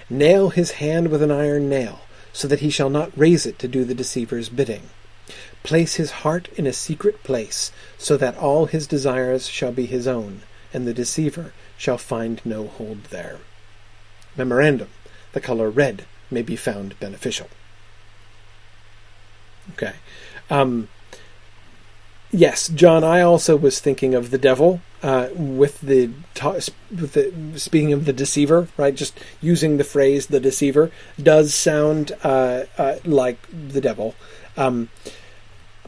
[0.10, 2.02] Nail his hand with an iron nail,
[2.34, 4.90] so that he shall not raise it to do the deceiver's bidding.
[5.66, 10.08] Place his heart in a secret place, so that all his desires shall be his
[10.08, 13.40] own, and the deceiver shall find no hold there.
[14.38, 14.90] Memorandum:
[15.34, 17.48] the color red may be found beneficial.
[19.74, 19.94] Okay.
[20.52, 20.88] Um,
[22.32, 23.04] yes, John.
[23.04, 26.12] I also was thinking of the devil uh, with the
[26.92, 28.94] with the speaking of the deceiver, right?
[28.94, 34.14] Just using the phrase "the deceiver" does sound uh, uh, like the devil.
[34.56, 34.90] Um,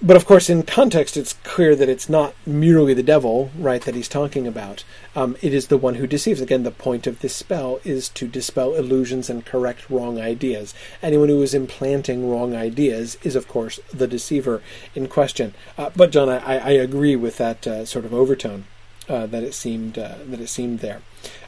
[0.01, 3.95] but of course, in context, it's clear that it's not merely the devil, right, that
[3.95, 4.83] he's talking about.
[5.15, 6.39] Um, it is the one who deceives.
[6.39, 10.75] Again, the point of this spell is to dispel illusions and correct wrong ideas.
[11.01, 14.61] Anyone who is implanting wrong ideas is, of course, the deceiver
[14.93, 15.55] in question.
[15.77, 18.65] Uh, but John, I, I, agree with that uh, sort of overtone
[19.09, 21.01] uh, that it seemed uh, that it seemed there.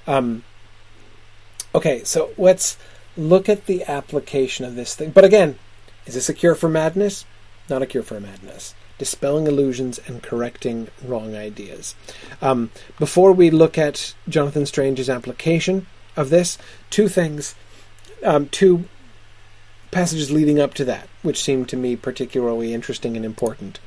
[0.07, 0.43] Um,
[1.75, 2.77] okay, so let's
[3.15, 5.11] look at the application of this thing.
[5.11, 5.59] But again,
[6.07, 7.25] is this a cure for madness?
[7.69, 8.73] Not a cure for madness.
[8.97, 11.95] Dispelling illusions and correcting wrong ideas.
[12.41, 15.87] Um, before we look at Jonathan Strange's application
[16.17, 16.57] of this,
[16.89, 17.55] two things,
[18.23, 18.85] um, two
[19.91, 23.79] passages leading up to that, which seem to me particularly interesting and important.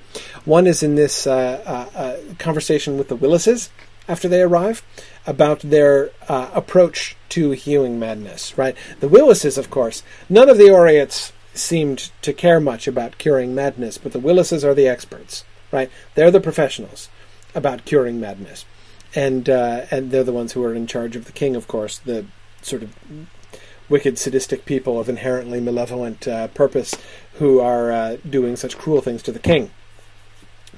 [0.44, 1.62] One is in this uh,
[1.94, 3.70] uh, uh, conversation with the Willises
[4.09, 4.82] after they arrive
[5.26, 8.59] about their uh, approach to healing madness.
[8.59, 13.54] Right, the Willises, of course, none of the Aureates seemed to care much about curing
[13.54, 15.90] madness, but the Willises are the experts, right?
[16.14, 17.08] They're the professionals
[17.54, 18.64] about curing madness,
[19.14, 21.98] and uh, and they're the ones who are in charge of the king, of course,
[21.98, 22.24] the
[22.62, 22.94] sort of
[23.88, 26.94] wicked, sadistic people of inherently malevolent uh, purpose
[27.34, 29.70] who are uh, doing such cruel things to the king.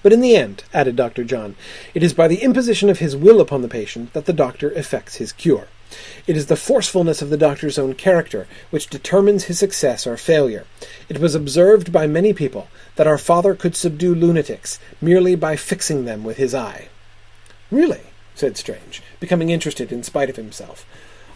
[0.03, 1.25] But in the end, added Dr.
[1.25, 1.57] John,
[1.95, 5.17] it is by the imposition of his will upon the patient that the doctor effects
[5.17, 5.69] his cure.
[6.27, 10.65] It is the forcefulness of the doctor's own character which determines his success or failure.
[11.09, 16.05] It was observed by many people that our father could subdue lunatics merely by fixing
[16.05, 16.89] them with his eye.
[17.71, 18.01] Really?
[18.35, 20.85] said Strange, becoming interested in spite of himself.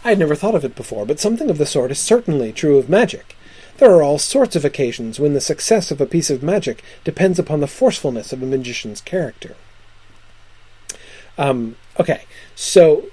[0.03, 2.77] I had never thought of it before, but something of the sort is certainly true
[2.77, 3.35] of magic.
[3.77, 7.39] There are all sorts of occasions when the success of a piece of magic depends
[7.39, 9.55] upon the forcefulness of a magician's character.
[11.37, 12.23] Um, okay,
[12.55, 13.05] so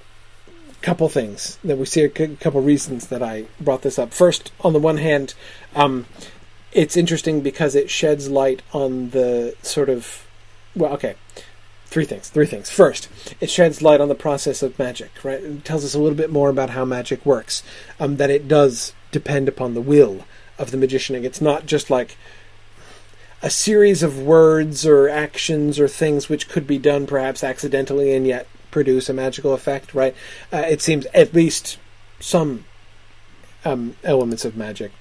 [0.87, 4.13] couple things that we see a couple reasons that I brought this up.
[4.13, 5.33] First, on the one hand,
[5.75, 6.05] um,
[6.71, 10.25] it's interesting because it sheds light on the sort of
[10.77, 11.15] well, okay,
[11.87, 12.29] three things.
[12.29, 12.69] Three things.
[12.69, 13.09] First,
[13.41, 15.11] it sheds light on the process of magic.
[15.25, 17.63] Right, it tells us a little bit more about how magic works.
[17.99, 20.23] Um, that it does depend upon the will
[20.57, 21.25] of the magician.
[21.25, 22.15] It's not just like
[23.41, 28.25] a series of words or actions or things which could be done perhaps accidentally and
[28.25, 30.15] yet produce a magical effect, right?
[30.51, 31.77] Uh, it seems at least
[32.19, 32.65] some
[33.65, 34.91] um, elements of magic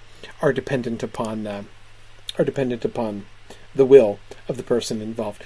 [0.43, 1.63] are dependent upon uh,
[2.39, 3.25] are dependent upon
[3.75, 4.19] the will
[4.49, 5.43] of the person involved.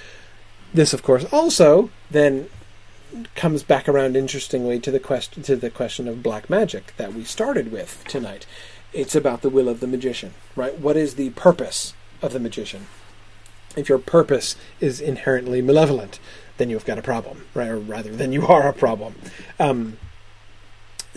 [0.73, 2.49] This, of course, also then
[3.35, 7.23] comes back around interestingly to the question to the question of black magic that we
[7.23, 8.45] started with tonight.
[8.93, 10.77] It's about the will of the magician, right?
[10.77, 12.87] What is the purpose of the magician?
[13.75, 16.19] If your purpose is inherently malevolent,
[16.61, 17.69] then you've got a problem, right?
[17.69, 19.15] Or rather, then you are a problem.
[19.59, 19.97] Um,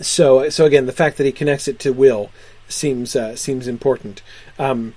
[0.01, 2.31] so, so again, the fact that he connects it to will
[2.67, 4.23] seems uh, seems important.
[4.57, 4.95] Um,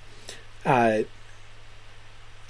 [0.65, 1.03] uh,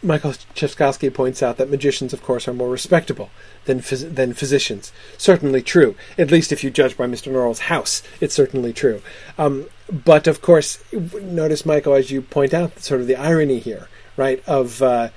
[0.02, 3.32] Michael Cheskowski points out that magicians, of course, are more respectable
[3.66, 4.94] than phys- than physicians.
[5.18, 5.96] Certainly true.
[6.18, 7.30] At least if you judge by Mr.
[7.30, 9.02] Norrell's house, it's certainly true.
[9.38, 13.90] Um, but of course, notice, Michael, as you point out, sort of the irony here,
[14.16, 14.42] right?
[14.48, 15.10] Of uh,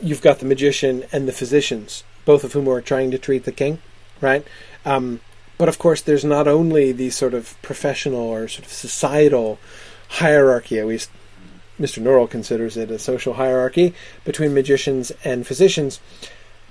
[0.00, 3.52] you've got the magician and the physicians, both of whom are trying to treat the
[3.52, 3.78] king,
[4.20, 4.46] right?
[4.84, 5.20] Um,
[5.58, 9.58] but of course, there's not only the sort of professional or sort of societal
[10.08, 11.10] hierarchy, at least
[11.78, 12.02] Mr.
[12.02, 13.94] Norrell considers it a social hierarchy
[14.24, 16.00] between magicians and physicians,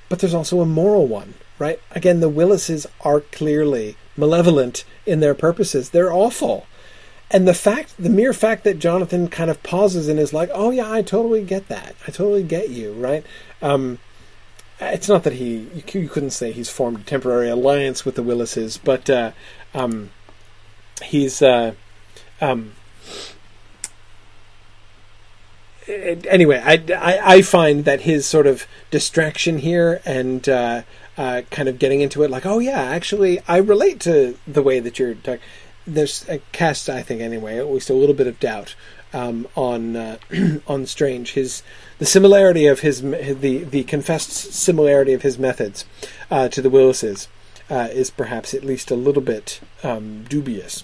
[0.09, 1.80] but there's also a moral one, right?
[1.91, 5.89] Again, the Willises are clearly malevolent in their purposes.
[5.89, 6.67] They're awful.
[7.31, 10.69] And the fact, the mere fact that Jonathan kind of pauses and is like, "Oh
[10.69, 11.95] yeah, I totally get that.
[12.07, 13.25] I totally get you," right?
[13.61, 13.97] Um,
[14.91, 18.77] it's not that he you, couldn't say he's formed a temporary alliance with the Willises,
[18.77, 19.31] but uh,
[19.73, 20.11] um,
[21.03, 21.73] he's uh,
[22.41, 22.73] um,
[25.88, 30.84] anyway, I, I, I, find that his sort of distraction here and uh,
[31.18, 34.80] uh, kind of getting into it, like, oh yeah, actually, I relate to the way
[34.80, 35.41] that you're talking.
[35.85, 38.76] There's a cast, I think, anyway, at least a little bit of doubt
[39.14, 40.18] um, on uh,
[40.68, 41.34] on Strange.
[41.34, 41.64] His
[41.99, 45.85] the similarity of his the the confessed similarity of his methods
[46.30, 47.27] uh, to the Willises
[47.69, 50.84] uh, is perhaps at least a little bit um, dubious.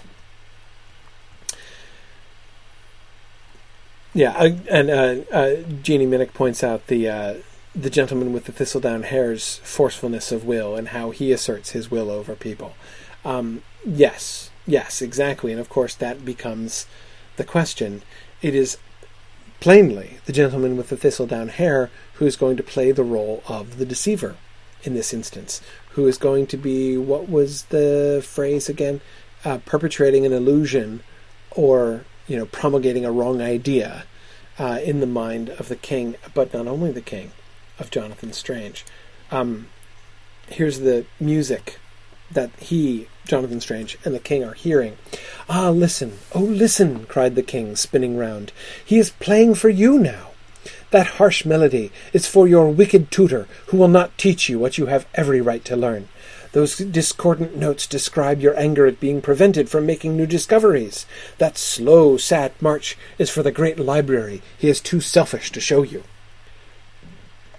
[4.12, 4.36] Yeah,
[4.68, 7.34] and uh, uh, Jeannie Minnick points out the uh,
[7.74, 12.10] the gentleman with the thistledown hair's forcefulness of will and how he asserts his will
[12.10, 12.74] over people.
[13.24, 16.86] Um, yes, yes, exactly, and of course that becomes
[17.36, 18.02] the question.
[18.42, 18.78] It is
[19.60, 23.42] plainly the gentleman with the thistle down hair who is going to play the role
[23.46, 24.36] of the deceiver
[24.82, 25.60] in this instance,
[25.90, 29.00] who is going to be what was the phrase again?
[29.44, 31.02] Uh, perpetrating an illusion
[31.50, 34.04] or you know, promulgating a wrong idea
[34.58, 37.32] uh, in the mind of the king, but not only the king,
[37.80, 38.84] of Jonathan Strange.
[39.32, 39.66] Um,
[40.46, 41.80] here's the music
[42.30, 44.96] that he, Jonathan Strange, and the king are hearing.
[45.48, 48.52] Ah, listen, oh, listen, cried the king, spinning round.
[48.84, 50.30] He is playing for you now.
[50.90, 54.86] That harsh melody is for your wicked tutor, who will not teach you what you
[54.86, 56.08] have every right to learn.
[56.50, 61.06] Those discordant notes describe your anger at being prevented from making new discoveries.
[61.38, 65.84] That slow, sad march is for the great library he is too selfish to show
[65.84, 66.02] you.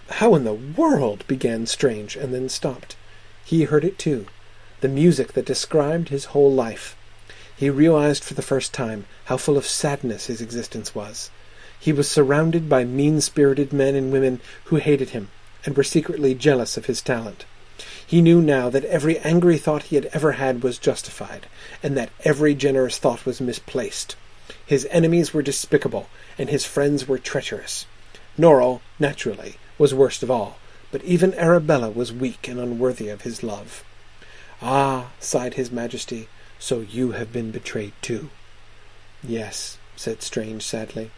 [0.10, 1.24] How in the world?
[1.30, 2.98] began Strange, and then stopped.
[3.46, 4.26] He heard it too,
[4.82, 6.96] the music that described his whole life.
[7.56, 11.30] He realized for the first time how full of sadness his existence was.
[11.80, 15.30] He was surrounded by mean spirited men and women who hated him
[15.66, 17.46] and were secretly jealous of his talent.
[18.06, 21.48] He knew now that every angry thought he had ever had was justified,
[21.82, 24.16] and that every generous thought was misplaced.
[24.66, 27.86] His enemies were despicable, and his friends were treacherous.
[28.38, 30.58] Norrell, naturally, was worst of all,
[30.92, 33.84] but even Arabella was weak and unworthy of his love.
[34.64, 36.28] Ah, sighed his Majesty,
[36.60, 38.30] so you have been betrayed too.
[39.24, 41.10] Yes, said Strange sadly.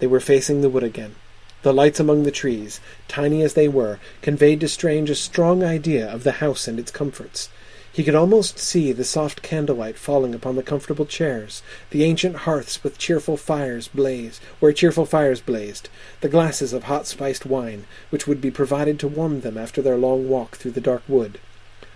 [0.00, 1.14] They were facing the wood again.
[1.62, 6.12] The lights among the trees, tiny as they were, conveyed to Strange a strong idea
[6.12, 7.48] of the house and its comforts.
[7.92, 12.82] He could almost see the soft candlelight falling upon the comfortable chairs, the ancient hearths
[12.82, 15.88] with cheerful fires blaze, where cheerful fires blazed,
[16.22, 19.96] the glasses of hot spiced wine, which would be provided to warm them after their
[19.96, 21.38] long walk through the dark wood.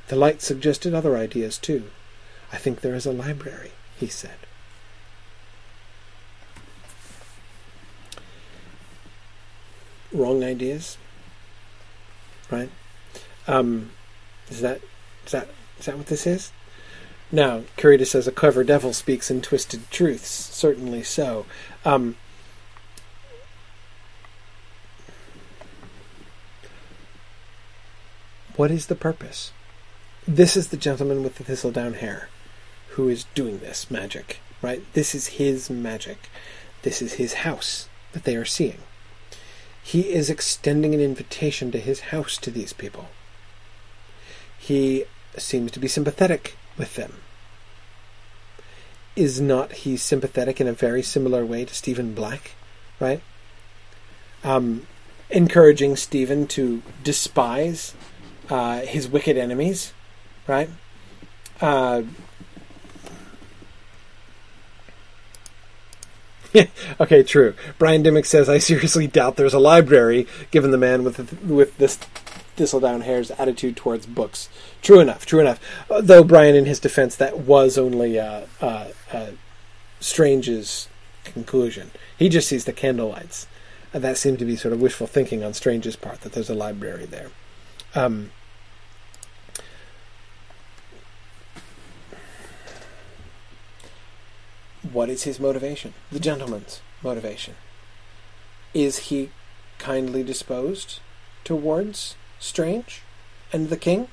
[0.09, 1.91] The light suggested other ideas too.
[2.51, 4.37] I think there is a library, he said.
[10.11, 10.97] Wrong ideas,
[12.51, 12.71] right?
[13.47, 13.91] Um,
[14.49, 14.81] is that
[15.27, 15.49] is that
[15.79, 16.53] is that what this is?
[17.31, 20.31] Now, Karita says a clever devil speaks in twisted truths.
[20.31, 21.45] Certainly so.
[21.85, 22.17] Um,
[28.57, 29.53] what is the purpose?
[30.29, 32.29] This is the gentleman with the thistledown hair
[32.91, 34.83] who is doing this magic, right?
[34.93, 36.29] This is his magic.
[36.83, 38.77] This is his house that they are seeing.
[39.83, 43.09] He is extending an invitation to his house to these people.
[44.59, 45.07] He
[45.39, 47.15] seems to be sympathetic with them.
[49.17, 52.51] Is not he sympathetic in a very similar way to Stephen Black,
[53.01, 53.23] right?
[54.45, 54.87] Um,
[55.31, 57.95] encouraging Stephen to despise
[58.51, 59.95] uh, his wicked enemies,
[60.49, 60.71] right?
[61.61, 62.03] Uh,
[67.01, 67.55] okay, true.
[67.79, 71.99] Brian Dimmick says, "I seriously doubt there's a library, given the man with with this
[72.57, 74.49] Thistledown Hair's attitude towards books.
[74.83, 75.61] True enough, true enough.
[75.89, 79.27] Uh, though Brian, in his defense, that was only uh, uh, uh
[80.01, 80.89] Strange's
[81.25, 81.91] conclusion.
[82.17, 83.47] He just sees the candlelights.
[83.95, 86.55] And that seemed to be sort of wishful thinking on Strange's part that there's a
[86.55, 87.31] library there.
[87.95, 88.33] Um,
[94.93, 95.95] what is his motivation?
[96.11, 97.55] The gentleman's motivation.
[98.75, 99.31] Is he
[99.79, 101.01] kindly disposed
[101.45, 103.03] towards Strange
[103.53, 104.09] and the King?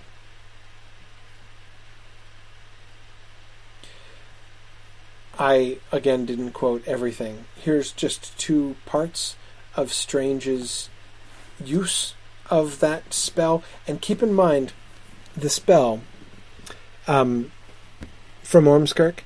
[5.37, 7.45] I again didn't quote everything.
[7.55, 9.35] Here's just two parts
[9.75, 10.89] of Strange's
[11.63, 12.13] use
[12.49, 14.73] of that spell, and keep in mind
[15.35, 16.01] the spell
[17.07, 17.51] um,
[18.43, 19.19] from Ormskirk.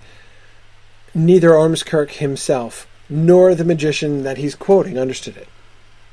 [1.25, 5.47] Neither Ormskirk himself nor the magician that he's quoting understood it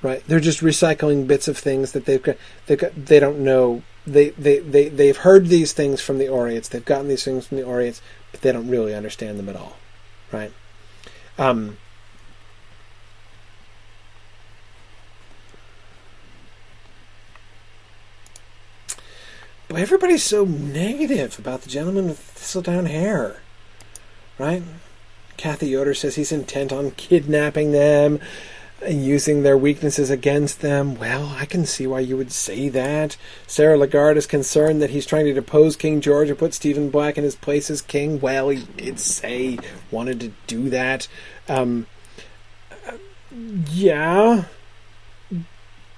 [0.02, 0.22] right?
[0.26, 2.36] They're just recycling bits of things that they've got.
[2.66, 2.94] They've got.
[2.94, 3.82] They don't know.
[4.06, 6.68] They they they they've heard these things from the Aureates.
[6.68, 8.00] They've gotten these things from the Aureates,
[8.32, 9.76] but they don't really understand them at all,
[10.32, 10.52] right?
[11.38, 11.78] Um.
[19.68, 23.40] But everybody's so negative about the gentleman with thistledown hair,
[24.38, 24.62] right?
[25.36, 28.20] Kathy Yoder says he's intent on kidnapping them
[28.82, 30.96] and using their weaknesses against them.
[30.96, 33.16] Well, I can see why you would say that.
[33.46, 37.16] Sarah Lagarde is concerned that he's trying to depose King George and put Stephen Black
[37.16, 38.20] in his place as king.
[38.20, 39.58] Well, he did say
[39.90, 41.08] wanted to do that.
[41.48, 41.86] Um,
[43.70, 44.44] yeah,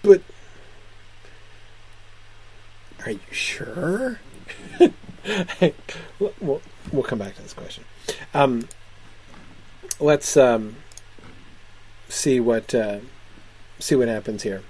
[0.02, 0.22] but
[3.04, 4.20] are you sure?
[6.20, 6.62] we'll,
[6.92, 7.84] we'll come back to this question.
[8.34, 8.68] Um,
[10.00, 10.36] let's.
[10.36, 10.76] Um,
[12.08, 12.98] see what uh,
[13.78, 14.62] see what happens here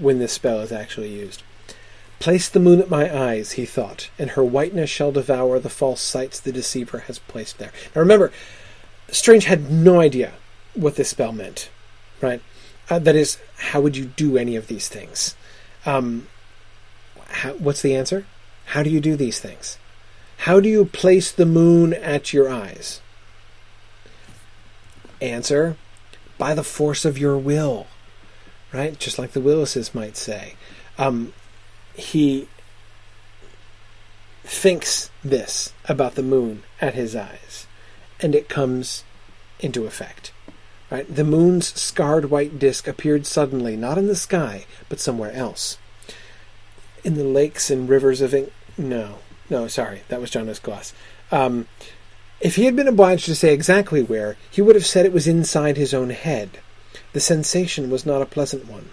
[0.00, 1.42] when this spell is actually used.
[2.18, 6.00] Place the moon at my eyes, he thought, and her whiteness shall devour the false
[6.00, 7.72] sights the deceiver has placed there.
[7.94, 8.32] Now remember,
[9.10, 10.32] Strange had no idea
[10.74, 11.68] what this spell meant,
[12.22, 12.40] right?
[12.88, 15.36] Uh, that is, how would you do any of these things?
[15.84, 16.28] Um,
[17.28, 18.24] how, what's the answer?
[18.66, 19.78] How do you do these things?
[20.38, 23.02] How do you place the moon at your eyes?
[25.20, 25.76] Answer
[26.38, 27.86] by the force of your will,
[28.72, 28.98] right?
[28.98, 30.54] Just like the Willises might say.
[30.98, 31.32] Um,
[31.94, 32.48] he
[34.44, 37.66] thinks this about the moon at his eyes,
[38.20, 39.04] and it comes
[39.60, 40.32] into effect.
[40.90, 41.12] Right?
[41.12, 45.78] The moon's scarred white disk appeared suddenly, not in the sky, but somewhere else.
[47.02, 49.18] In the lakes and rivers of Eng- no,
[49.50, 50.92] no, sorry, that was John Uskglass.
[51.32, 51.66] Um,
[52.40, 55.26] if he had been obliged to say exactly where, he would have said it was
[55.26, 56.58] inside his own head.
[57.12, 58.90] The sensation was not a pleasant one.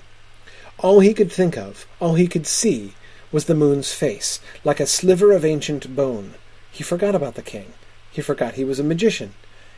[0.77, 2.93] All he could think of, all he could see,
[3.31, 6.35] was the moon's face, like a sliver of ancient bone.
[6.71, 7.73] He forgot about the king.
[8.11, 9.33] He forgot he was a magician.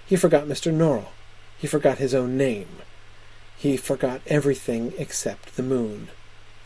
[0.06, 0.72] He forgot Mr.
[0.72, 1.10] Norrell.
[1.58, 2.68] He forgot his own name.
[3.58, 6.10] He forgot everything except the moon.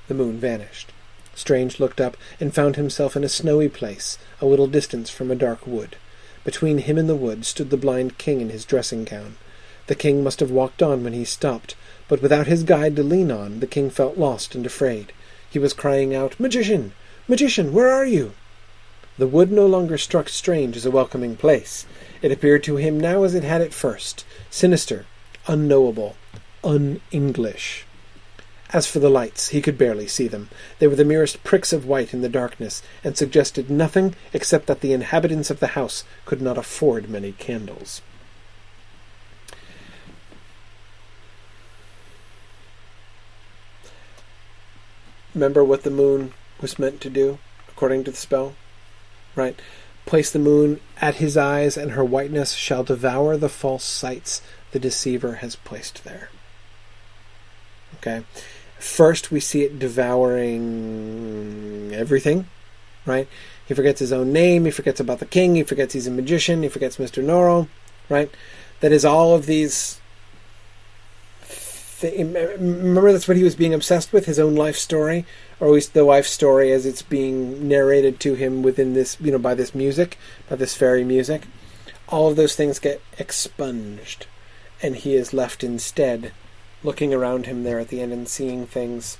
[0.08, 0.92] The moon vanished.
[1.36, 5.36] Strange looked up and found himself in a snowy place, a little distance from a
[5.36, 5.96] dark wood.
[6.44, 9.36] Between him and the wood stood the blind king in his dressing gown.
[9.88, 11.76] The king must have walked on when he stopped,
[12.08, 15.12] but without his guide to lean on, the king felt lost and afraid.
[15.50, 16.94] He was crying out, Magician!
[17.28, 18.34] Magician, where are you?
[19.18, 21.86] The wood no longer struck Strange as a welcoming place.
[22.22, 25.06] It appeared to him now as it had at first, sinister,
[25.48, 26.16] unknowable,
[26.64, 27.86] un-English.
[28.72, 30.50] As for the lights, he could barely see them.
[30.78, 34.82] They were the merest pricks of white in the darkness, and suggested nothing except that
[34.82, 38.02] the inhabitants of the house could not afford many candles.
[45.34, 47.40] Remember what the moon was meant to do,
[47.70, 48.56] according to the spell?
[49.36, 49.60] Right?
[50.06, 54.42] Place the moon at his eyes, and her whiteness shall devour the false sights
[54.72, 56.30] the deceiver has placed there.
[57.96, 58.24] Okay?
[58.80, 60.80] First, we see it devouring
[61.94, 62.48] everything,
[63.06, 63.28] right?
[63.68, 66.64] He forgets his own name, he forgets about the king, he forgets he's a magician,
[66.64, 67.22] he forgets Mr.
[67.24, 67.68] Norrell,
[68.08, 68.32] right?
[68.80, 70.00] That is all of these.
[72.00, 75.26] Th- remember, that's what he was being obsessed with his own life story,
[75.60, 79.34] or at least the life story as it's being narrated to him within this, you
[79.34, 80.18] know, by this music,
[80.50, 81.48] by this fairy music.
[82.08, 84.26] All of those things get expunged,
[84.82, 86.32] and he is left instead
[86.84, 89.18] looking around him there at the end and seeing things,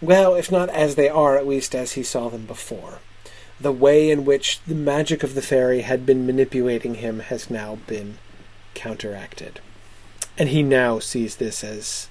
[0.00, 2.98] well, if not as they are, at least as he saw them before.
[3.60, 7.78] The way in which the magic of the fairy had been manipulating him has now
[7.86, 8.18] been
[8.74, 9.60] counteracted.
[10.38, 12.08] And he now sees this as.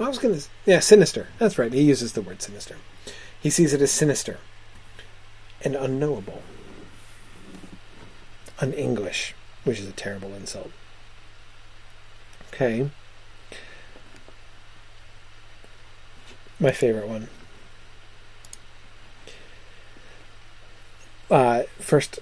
[0.00, 0.46] I was going to.
[0.66, 1.28] Yeah, sinister.
[1.38, 1.72] That's right.
[1.72, 2.76] He uses the word sinister.
[3.40, 4.38] He sees it as sinister
[5.60, 6.42] and unknowable.
[8.60, 10.70] Un English, which is a terrible insult.
[12.54, 12.88] Okay.
[16.60, 17.26] My favorite one.
[21.28, 22.20] Uh, first,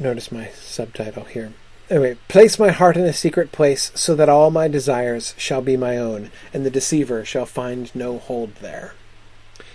[0.00, 1.52] notice my subtitle here.
[1.90, 5.76] Anyway, place my heart in a secret place so that all my desires shall be
[5.76, 8.94] my own, and the deceiver shall find no hold there.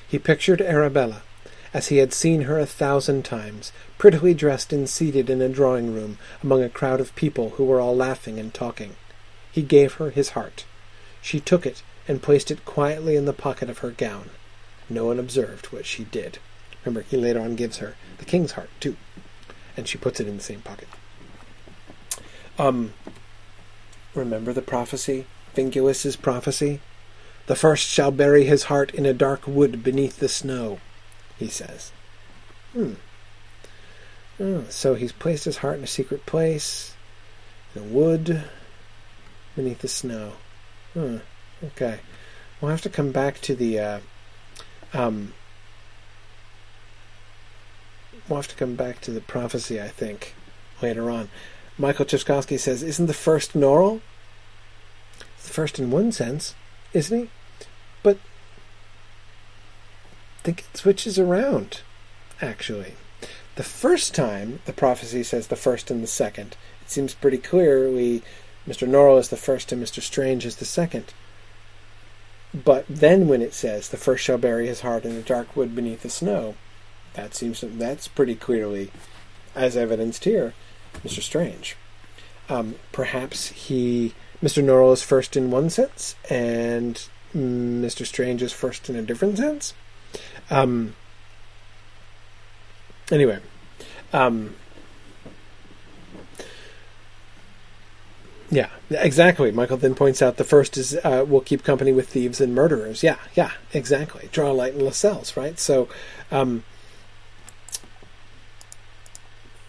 [0.07, 1.21] He pictured Arabella,
[1.71, 5.93] as he had seen her a thousand times, prettily dressed and seated in a drawing
[5.93, 8.95] room among a crowd of people who were all laughing and talking.
[9.51, 10.65] He gave her his heart.
[11.21, 14.29] She took it and placed it quietly in the pocket of her gown.
[14.89, 16.39] No one observed what she did.
[16.83, 18.95] Remember, he later on gives her the king's heart, too.
[19.77, 20.87] And she puts it in the same pocket.
[22.57, 22.93] Um,
[24.15, 25.25] remember the prophecy?
[25.55, 26.81] Vinculus's prophecy?
[27.47, 30.79] The first shall bury his heart in a dark wood beneath the snow,
[31.37, 31.91] he says.
[32.73, 32.93] Hmm.
[34.39, 36.95] Oh, so he's placed his heart in a secret place,
[37.75, 38.43] in a wood,
[39.59, 40.31] beneath the snow.
[40.93, 41.17] Hmm.
[41.61, 41.99] Okay.
[42.61, 43.77] We'll have to come back to the.
[43.77, 43.99] Uh,
[44.93, 45.33] um,
[48.29, 50.33] we'll have to come back to the prophecy, I think,
[50.81, 51.29] later on.
[51.77, 53.99] Michael Cheskowski says, Isn't the first Norrell?
[55.43, 56.55] the first in one sense,
[56.93, 57.29] isn't he?
[58.01, 58.17] But
[60.37, 61.81] I think it switches around,
[62.41, 62.93] actually.
[63.55, 67.91] The first time the prophecy says the first and the second, it seems pretty clear
[67.91, 68.23] we
[68.69, 68.87] Mr.
[68.87, 69.99] Norrell is the first and Mr.
[69.99, 71.05] Strange is the second.
[72.53, 75.75] But then when it says the first shall bury his heart in the dark wood
[75.75, 76.53] beneath the snow,
[77.15, 78.91] that seems that's pretty clearly,
[79.55, 80.53] as evidenced here,
[81.03, 81.21] Mr.
[81.21, 81.75] Strange.
[82.47, 84.13] Um, perhaps he
[84.43, 84.63] Mr.
[84.63, 88.05] Norrell is first in one sense, and Mr.
[88.05, 89.73] Strange is first in a different sense.
[90.49, 90.95] Um,
[93.11, 93.39] anyway,
[94.13, 94.55] um,
[98.51, 99.51] Yeah, exactly.
[99.51, 103.03] Michael then points out the first is uh, will keep company with thieves and murderers.
[103.03, 104.29] Yeah, yeah, exactly.
[104.31, 105.59] Drawlight in Lascelles, right?
[105.59, 105.87] So,
[106.31, 106.63] um,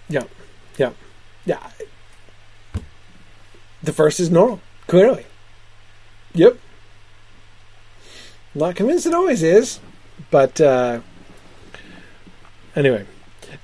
[0.09, 0.25] yeah,
[0.79, 0.93] yeah,
[1.45, 1.71] yeah.
[3.83, 5.27] The first is Norrell, clearly.
[6.33, 6.59] Yep.
[8.55, 9.79] Not convinced it always is,
[10.31, 11.01] but uh,
[12.75, 13.07] anyway,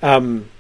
[0.03, 0.51] um,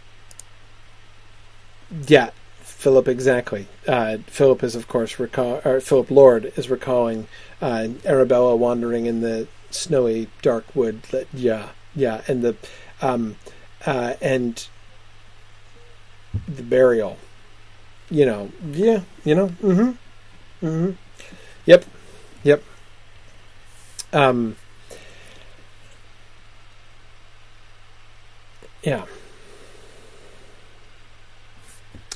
[2.06, 2.30] yeah.
[2.76, 3.68] Philip exactly.
[3.88, 5.62] Uh, Philip is, of course, recall.
[5.64, 7.26] Or Philip Lord is recalling
[7.62, 11.00] uh, Arabella wandering in the snowy, dark wood.
[11.32, 12.54] Yeah, yeah, and the
[13.00, 13.36] um,
[13.86, 14.68] uh, and
[16.46, 17.16] the burial.
[18.10, 20.90] You know, yeah, you know, mm-hmm, mm-hmm.
[21.64, 21.84] Yep,
[22.44, 22.62] yep.
[24.12, 24.56] Um,
[28.82, 29.06] yeah.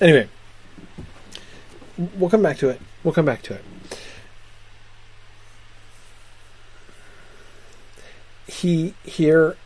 [0.02, 0.28] Anyway,
[2.16, 2.80] we'll come back to it.
[3.04, 3.64] We'll come back to it.
[8.46, 9.56] He here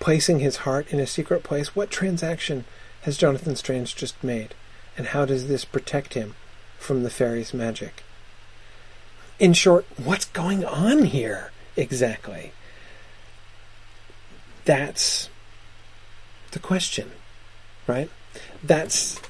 [0.00, 1.74] placing his heart in a secret place.
[1.74, 2.64] What transaction
[3.02, 4.54] has Jonathan Strange just made?
[4.98, 6.34] And how does this protect him
[6.78, 8.02] from the fairy's magic.
[9.38, 12.52] In short, what's going on here exactly?
[14.64, 15.28] That's
[16.52, 17.10] the question,
[17.86, 18.10] right?
[18.62, 19.20] That's.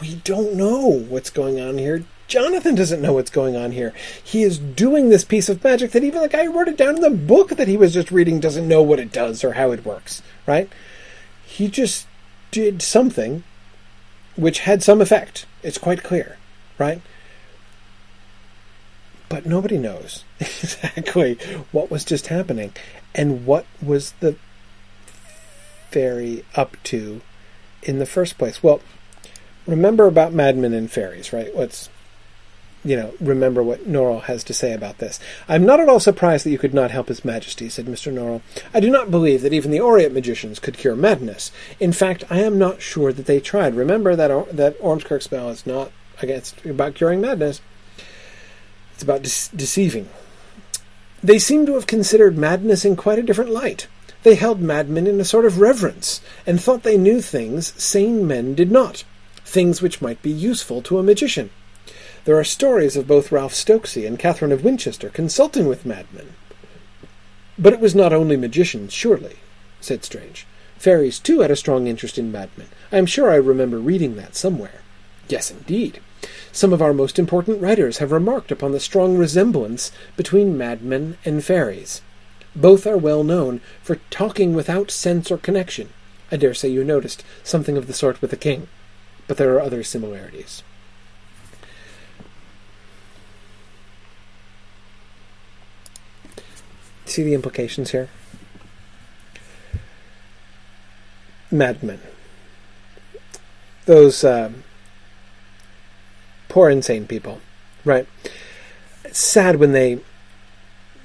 [0.00, 2.04] We don't know what's going on here.
[2.28, 3.94] Jonathan doesn't know what's going on here.
[4.22, 6.96] He is doing this piece of magic that even the guy who wrote it down
[6.96, 9.70] in the book that he was just reading doesn't know what it does or how
[9.70, 10.68] it works, right?
[11.44, 12.06] He just
[12.50, 13.44] did something
[14.34, 15.46] which had some effect.
[15.62, 16.36] It's quite clear,
[16.78, 17.00] right?
[19.28, 21.34] But nobody knows exactly
[21.72, 22.72] what was just happening
[23.14, 24.36] and what was the
[25.90, 27.22] fairy up to
[27.82, 28.62] in the first place.
[28.62, 28.80] Well,
[29.66, 31.54] remember about madmen and fairies, right?
[31.54, 31.88] Let's
[32.86, 35.18] you know, remember what Norrell has to say about this.
[35.48, 38.12] I'm not at all surprised that you could not help His Majesty, said Mr.
[38.12, 38.42] Norrell.
[38.72, 41.50] I do not believe that even the Aureate magicians could cure madness.
[41.80, 43.74] In fact, I am not sure that they tried.
[43.74, 45.90] Remember that or- that Ormskirk spell is not
[46.22, 47.60] against about curing madness.
[48.94, 50.08] It's about de- deceiving.
[51.24, 53.88] They seem to have considered madness in quite a different light.
[54.22, 58.54] They held madmen in a sort of reverence, and thought they knew things sane men
[58.54, 59.04] did not,
[59.46, 61.50] things which might be useful to a magician.
[62.24, 66.34] There are stories of both Ralph Stokesay and Catherine of Winchester consulting with madmen.
[67.56, 69.36] But it was not only magicians, surely,
[69.80, 70.46] said Strange.
[70.76, 72.66] Fairies, too, had a strong interest in madmen.
[72.90, 74.82] I am sure I remember reading that somewhere.
[75.28, 76.00] Yes, indeed.
[76.50, 81.44] Some of our most important writers have remarked upon the strong resemblance between madmen and
[81.44, 82.02] fairies.
[82.56, 85.90] Both are well known for talking without sense or connection.
[86.32, 88.68] I dare say you noticed something of the sort with the king.
[89.26, 90.62] But there are other similarities.
[97.06, 98.08] See the implications here?
[101.50, 102.00] Madmen.
[103.86, 104.50] Those uh,
[106.48, 107.40] poor insane people,
[107.84, 108.06] right?
[109.04, 110.00] It's sad when they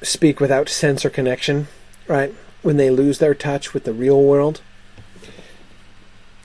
[0.02, 1.68] speak without sense or connection,
[2.08, 2.34] right?
[2.64, 4.62] When they lose their touch with the real world.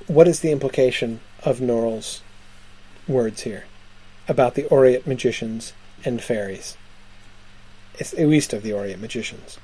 [0.06, 2.20] What is the implication of Norrell's
[3.08, 3.64] words here
[4.28, 5.72] about the Aureate magicians
[6.04, 6.76] and fairies?
[7.98, 9.58] at least of the Aureate magicians.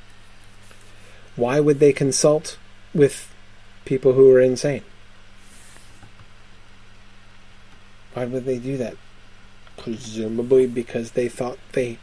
[1.37, 2.59] Why would they consult
[2.95, 3.33] with
[3.85, 4.83] people who are insane?
[8.15, 8.97] Why would they do that?
[9.77, 11.99] Presumably because they thought they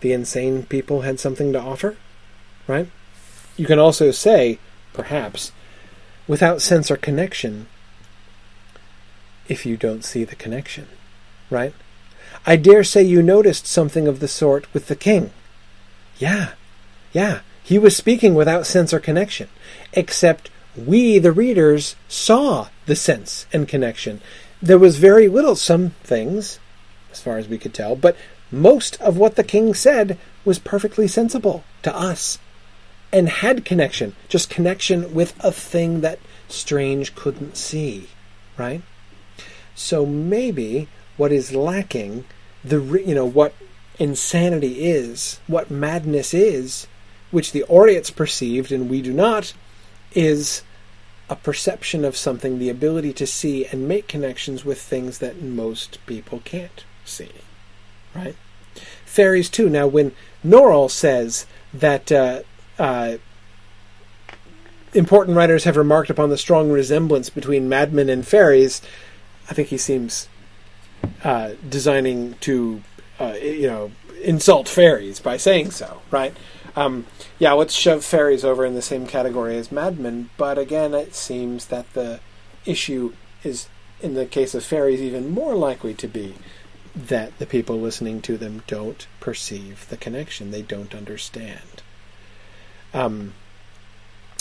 [0.00, 1.96] the insane people had something to offer,
[2.66, 2.88] right?
[3.56, 4.58] You can also say,
[4.92, 5.50] perhaps,
[6.26, 7.68] without sense or connection,
[9.48, 10.88] if you don't see the connection,
[11.50, 11.74] right?
[12.46, 15.30] I dare say you noticed something of the sort with the king.
[16.18, 16.52] Yeah,
[17.12, 17.40] yeah.
[17.62, 19.48] He was speaking without sense or connection,
[19.94, 24.20] except we, the readers, saw the sense and connection.
[24.60, 26.58] There was very little, some things,
[27.10, 28.16] as far as we could tell, but
[28.50, 32.38] most of what the king said was perfectly sensible to us
[33.12, 36.18] and had connection, just connection with a thing that
[36.48, 38.08] Strange couldn't see,
[38.58, 38.82] right?
[39.74, 42.24] So maybe what is lacking,
[42.64, 43.54] the you know what
[43.98, 46.86] insanity is, what madness is,
[47.30, 49.52] which the Aureates perceived and we do not,
[50.12, 50.62] is
[51.28, 56.04] a perception of something, the ability to see and make connections with things that most
[56.06, 57.30] people can't see.
[58.14, 58.36] Right?
[59.04, 59.70] Fairies, too.
[59.70, 60.12] Now, when
[60.44, 62.42] Norrell says that uh,
[62.78, 63.16] uh,
[64.92, 68.82] important writers have remarked upon the strong resemblance between madmen and fairies,
[69.48, 70.28] I think he seems
[71.22, 72.82] uh, designing to
[73.20, 73.92] uh, you know,
[74.22, 76.34] insult fairies by saying so, right?
[76.76, 77.06] Um,
[77.38, 81.66] yeah, let's shove fairies over in the same category as madmen, but again, it seems
[81.66, 82.20] that the
[82.66, 83.12] issue
[83.44, 83.68] is,
[84.00, 86.34] in the case of fairies, even more likely to be
[86.96, 91.82] that the people listening to them don't perceive the connection, they don't understand.
[92.92, 93.34] Um,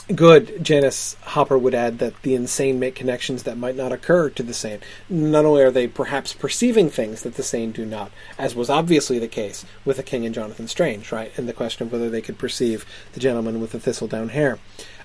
[0.07, 4.43] good, Janice Hopper would add that the insane make connections that might not occur to
[4.43, 4.80] the sane.
[5.09, 9.19] Not only are they perhaps perceiving things that the sane do not, as was obviously
[9.19, 11.31] the case with the king and Jonathan Strange, right?
[11.38, 14.59] And the question of whether they could perceive the gentleman with the thistle down hair.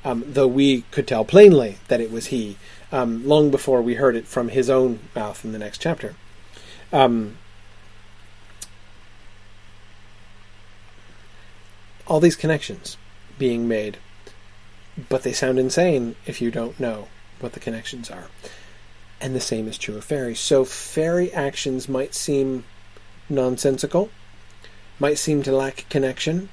[0.05, 2.57] Um, though we could tell plainly that it was he,
[2.93, 6.15] um, long before we heard it from his own mouth in the next chapter.
[6.93, 7.37] Um,
[12.07, 12.97] all these connections
[13.39, 13.99] being made
[15.09, 17.09] but they sound insane if you don't know
[17.41, 18.29] what the connections are.
[19.21, 20.41] And the same is true of fairies.
[20.41, 22.65] So fairy actions might seem
[23.29, 24.11] nonsensical,
[24.99, 26.49] might seem to lack connection,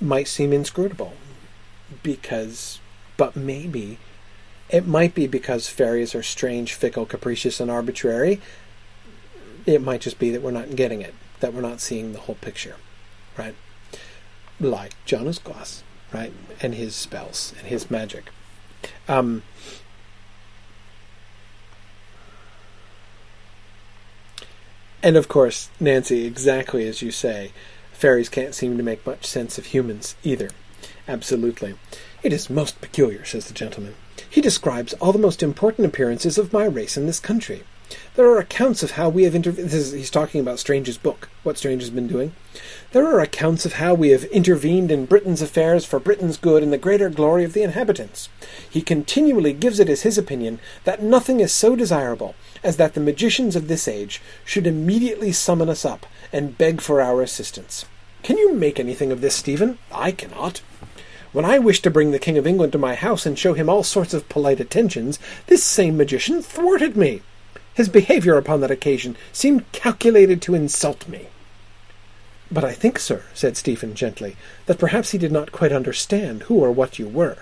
[0.00, 1.14] might seem inscrutable,
[2.02, 2.80] because,
[3.16, 3.98] but maybe
[4.72, 8.40] It might be because fairies are strange, fickle, capricious, and arbitrary.
[9.66, 12.36] It might just be that we're not getting it, that we're not seeing the whole
[12.36, 12.76] picture,
[13.36, 13.54] right?
[14.58, 15.82] Like John Uskglass,
[16.12, 16.32] right?
[16.60, 18.30] And his spells and his magic.
[19.08, 19.42] Um,
[25.02, 27.52] and of course, Nancy, exactly as you say,
[27.92, 30.50] fairies can't seem to make much sense of humans either.
[31.08, 31.74] Absolutely.
[32.22, 33.94] It is most peculiar, says the gentleman.
[34.28, 37.64] He describes all the most important appearances of my race in this country.
[38.14, 39.70] There are accounts of how we have intervened.
[39.70, 42.32] He's talking about Strange's book, what Strange has been doing.
[42.92, 46.70] There are accounts of how we have intervened in Britain's affairs for Britain's good and
[46.70, 48.28] the greater glory of the inhabitants.
[48.68, 53.00] He continually gives it as his opinion that nothing is so desirable as that the
[53.00, 56.04] magicians of this age should immediately summon us up
[56.34, 57.86] and beg for our assistance.
[58.22, 59.78] Can you make anything of this, Stephen?
[59.90, 60.60] I cannot.
[61.32, 63.70] When I wished to bring the King of England to my house and show him
[63.70, 67.22] all sorts of polite attentions, this same magician thwarted me.
[67.72, 71.28] His behavior upon that occasion seemed calculated to insult me.
[72.52, 76.56] But I think, sir, said Stephen gently, that perhaps he did not quite understand who
[76.56, 77.38] or what you were.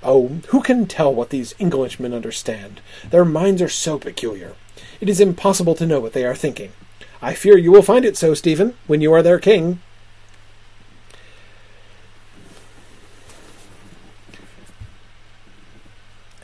[0.00, 2.80] Oh, who can tell what these Englishmen understand?
[3.10, 4.54] Their minds are so peculiar.
[5.00, 6.70] It is impossible to know what they are thinking.
[7.20, 9.80] I fear you will find it so, Stephen, when you are their king.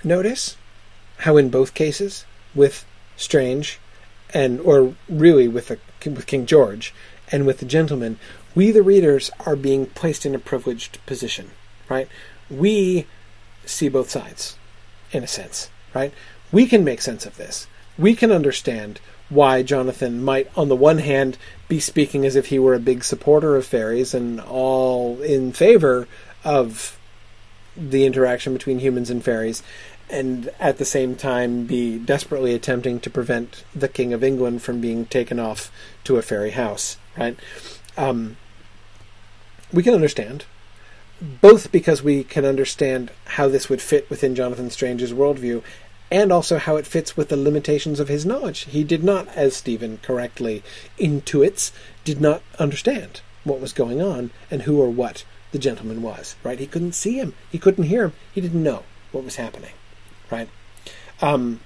[0.03, 0.57] Notice
[1.19, 2.25] how in both cases,
[2.57, 2.85] with
[3.17, 3.79] Strange,
[4.35, 5.79] and or really with the,
[6.11, 6.93] with King George
[7.31, 8.19] and with the gentleman,
[8.55, 11.51] we the readers are being placed in a privileged position,
[11.89, 12.09] right?
[12.51, 13.07] We
[13.67, 14.57] see both sides,
[15.13, 16.13] in a sense, right?
[16.53, 17.67] We can make sense of this.
[17.99, 21.39] We can understand why Jonathan might, on the one hand,
[21.69, 26.07] be speaking as if he were a big supporter of fairies and all in favor
[26.45, 26.99] of
[27.77, 29.63] the interaction between humans and fairies,
[30.11, 34.81] and at the same time be desperately attempting to prevent the King of England from
[34.81, 35.73] being taken off
[36.05, 37.37] to a fairy house, right?
[37.97, 38.37] Um,
[39.73, 40.45] we can understand,
[41.21, 45.63] both because we can understand how this would fit within Jonathan Strange's worldview,
[46.11, 48.61] and also how it fits with the limitations of his knowledge.
[48.61, 50.63] He did not, as Stephen correctly
[50.99, 51.73] intuits,
[52.05, 56.59] did not understand what was going on and who or what the gentleman was, right?
[56.59, 59.73] He couldn't see him, he couldn't hear him, he didn't know what was happening
[60.31, 60.49] right?
[61.23, 61.61] Um,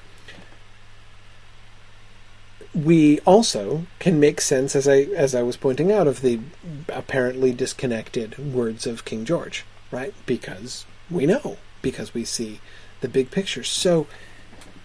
[2.74, 6.40] we also can make sense, as I as I was pointing out, of the
[6.89, 10.15] apparently disconnected words of King George, right?
[10.27, 12.61] Because we know, because we see
[13.01, 13.65] the big picture.
[13.65, 14.07] So,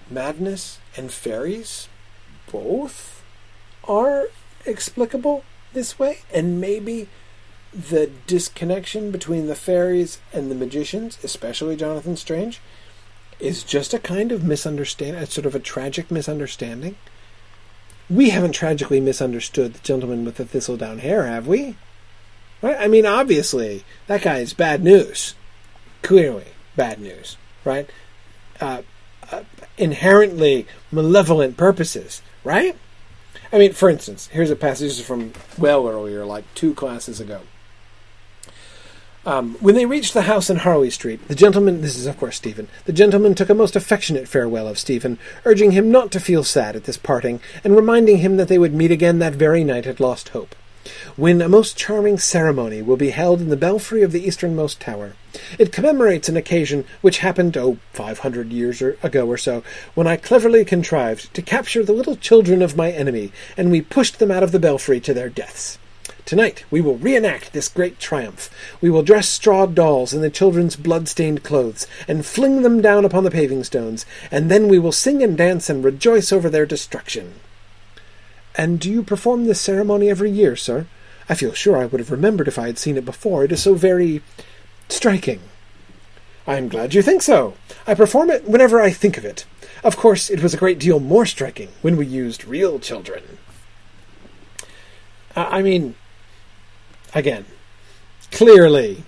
[0.09, 1.87] madness and fairies,
[2.51, 3.23] both
[3.83, 4.27] are
[4.65, 5.43] explicable
[5.73, 7.09] this way, and maybe
[7.73, 12.61] the disconnection between the fairies and the magicians, especially Jonathan Strange,
[13.39, 16.95] is just a kind of misunderstanding, a sort of a tragic misunderstanding.
[18.09, 21.75] We haven't tragically misunderstood the gentleman with the thistledown hair, have we?
[22.61, 22.77] Right?
[22.79, 25.35] I mean, obviously, that guy is bad news.
[26.01, 27.89] Clearly, bad news, right?
[28.59, 28.81] Uh,
[29.31, 29.43] uh,
[29.77, 32.75] inherently malevolent purposes, right?
[33.51, 37.41] I mean, for instance, here's a passage from well earlier, like two classes ago.
[39.25, 42.35] Um, when they reached the house in Harley Street, the gentleman, this is of course
[42.35, 46.43] Stephen, the gentleman took a most affectionate farewell of Stephen, urging him not to feel
[46.43, 49.87] sad at this parting, and reminding him that they would meet again that very night
[49.87, 50.55] at Lost Hope,
[51.15, 55.13] when a most charming ceremony will be held in the belfry of the easternmost tower.
[55.57, 59.63] It commemorates an occasion which happened, oh, five hundred years or, ago or so,
[59.95, 64.19] when I cleverly contrived to capture the little children of my enemy, and we pushed
[64.19, 65.79] them out of the belfry to their deaths.
[66.25, 68.49] Tonight we will reenact this great triumph.
[68.79, 73.25] We will dress straw dolls in the children's blood-stained clothes, and fling them down upon
[73.25, 77.33] the paving stones, and then we will sing and dance and rejoice over their destruction.
[78.55, 80.85] And do you perform this ceremony every year, sir?
[81.27, 83.43] I feel sure I would have remembered if I had seen it before.
[83.43, 84.21] It is so very
[84.89, 85.41] striking.
[86.45, 87.55] I am glad you think so.
[87.87, 89.45] I perform it whenever I think of it.
[89.83, 93.37] Of course, it was a great deal more striking when we used real children.
[95.35, 95.95] Uh, I mean,
[97.13, 97.45] again,
[98.31, 99.03] clearly,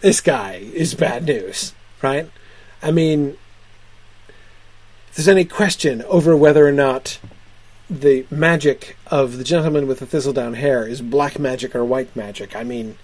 [0.00, 2.28] this guy is bad news, right?
[2.82, 3.36] I mean,
[5.08, 7.18] if there's any question over whether or not
[7.88, 12.56] the magic of the gentleman with the thistledown hair is black magic or white magic,
[12.56, 12.96] I mean,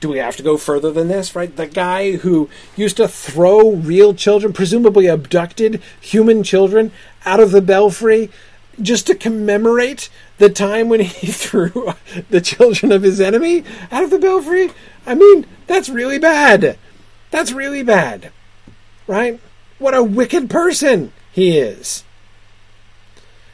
[0.00, 1.54] do we have to go further than this, right?
[1.54, 6.90] The guy who used to throw real children, presumably abducted human children,
[7.26, 8.30] out of the belfry
[8.82, 10.08] just to commemorate
[10.38, 11.92] the time when he threw
[12.30, 14.70] the children of his enemy out of the belfry?
[15.06, 16.78] I mean, that's really bad.
[17.30, 18.32] That's really bad.
[19.06, 19.40] right?
[19.78, 22.04] What a wicked person he is.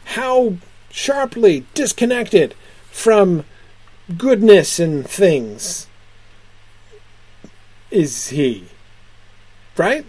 [0.06, 0.56] How
[0.90, 2.54] sharply disconnected
[2.90, 3.44] from
[4.16, 5.86] goodness and things
[7.90, 8.66] is he.
[9.76, 10.06] Right?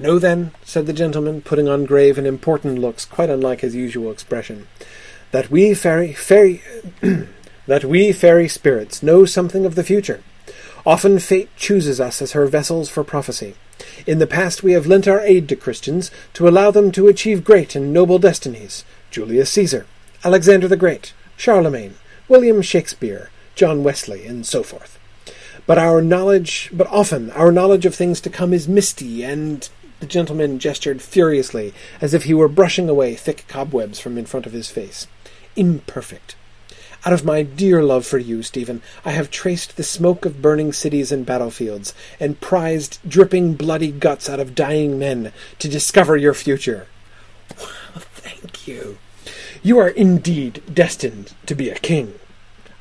[0.00, 4.10] No, then, said the gentleman, putting on grave and important looks, quite unlike his usual
[4.10, 4.66] expression,
[5.30, 6.62] that we fairy fairy
[7.66, 10.22] that we fairy spirits know something of the future.
[10.86, 13.56] Often fate chooses us as her vessels for prophecy.
[14.06, 17.44] In the past we have lent our aid to Christians to allow them to achieve
[17.44, 18.84] great and noble destinies.
[19.10, 19.84] Julius Caesar,
[20.24, 21.96] Alexander the Great, Charlemagne,
[22.26, 24.98] William Shakespeare, John Wesley, and so forth.
[25.66, 29.68] But our knowledge, but often our knowledge of things to come is misty and
[30.00, 34.46] the gentleman gestured furiously, as if he were brushing away thick cobwebs from in front
[34.46, 35.06] of his face.
[35.56, 36.36] Imperfect.
[37.06, 40.74] Out of my dear love for you, Stephen, I have traced the smoke of burning
[40.74, 46.34] cities and battlefields, and prized dripping bloody guts out of dying men to discover your
[46.34, 46.88] future.
[47.96, 48.98] Thank you.
[49.62, 52.19] You are indeed destined to be a king.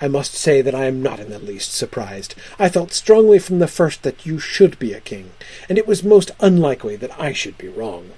[0.02, 2.34] I must say that I am not in the least surprised.
[2.58, 5.32] I felt strongly from the first that you should be a king,
[5.68, 8.12] and it was most unlikely that I should be wrong.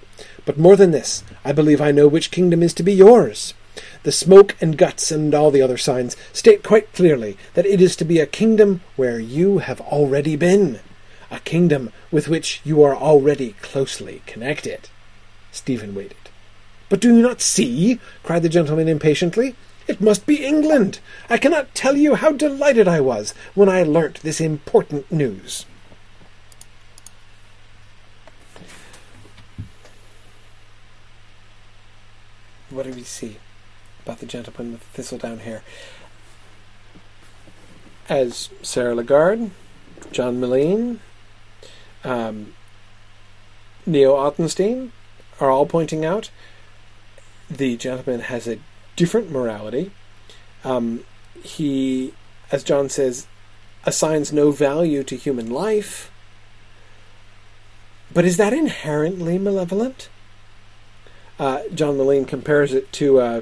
[0.45, 3.55] But more than this, I believe I know which kingdom is to be yours.
[4.03, 7.95] The smoke and guts and all the other signs state quite clearly that it is
[7.97, 10.81] to be a kingdom where you have already been,
[11.31, 14.89] a kingdom with which you are already closely connected.
[15.51, 16.17] Stephen waited.
[16.89, 17.99] But do you not see?
[18.23, 19.55] cried the gentleman impatiently.
[19.91, 20.99] It must be England.
[21.29, 25.65] I cannot tell you how delighted I was when I learnt this important news.
[32.69, 33.35] What do we see
[34.05, 35.61] about the gentleman with the thistledown hair?
[38.07, 39.51] As Sarah Lagarde,
[40.13, 41.01] John Mullane,
[42.05, 42.53] um,
[43.85, 44.91] Neo Ottenstein
[45.41, 46.31] are all pointing out,
[47.49, 48.59] the gentleman has a
[48.95, 49.91] different morality.
[50.63, 51.03] Um,
[51.43, 52.13] he,
[52.51, 53.27] as John says,
[53.85, 56.11] assigns no value to human life.
[58.13, 60.09] But is that inherently malevolent?
[61.39, 63.41] Uh, John Mullane compares it to, uh,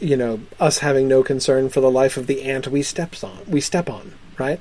[0.00, 3.38] you know, us having no concern for the life of the ant we steps on.
[3.46, 4.60] We step on, right?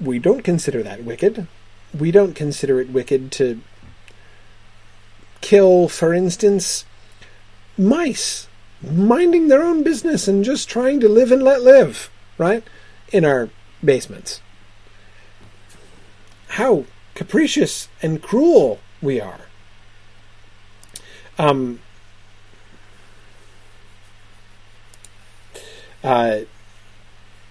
[0.00, 1.48] We don't consider that wicked.
[1.98, 3.60] We don't consider it wicked to
[5.40, 6.84] kill, for instance,
[7.76, 8.47] mice
[8.82, 12.62] minding their own business and just trying to live and let live, right?
[13.12, 13.50] In our
[13.84, 14.40] basements.
[16.48, 16.84] How
[17.14, 19.40] capricious and cruel we are.
[21.38, 21.80] Um,
[26.02, 26.40] uh,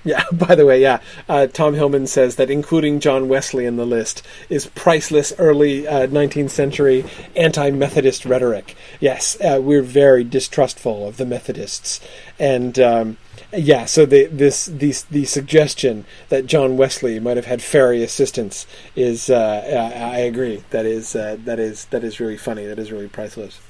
[0.08, 3.86] yeah, by the way, yeah, uh, Tom Hillman says that including John Wesley in the
[3.86, 7.06] list is priceless early uh, 19th century
[7.36, 8.76] anti Methodist rhetoric.
[9.00, 12.00] Yes, uh, we're very distrustful of the Methodists.
[12.40, 12.80] And.
[12.80, 13.18] Um,
[13.54, 18.68] yeah, so the this the the suggestion that John Wesley might have had fairy assistance
[18.94, 22.92] is uh, I agree that is uh, that is that is really funny that is
[22.92, 23.62] really priceless.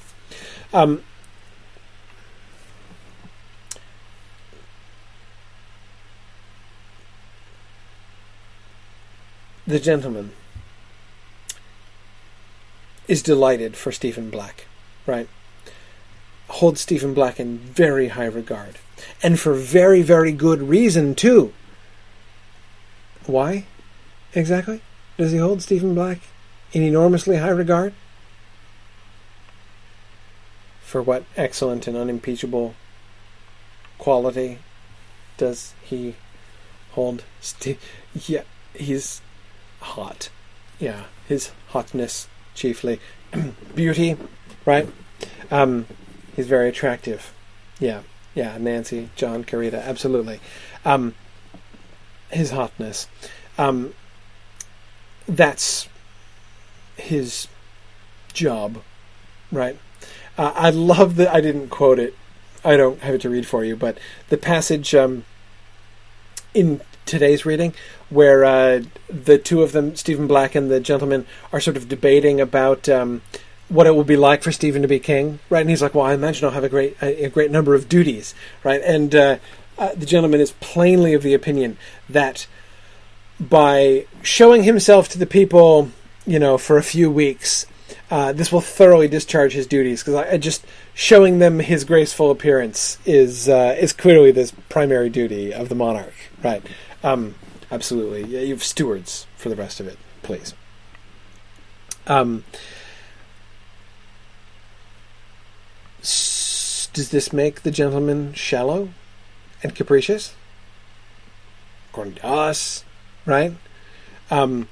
[0.72, 1.04] Um,
[9.68, 10.32] the gentleman
[13.06, 14.64] is delighted for Stephen Black,
[15.06, 15.28] right?
[16.48, 18.76] Holds Stephen Black in very high regard.
[19.22, 21.52] And for very, very good reason, too.
[23.26, 23.66] Why
[24.34, 24.80] exactly
[25.18, 26.20] does he hold Stephen Black
[26.72, 27.92] in enormously high regard?
[30.80, 32.74] For what excellent and unimpeachable
[33.98, 34.60] quality
[35.36, 36.16] does he
[36.92, 37.24] hold?
[37.42, 37.78] St-
[38.14, 39.20] yeah, he's
[39.80, 40.30] hot.
[40.78, 43.00] Yeah, his hotness chiefly.
[43.74, 44.16] Beauty,
[44.64, 44.88] right?
[45.50, 45.86] Um,
[46.34, 47.32] he's very attractive.
[47.80, 48.02] Yeah,
[48.34, 50.40] yeah, Nancy, John, Karita, absolutely.
[50.84, 51.14] Um,
[52.30, 53.08] his hotness.
[53.56, 53.94] Um,
[55.26, 55.88] that's
[56.96, 57.48] his
[58.32, 58.82] job,
[59.50, 59.78] right?
[60.36, 62.14] Uh, I love that I didn't quote it.
[62.64, 63.98] I don't have it to read for you, but
[64.28, 65.24] the passage um,
[66.54, 67.74] in today's reading
[68.10, 72.40] where uh, the two of them, Stephen Black and the gentleman, are sort of debating
[72.40, 73.22] about um,
[73.68, 75.60] what it will be like for Stephen to be king, right?
[75.60, 77.88] And he's like, "Well, I imagine I'll have a great a, a great number of
[77.88, 79.38] duties, right?" And uh,
[79.78, 81.76] uh, the gentleman is plainly of the opinion
[82.08, 82.46] that
[83.38, 85.90] by showing himself to the people,
[86.26, 87.66] you know, for a few weeks,
[88.10, 90.64] uh, this will thoroughly discharge his duties because I just
[90.94, 96.14] showing them his graceful appearance is uh, is clearly this primary duty of the monarch,
[96.42, 96.64] right?
[97.04, 97.34] Um,
[97.70, 98.24] absolutely.
[98.24, 100.54] Yeah, you have stewards for the rest of it, please.
[102.06, 102.44] Um,
[106.02, 108.90] s- does this make the gentleman shallow
[109.62, 110.34] and capricious?
[111.90, 112.84] According to us,
[113.26, 113.52] right?
[114.30, 114.68] Um,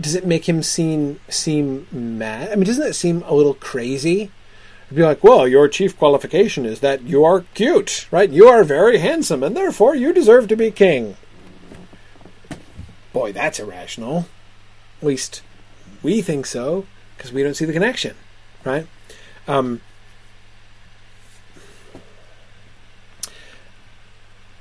[0.00, 2.50] does it make him seem seem mad?
[2.50, 4.30] I mean, doesn't that seem a little crazy?
[4.88, 8.28] To be like, well, your chief qualification is that you are cute, right?
[8.28, 11.16] You are very handsome, and therefore you deserve to be king.
[13.12, 14.26] Boy, that's irrational.
[15.00, 15.42] At least
[16.02, 18.16] we think so because we don't see the connection,
[18.64, 18.86] right?
[19.48, 19.80] Um,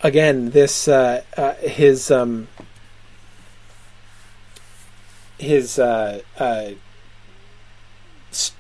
[0.02, 2.48] again, this uh, uh, his um,
[5.38, 6.72] his uh, uh,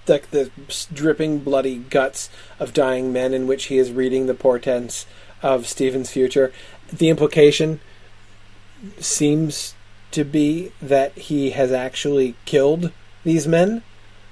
[0.05, 0.51] the
[0.93, 2.29] dripping bloody guts
[2.59, 5.05] of dying men, in which he is reading the portents
[5.41, 6.51] of Stephen's future.
[6.91, 7.79] The implication
[8.99, 9.75] seems
[10.11, 12.91] to be that he has actually killed
[13.23, 13.83] these men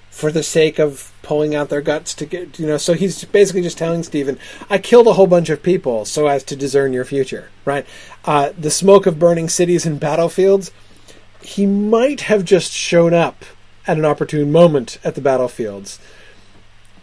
[0.10, 3.62] for the sake of pulling out their guts to get you know so he's basically
[3.62, 4.40] just telling stephen
[4.70, 7.86] i killed a whole bunch of people so as to discern your future right?
[8.26, 10.72] Uh, the smoke of burning cities and battlefields
[11.42, 13.46] he might have just shown up
[13.88, 16.00] at an opportune moment at the battlefields.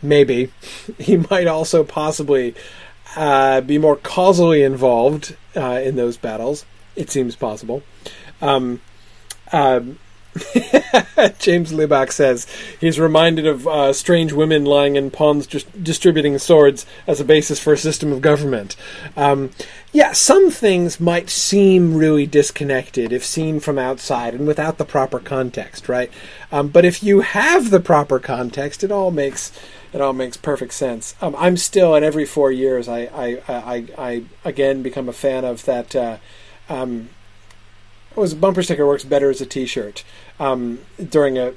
[0.02, 0.52] Maybe.
[0.98, 2.54] He might also possibly
[3.16, 6.66] uh, be more causally involved uh, in those battles.
[6.94, 7.82] It seems possible
[8.44, 8.80] um,
[9.52, 9.98] um,
[11.38, 12.48] James Libach says
[12.80, 17.60] he's reminded of uh, strange women lying in ponds just distributing swords as a basis
[17.60, 18.74] for a system of government.
[19.16, 19.50] Um,
[19.92, 25.20] yeah, some things might seem really disconnected if seen from outside and without the proper
[25.20, 26.10] context, right?
[26.50, 29.52] Um, but if you have the proper context, it all makes
[29.92, 31.14] it all makes perfect sense.
[31.22, 35.44] Um, I'm still at every four years, I I, I, I again become a fan
[35.44, 35.94] of that.
[35.94, 36.16] Uh,
[36.68, 37.10] um,
[38.20, 40.04] was a bumper sticker works better as a T-shirt
[40.38, 40.80] um,
[41.10, 41.54] during a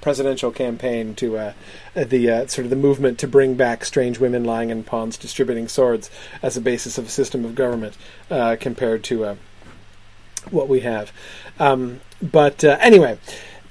[0.00, 1.52] presidential campaign to uh,
[1.94, 5.68] the uh, sort of the movement to bring back strange women lying in ponds distributing
[5.68, 6.10] swords
[6.42, 7.96] as a basis of a system of government
[8.30, 9.36] uh, compared to uh,
[10.50, 11.12] what we have.
[11.58, 13.18] Um, but uh, anyway.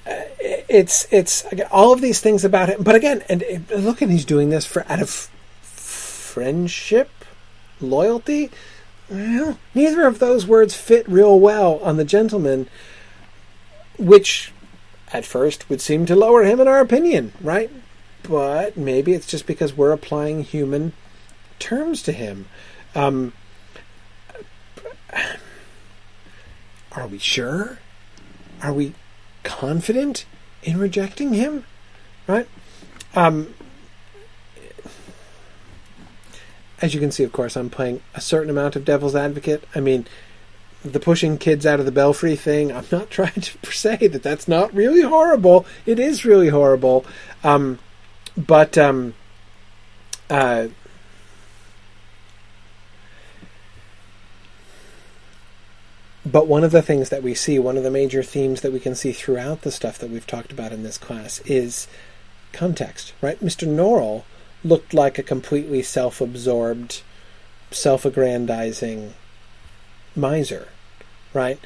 [0.05, 0.21] uh,
[0.69, 4.25] It's it's all of these things about it, but again, and, and look, and he's
[4.25, 5.09] doing this for out of
[5.61, 7.09] friendship,
[7.81, 8.51] loyalty.
[9.09, 12.69] Well, neither of those words fit real well on the gentleman,
[13.97, 14.51] which
[15.11, 17.71] at first would seem to lower him in our opinion, right?
[18.23, 20.93] But maybe it's just because we're applying human
[21.57, 22.45] terms to him.
[22.93, 23.33] Um,
[26.91, 27.79] are we sure?
[28.61, 28.93] Are we
[29.43, 30.25] confident
[30.61, 31.65] in rejecting him?
[32.27, 32.47] Right?
[33.15, 33.55] Um,
[36.81, 39.63] as you can see, of course, I'm playing a certain amount of devil's advocate.
[39.75, 40.07] I mean,
[40.83, 44.47] the pushing kids out of the belfry thing, I'm not trying to say that that's
[44.47, 45.65] not really horrible.
[45.85, 47.05] It is really horrible.
[47.43, 47.79] Um,
[48.37, 49.13] but, um,
[50.29, 50.67] uh,
[56.25, 58.79] but one of the things that we see, one of the major themes that we
[58.79, 61.87] can see throughout the stuff that we've talked about in this class is
[62.53, 63.39] context, right?
[63.41, 63.67] Mr.
[63.67, 64.23] Norrell
[64.63, 67.01] looked like a completely self absorbed,
[67.71, 69.13] self aggrandizing
[70.15, 70.69] miser,
[71.33, 71.59] right?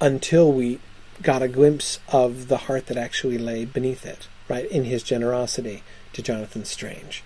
[0.00, 0.80] Until we
[1.22, 4.66] got a glimpse of the heart that actually lay beneath it, right?
[4.70, 7.22] In his generosity to Jonathan Strange.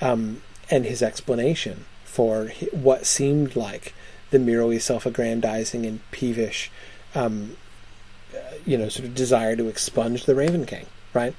[0.00, 3.94] Um, and his explanation for what seemed like
[4.30, 6.70] the merely self aggrandizing and peevish,
[7.14, 7.56] um,
[8.34, 11.34] uh, you know, sort of desire to expunge the Raven King, right?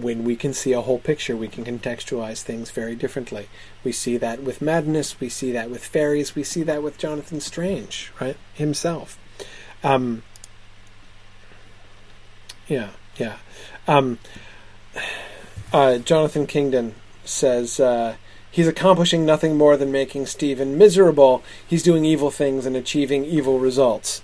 [0.00, 3.48] When we can see a whole picture, we can contextualize things very differently.
[3.84, 7.40] We see that with madness, we see that with fairies, we see that with Jonathan
[7.40, 8.36] Strange, right?
[8.54, 9.18] Himself.
[9.82, 10.22] Um,
[12.66, 13.36] yeah, yeah.
[13.86, 14.18] Um,
[15.72, 16.94] uh, Jonathan Kingdon
[17.24, 18.16] says uh,
[18.50, 21.42] he's accomplishing nothing more than making Stephen miserable.
[21.66, 24.22] He's doing evil things and achieving evil results.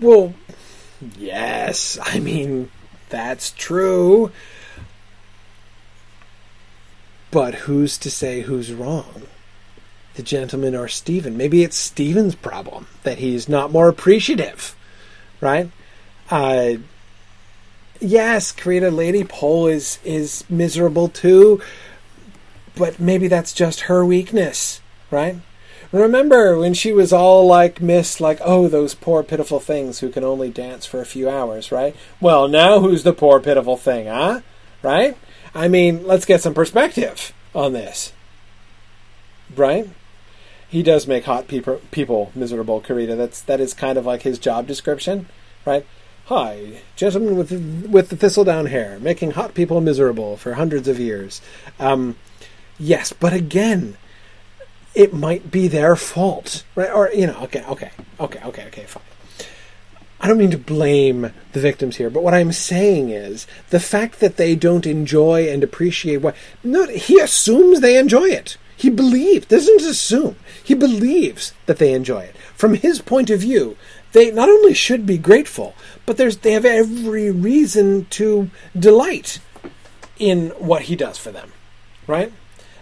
[0.00, 0.34] Well,
[1.16, 2.70] yes, I mean,
[3.08, 4.32] that's true.
[7.34, 9.22] But who's to say who's wrong?
[10.14, 11.36] The gentleman or Stephen?
[11.36, 14.76] Maybe it's Stephen's problem that he's not more appreciative,
[15.40, 15.68] right?
[16.30, 16.74] Uh,
[17.98, 21.60] yes, Karita Lady Pole is is miserable too,
[22.76, 24.80] but maybe that's just her weakness,
[25.10, 25.38] right?
[25.90, 30.22] Remember when she was all like Miss, like, oh, those poor pitiful things who can
[30.22, 31.96] only dance for a few hours, right?
[32.20, 34.42] Well, now who's the poor pitiful thing, huh?
[34.82, 35.16] Right?
[35.54, 38.12] I mean, let's get some perspective on this.
[39.54, 39.88] Right?
[40.74, 42.80] he does make hot people people miserable.
[42.80, 43.16] Karita.
[43.16, 45.28] That's that is kind of like his job description,
[45.64, 45.86] right?
[46.26, 47.52] Hi, gentleman with
[47.88, 51.40] with the thistledown hair, making hot people miserable for hundreds of years.
[51.78, 52.16] Um,
[52.76, 53.96] yes, but again,
[54.96, 56.90] it might be their fault, right?
[56.90, 59.13] Or you know, okay, okay, okay, okay, okay, fine.
[60.24, 64.20] I don't mean to blame the victims here, but what I'm saying is the fact
[64.20, 68.56] that they don't enjoy and appreciate what no, he assumes they enjoy it.
[68.74, 70.36] He believes doesn't assume.
[70.64, 72.36] He believes that they enjoy it.
[72.54, 73.76] From his point of view,
[74.12, 75.74] they not only should be grateful,
[76.06, 79.40] but there's they have every reason to delight
[80.18, 81.52] in what he does for them.
[82.06, 82.32] Right?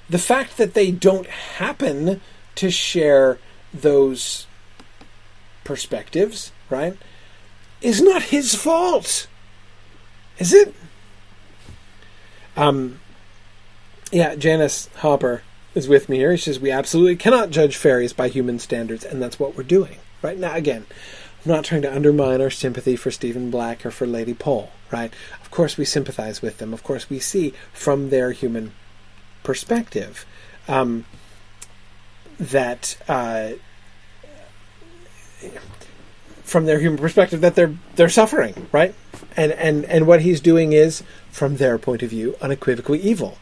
[0.08, 2.20] The fact that they don't happen
[2.54, 3.40] to share
[3.74, 4.46] those
[5.64, 6.96] perspectives, right?
[7.82, 9.26] Is not his fault.
[10.38, 10.74] Is it?
[12.56, 13.00] Um,
[14.10, 15.42] yeah, Janice Hopper
[15.74, 16.36] is with me here.
[16.36, 19.96] She says we absolutely cannot judge fairies by human standards, and that's what we're doing
[20.20, 20.54] right now.
[20.54, 20.86] Again,
[21.44, 24.70] I'm not trying to undermine our sympathy for Stephen Black or for Lady Pole.
[24.90, 25.12] Right?
[25.40, 26.74] Of course, we sympathize with them.
[26.74, 28.72] Of course, we see from their human
[29.42, 30.26] perspective
[30.68, 31.06] um,
[32.38, 32.96] that.
[33.08, 33.52] Uh,
[36.52, 38.94] from their human perspective that they're they're suffering, right?
[39.36, 43.38] And and and what he's doing is, from their point of view, unequivocally evil.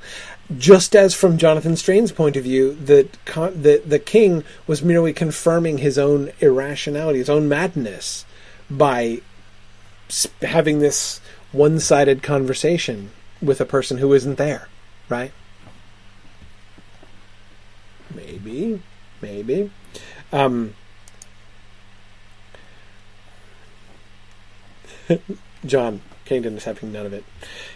[0.56, 5.78] Just as from Jonathan Strange's point of view, the the the king was merely confirming
[5.78, 8.24] his own irrationality, his own madness,
[8.70, 9.20] by
[10.42, 11.20] having this
[11.52, 13.10] one-sided conversation
[13.42, 14.68] with a person who isn't there,
[15.08, 15.32] right?
[18.14, 18.82] Maybe,
[19.20, 19.70] maybe.
[20.32, 20.74] Um,
[25.64, 27.24] John Kingdon is having none of it.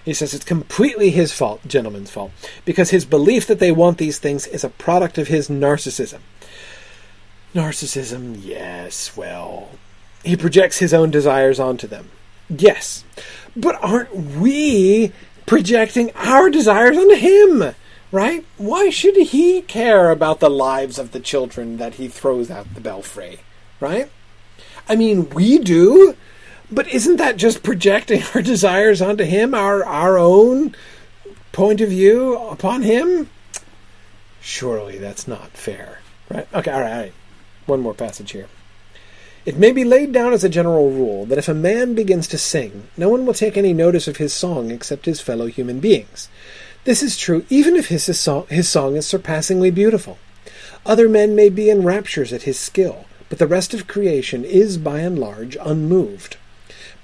[0.05, 2.31] He says it's completely his fault, gentleman's fault,
[2.65, 6.20] because his belief that they want these things is a product of his narcissism.
[7.55, 9.70] Narcissism, yes, well,
[10.24, 12.11] he projects his own desires onto them.
[12.48, 13.05] Yes,
[13.56, 15.12] but aren't we
[15.47, 17.74] projecting our desires onto him?
[18.12, 18.44] Right?
[18.56, 22.81] Why should he care about the lives of the children that he throws out the
[22.81, 23.40] belfry?
[23.81, 24.11] Right?
[24.89, 26.16] I mean, we do.
[26.70, 30.74] But isn't that just projecting our desires onto him, our our own
[31.53, 33.28] point of view upon him?
[34.41, 36.47] Surely that's not fair, right?
[36.53, 37.12] Okay, all right, all right.
[37.66, 38.49] One more passage here.
[39.47, 42.39] It may be laid down as a general rule that if a man begins to
[42.39, 46.28] sing, no one will take any notice of his song except his fellow human beings.
[46.85, 50.19] This is true even if his, his, song, his song is surpassingly beautiful.
[50.86, 54.78] Other men may be in raptures at his skill, but the rest of creation is
[54.78, 56.36] by and large unmoved.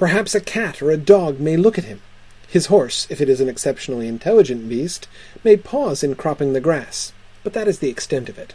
[0.00, 2.00] Perhaps a cat or a dog may look at him.
[2.48, 5.06] His horse, if it is an exceptionally intelligent beast,
[5.44, 7.12] may pause in cropping the grass,
[7.44, 8.54] but that is the extent of it.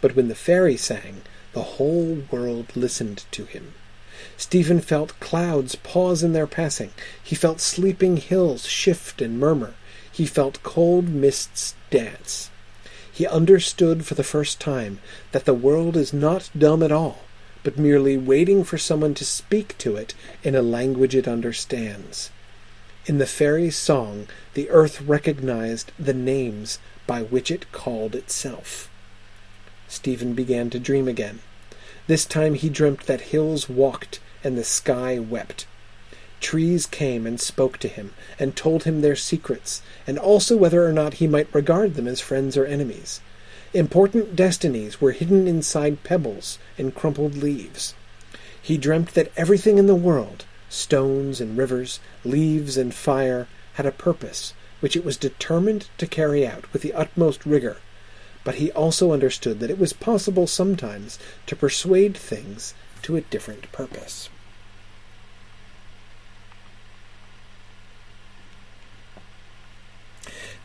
[0.00, 1.20] But when the fairy sang,
[1.52, 3.74] the whole world listened to him.
[4.38, 6.92] Stephen felt clouds pause in their passing.
[7.22, 9.74] He felt sleeping hills shift and murmur.
[10.10, 12.48] He felt cold mists dance.
[13.12, 14.98] He understood for the first time
[15.32, 17.24] that the world is not dumb at all,
[17.62, 22.30] but merely waiting for someone to speak to it in a language it understands.
[23.06, 28.90] In the fairy's song, the earth recognized the names by which it called itself.
[29.88, 31.40] Stephen began to dream again.
[32.06, 35.66] This time he dreamt that hills walked and the sky wept.
[36.40, 40.92] Trees came and spoke to him, and told him their secrets, and also whether or
[40.92, 43.20] not he might regard them as friends or enemies.
[43.72, 47.94] Important destinies were hidden inside pebbles and crumpled leaves.
[48.60, 53.92] He dreamt that everything in the world, stones and rivers, leaves and fire, had a
[53.92, 57.76] purpose which it was determined to carry out with the utmost rigor,
[58.42, 61.16] but he also understood that it was possible sometimes
[61.46, 64.28] to persuade things to a different purpose.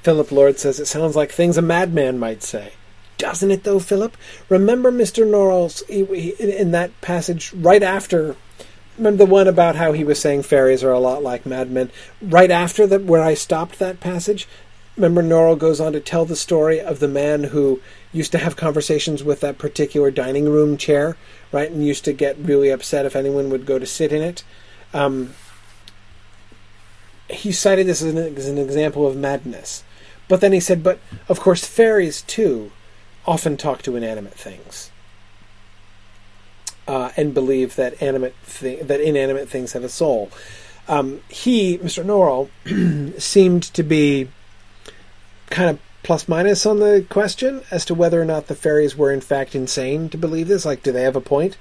[0.02, 2.73] Philip Lord says it sounds like things a madman might say
[3.18, 4.18] doesn't it though, Philip?
[4.50, 5.26] Remember Mr.
[5.26, 8.36] Norrell's in that passage right after.
[8.98, 11.92] Remember the one about how he was saying fairies are a lot like madmen.
[12.22, 14.48] Right after that, where I stopped that passage,
[14.96, 17.82] remember Norrell goes on to tell the story of the man who
[18.14, 21.18] used to have conversations with that particular dining room chair,
[21.52, 24.44] right, and used to get really upset if anyone would go to sit in it.
[24.94, 25.34] Um,
[27.30, 29.84] he cited this as an, as an example of madness.
[30.28, 32.72] But then he said, but of course, fairies too
[33.27, 34.91] often talk to inanimate things
[36.88, 40.31] uh, and believe that animate thi- that inanimate things have a soul.
[40.88, 42.06] Um, he, Mr.
[42.06, 44.30] Norrell, seemed to be
[45.49, 49.11] kind of plus minus on the question as to whether or not the fairies were
[49.11, 50.65] in fact insane to believe this?
[50.65, 51.57] Like, do they have a point?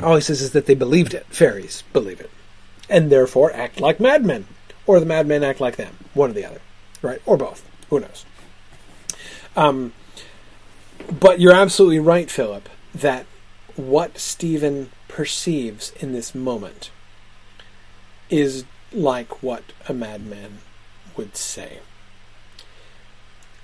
[0.00, 1.26] All he says is that they believed it.
[1.26, 2.30] Fairies believe it.
[2.88, 4.46] And therefore act like madmen.
[4.86, 5.96] Or the madmen act like them.
[6.14, 6.60] One or the other.
[7.02, 7.20] Right?
[7.26, 7.68] Or both.
[7.90, 8.24] Who knows?
[9.60, 9.92] Um,
[11.20, 13.26] but you're absolutely right, Philip, that
[13.76, 16.90] what Stephen perceives in this moment
[18.30, 20.60] is like what a madman
[21.14, 21.80] would say.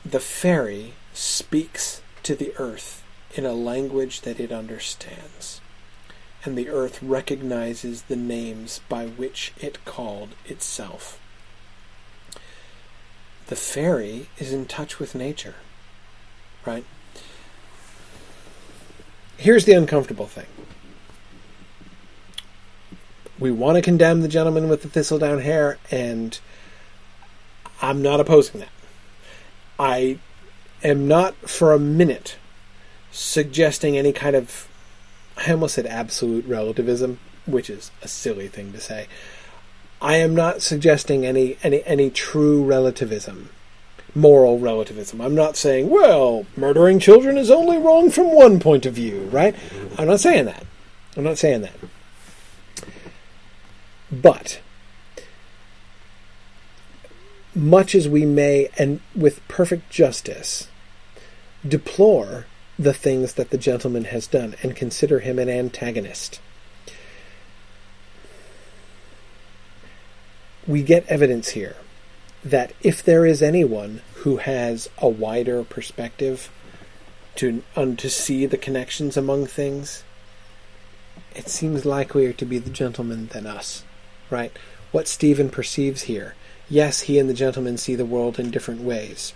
[0.04, 3.02] The fairy speaks to the earth
[3.34, 5.62] in a language that it understands,
[6.44, 11.18] and the earth recognizes the names by which it called itself.
[13.46, 15.54] The fairy is in touch with nature,
[16.66, 16.84] right?
[19.36, 20.46] Here's the uncomfortable thing.
[23.38, 26.38] We want to condemn the gentleman with the thistledown hair, and
[27.82, 28.70] I'm not opposing that.
[29.78, 30.18] I
[30.82, 32.36] am not for a minute
[33.12, 34.68] suggesting any kind of,
[35.36, 39.06] I almost said absolute relativism, which is a silly thing to say.
[40.00, 43.50] I am not suggesting any, any, any true relativism
[44.16, 45.20] moral relativism.
[45.20, 49.54] I'm not saying, well, murdering children is only wrong from one point of view, right?
[49.54, 50.00] Mm-hmm.
[50.00, 50.64] I'm not saying that.
[51.16, 51.74] I'm not saying that.
[54.10, 54.60] But,
[57.54, 60.68] much as we may, and with perfect justice,
[61.66, 62.46] deplore
[62.78, 66.40] the things that the gentleman has done and consider him an antagonist,
[70.66, 71.76] we get evidence here
[72.44, 76.50] that if there is anyone who has a wider perspective
[77.36, 80.04] to um, to see the connections among things,
[81.34, 83.84] it seems likelier to be the gentleman than us,
[84.30, 84.56] right?
[84.92, 86.34] What Stephen perceives here.
[86.68, 89.34] Yes, he and the gentleman see the world in different ways.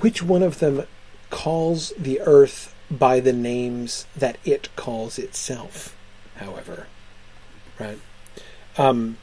[0.00, 0.86] Which one of them
[1.30, 5.96] calls the earth by the names that it calls itself,
[6.36, 6.86] however?
[7.78, 7.98] Right?
[8.78, 9.18] Um,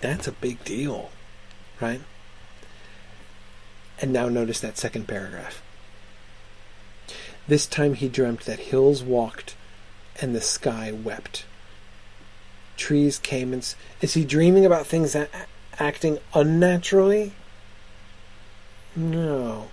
[0.00, 1.10] That's a big deal,
[1.80, 2.00] right?
[4.00, 5.62] And now notice that second paragraph.
[7.48, 9.56] This time he dreamt that hills walked
[10.20, 11.44] and the sky wept.
[12.76, 13.62] Trees came and.
[13.62, 15.28] S- Is he dreaming about things a-
[15.78, 17.32] acting unnaturally?
[18.94, 19.68] No.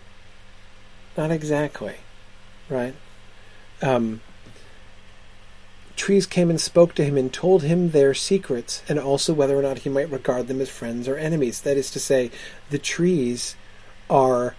[1.17, 1.95] Not exactly.
[2.69, 2.95] Right?
[3.81, 4.21] Um,
[5.95, 9.61] trees came and spoke to him and told him their secrets, and also whether or
[9.61, 11.61] not he might regard them as friends or enemies.
[11.61, 12.31] That is to say,
[12.69, 13.55] the trees
[14.09, 14.55] are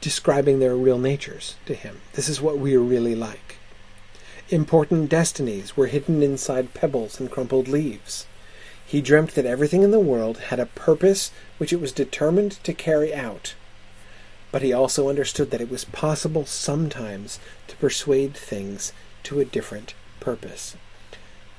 [0.00, 2.00] describing their real natures to him.
[2.14, 3.56] This is what we are really like.
[4.48, 8.26] Important destinies were hidden inside pebbles and crumpled leaves.
[8.86, 12.72] He dreamt that everything in the world had a purpose which it was determined to
[12.72, 13.54] carry out.
[14.50, 18.94] But he also understood that it was possible sometimes to persuade things
[19.24, 19.92] to a different
[20.28, 20.76] purpose.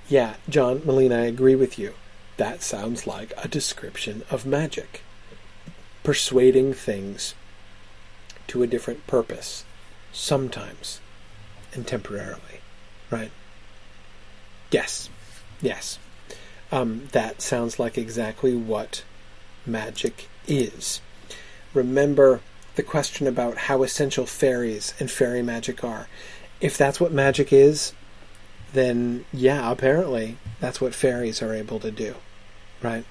[0.08, 1.96] Yeah, John Molina, I agree with you.
[2.38, 5.02] That sounds like a description of magic.
[6.04, 7.34] Persuading things
[8.46, 9.66] to a different purpose,
[10.14, 11.02] sometimes
[11.74, 12.62] and temporarily,
[13.10, 13.32] right?
[14.70, 15.10] Yes,
[15.64, 15.98] yes.
[16.72, 19.04] Um, that sounds like exactly what
[19.66, 21.02] magic is.
[21.74, 22.42] Remember
[22.76, 26.08] the question about how essential fairies and fairy magic are.
[26.62, 27.94] If that's what magic is,
[28.74, 32.16] then yeah, apparently that's what fairies are able to do,
[32.82, 33.06] right?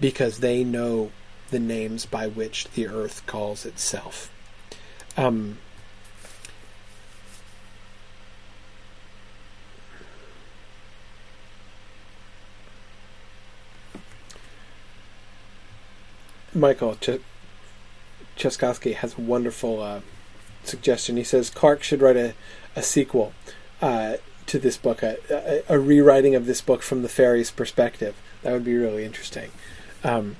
[0.00, 1.10] Because they know
[1.50, 4.30] the names by which the earth calls itself.
[5.16, 5.58] Um,
[16.54, 17.20] Michael Ch-
[18.36, 20.00] Cheskoski has a wonderful uh,
[20.64, 21.16] suggestion.
[21.16, 22.34] He says Clark should write a,
[22.76, 23.32] a sequel.
[23.80, 24.14] Uh,
[24.48, 28.16] to this book, a, a, a, rewriting of this book from the fairy's perspective.
[28.42, 29.50] That would be really interesting.
[30.02, 30.36] Um,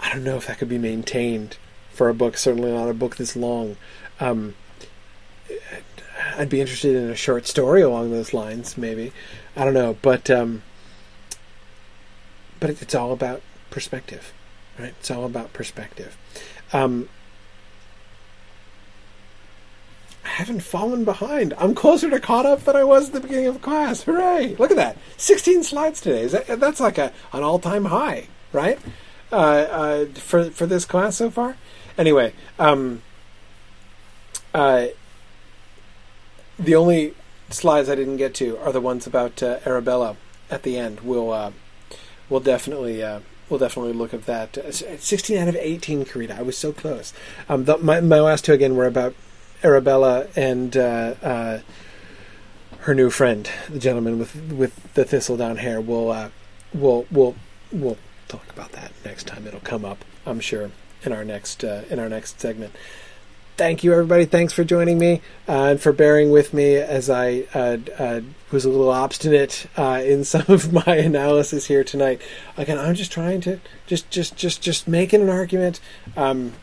[0.00, 1.58] I don't know if that could be maintained
[1.92, 3.76] for a book, certainly not a book this long.
[4.18, 4.54] Um,
[6.36, 9.12] I'd be interested in a short story along those lines, maybe.
[9.56, 10.62] I don't know, but um,
[12.60, 14.32] but it's all about perspective,
[14.78, 14.94] right?
[14.98, 16.16] It's all about perspective.
[16.72, 17.08] Um,
[20.22, 21.54] haven't fallen behind.
[21.58, 24.02] I'm closer to caught up than I was at the beginning of class.
[24.02, 24.56] Hooray!
[24.58, 24.96] Look at that.
[25.16, 26.26] 16 slides today.
[26.26, 28.78] That, that's like a an all time high, right?
[29.32, 31.56] Uh, uh, for for this class so far.
[31.96, 33.02] Anyway, um,
[34.52, 34.86] uh,
[36.58, 37.14] the only
[37.50, 40.16] slides I didn't get to are the ones about uh, Arabella
[40.50, 41.00] at the end.
[41.00, 41.52] We'll uh,
[42.28, 44.56] we'll definitely uh, we'll definitely look at that.
[44.58, 46.38] Uh, 16 out of 18, Karita.
[46.38, 47.12] I was so close.
[47.48, 49.14] Um, the, my, my last two again were about
[49.62, 51.58] Arabella and uh, uh,
[52.80, 55.80] her new friend, the gentleman with with the thistledown hair.
[55.80, 56.30] We'll uh,
[56.72, 57.34] we'll we'll
[57.72, 59.46] we'll talk about that next time.
[59.46, 60.70] It'll come up, I'm sure,
[61.02, 62.74] in our next uh, in our next segment.
[63.56, 64.24] Thank you, everybody.
[64.24, 68.20] Thanks for joining me uh, and for bearing with me as I uh, uh,
[68.50, 72.22] was a little obstinate in some of my analysis here tonight.
[72.56, 75.80] Again, I'm just trying to just just just just making an argument.
[76.16, 76.54] Um,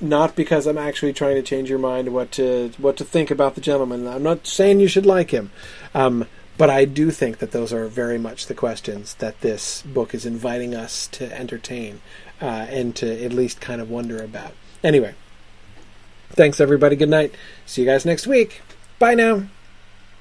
[0.00, 3.54] not because I'm actually trying to change your mind what to what to think about
[3.54, 4.06] the gentleman.
[4.06, 5.50] I'm not saying you should like him,
[5.94, 10.14] um, but I do think that those are very much the questions that this book
[10.14, 12.00] is inviting us to entertain
[12.40, 14.52] uh, and to at least kind of wonder about.
[14.82, 15.14] Anyway,
[16.30, 16.96] thanks everybody.
[16.96, 17.34] Good night.
[17.66, 18.62] See you guys next week.
[18.98, 19.44] Bye now.